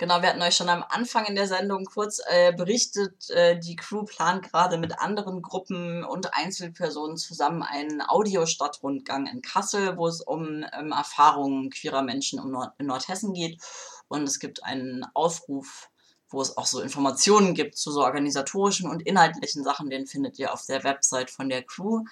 Genau, 0.00 0.22
wir 0.22 0.30
hatten 0.30 0.40
euch 0.40 0.56
schon 0.56 0.70
am 0.70 0.82
Anfang 0.88 1.26
in 1.26 1.34
der 1.34 1.46
Sendung 1.46 1.84
kurz 1.84 2.22
äh, 2.26 2.54
berichtet, 2.54 3.28
äh, 3.28 3.60
die 3.60 3.76
Crew 3.76 4.04
plant 4.04 4.50
gerade 4.50 4.78
mit 4.78 4.98
anderen 4.98 5.42
Gruppen 5.42 6.04
und 6.04 6.32
Einzelpersonen 6.32 7.18
zusammen 7.18 7.62
einen 7.62 8.00
Audiostadtrundgang 8.00 9.26
in 9.26 9.42
Kassel, 9.42 9.98
wo 9.98 10.08
es 10.08 10.22
um 10.22 10.64
ähm, 10.72 10.92
Erfahrungen 10.92 11.68
queerer 11.68 12.00
Menschen 12.00 12.38
im 12.38 12.50
Nord 12.50 12.72
in 12.78 12.86
Nordhessen 12.86 13.34
geht. 13.34 13.60
Und 14.08 14.22
es 14.22 14.38
gibt 14.38 14.64
einen 14.64 15.04
Aufruf, 15.12 15.90
wo 16.30 16.40
es 16.40 16.56
auch 16.56 16.66
so 16.66 16.80
Informationen 16.80 17.54
gibt 17.54 17.76
zu 17.76 17.90
so 17.90 18.02
organisatorischen 18.02 18.88
und 18.88 19.02
inhaltlichen 19.02 19.64
Sachen. 19.64 19.90
Den 19.90 20.06
findet 20.06 20.38
ihr 20.38 20.52
auf 20.52 20.64
der 20.66 20.84
Website 20.84 21.30
von 21.30 21.48
der 21.48 21.62
Crew. 21.62 22.04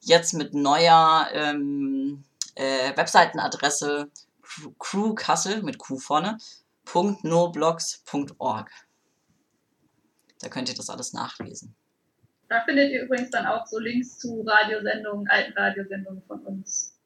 Jetzt 0.00 0.32
mit 0.34 0.54
neuer 0.54 1.28
ähm, 1.32 2.24
äh, 2.54 2.96
Webseitenadresse 2.96 4.10
Crew- 4.78 5.14
Kassel 5.14 5.62
mit 5.62 5.78
Q 5.78 5.98
vorne 5.98 6.38
www.noblogs.org. 6.92 8.70
Da 10.40 10.48
könnt 10.48 10.68
ihr 10.68 10.74
das 10.74 10.90
alles 10.90 11.12
nachlesen. 11.12 11.74
Da 12.48 12.62
findet 12.64 12.90
ihr 12.92 13.02
übrigens 13.02 13.30
dann 13.30 13.46
auch 13.46 13.66
so 13.66 13.78
Links 13.78 14.18
zu 14.18 14.42
Radiosendungen, 14.42 15.28
alten 15.28 15.52
Radiosendungen 15.52 16.22
von 16.22 16.40
uns. 16.46 16.96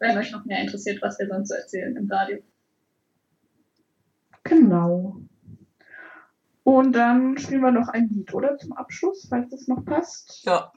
Wenn 0.00 0.18
euch 0.18 0.32
noch 0.32 0.44
mehr 0.44 0.60
interessiert, 0.60 1.00
was 1.00 1.18
wir 1.18 1.28
sonst 1.28 1.48
so 1.48 1.54
erzählen 1.54 1.96
im 1.96 2.10
Radio. 2.10 2.42
Genau. 4.42 5.23
Und 6.64 6.92
dann 6.92 7.36
spielen 7.36 7.60
wir 7.60 7.70
noch 7.70 7.88
ein 7.88 8.08
Lied, 8.08 8.32
oder? 8.34 8.56
Zum 8.56 8.72
Abschluss, 8.72 9.26
falls 9.28 9.52
es 9.52 9.68
noch 9.68 9.84
passt. 9.84 10.44
Ja, 10.44 10.72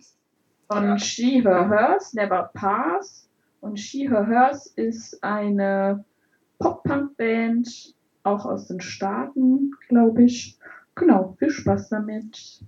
Von 0.69 0.83
Ja. 0.83 0.97
She 0.99 1.41
Her 1.41 1.69
Hers, 1.69 2.13
Never 2.13 2.51
Pass. 2.53 3.29
Und 3.61 3.79
She 3.79 4.09
Her 4.09 4.27
Hers 4.27 4.67
ist 4.67 5.23
eine 5.23 6.03
Pop-Punk-Band, 6.59 7.95
auch 8.23 8.45
aus 8.45 8.67
den 8.67 8.81
Staaten, 8.81 9.71
glaube 9.87 10.23
ich. 10.23 10.59
Genau, 10.95 11.35
viel 11.39 11.51
Spaß 11.51 11.89
damit. 11.89 12.61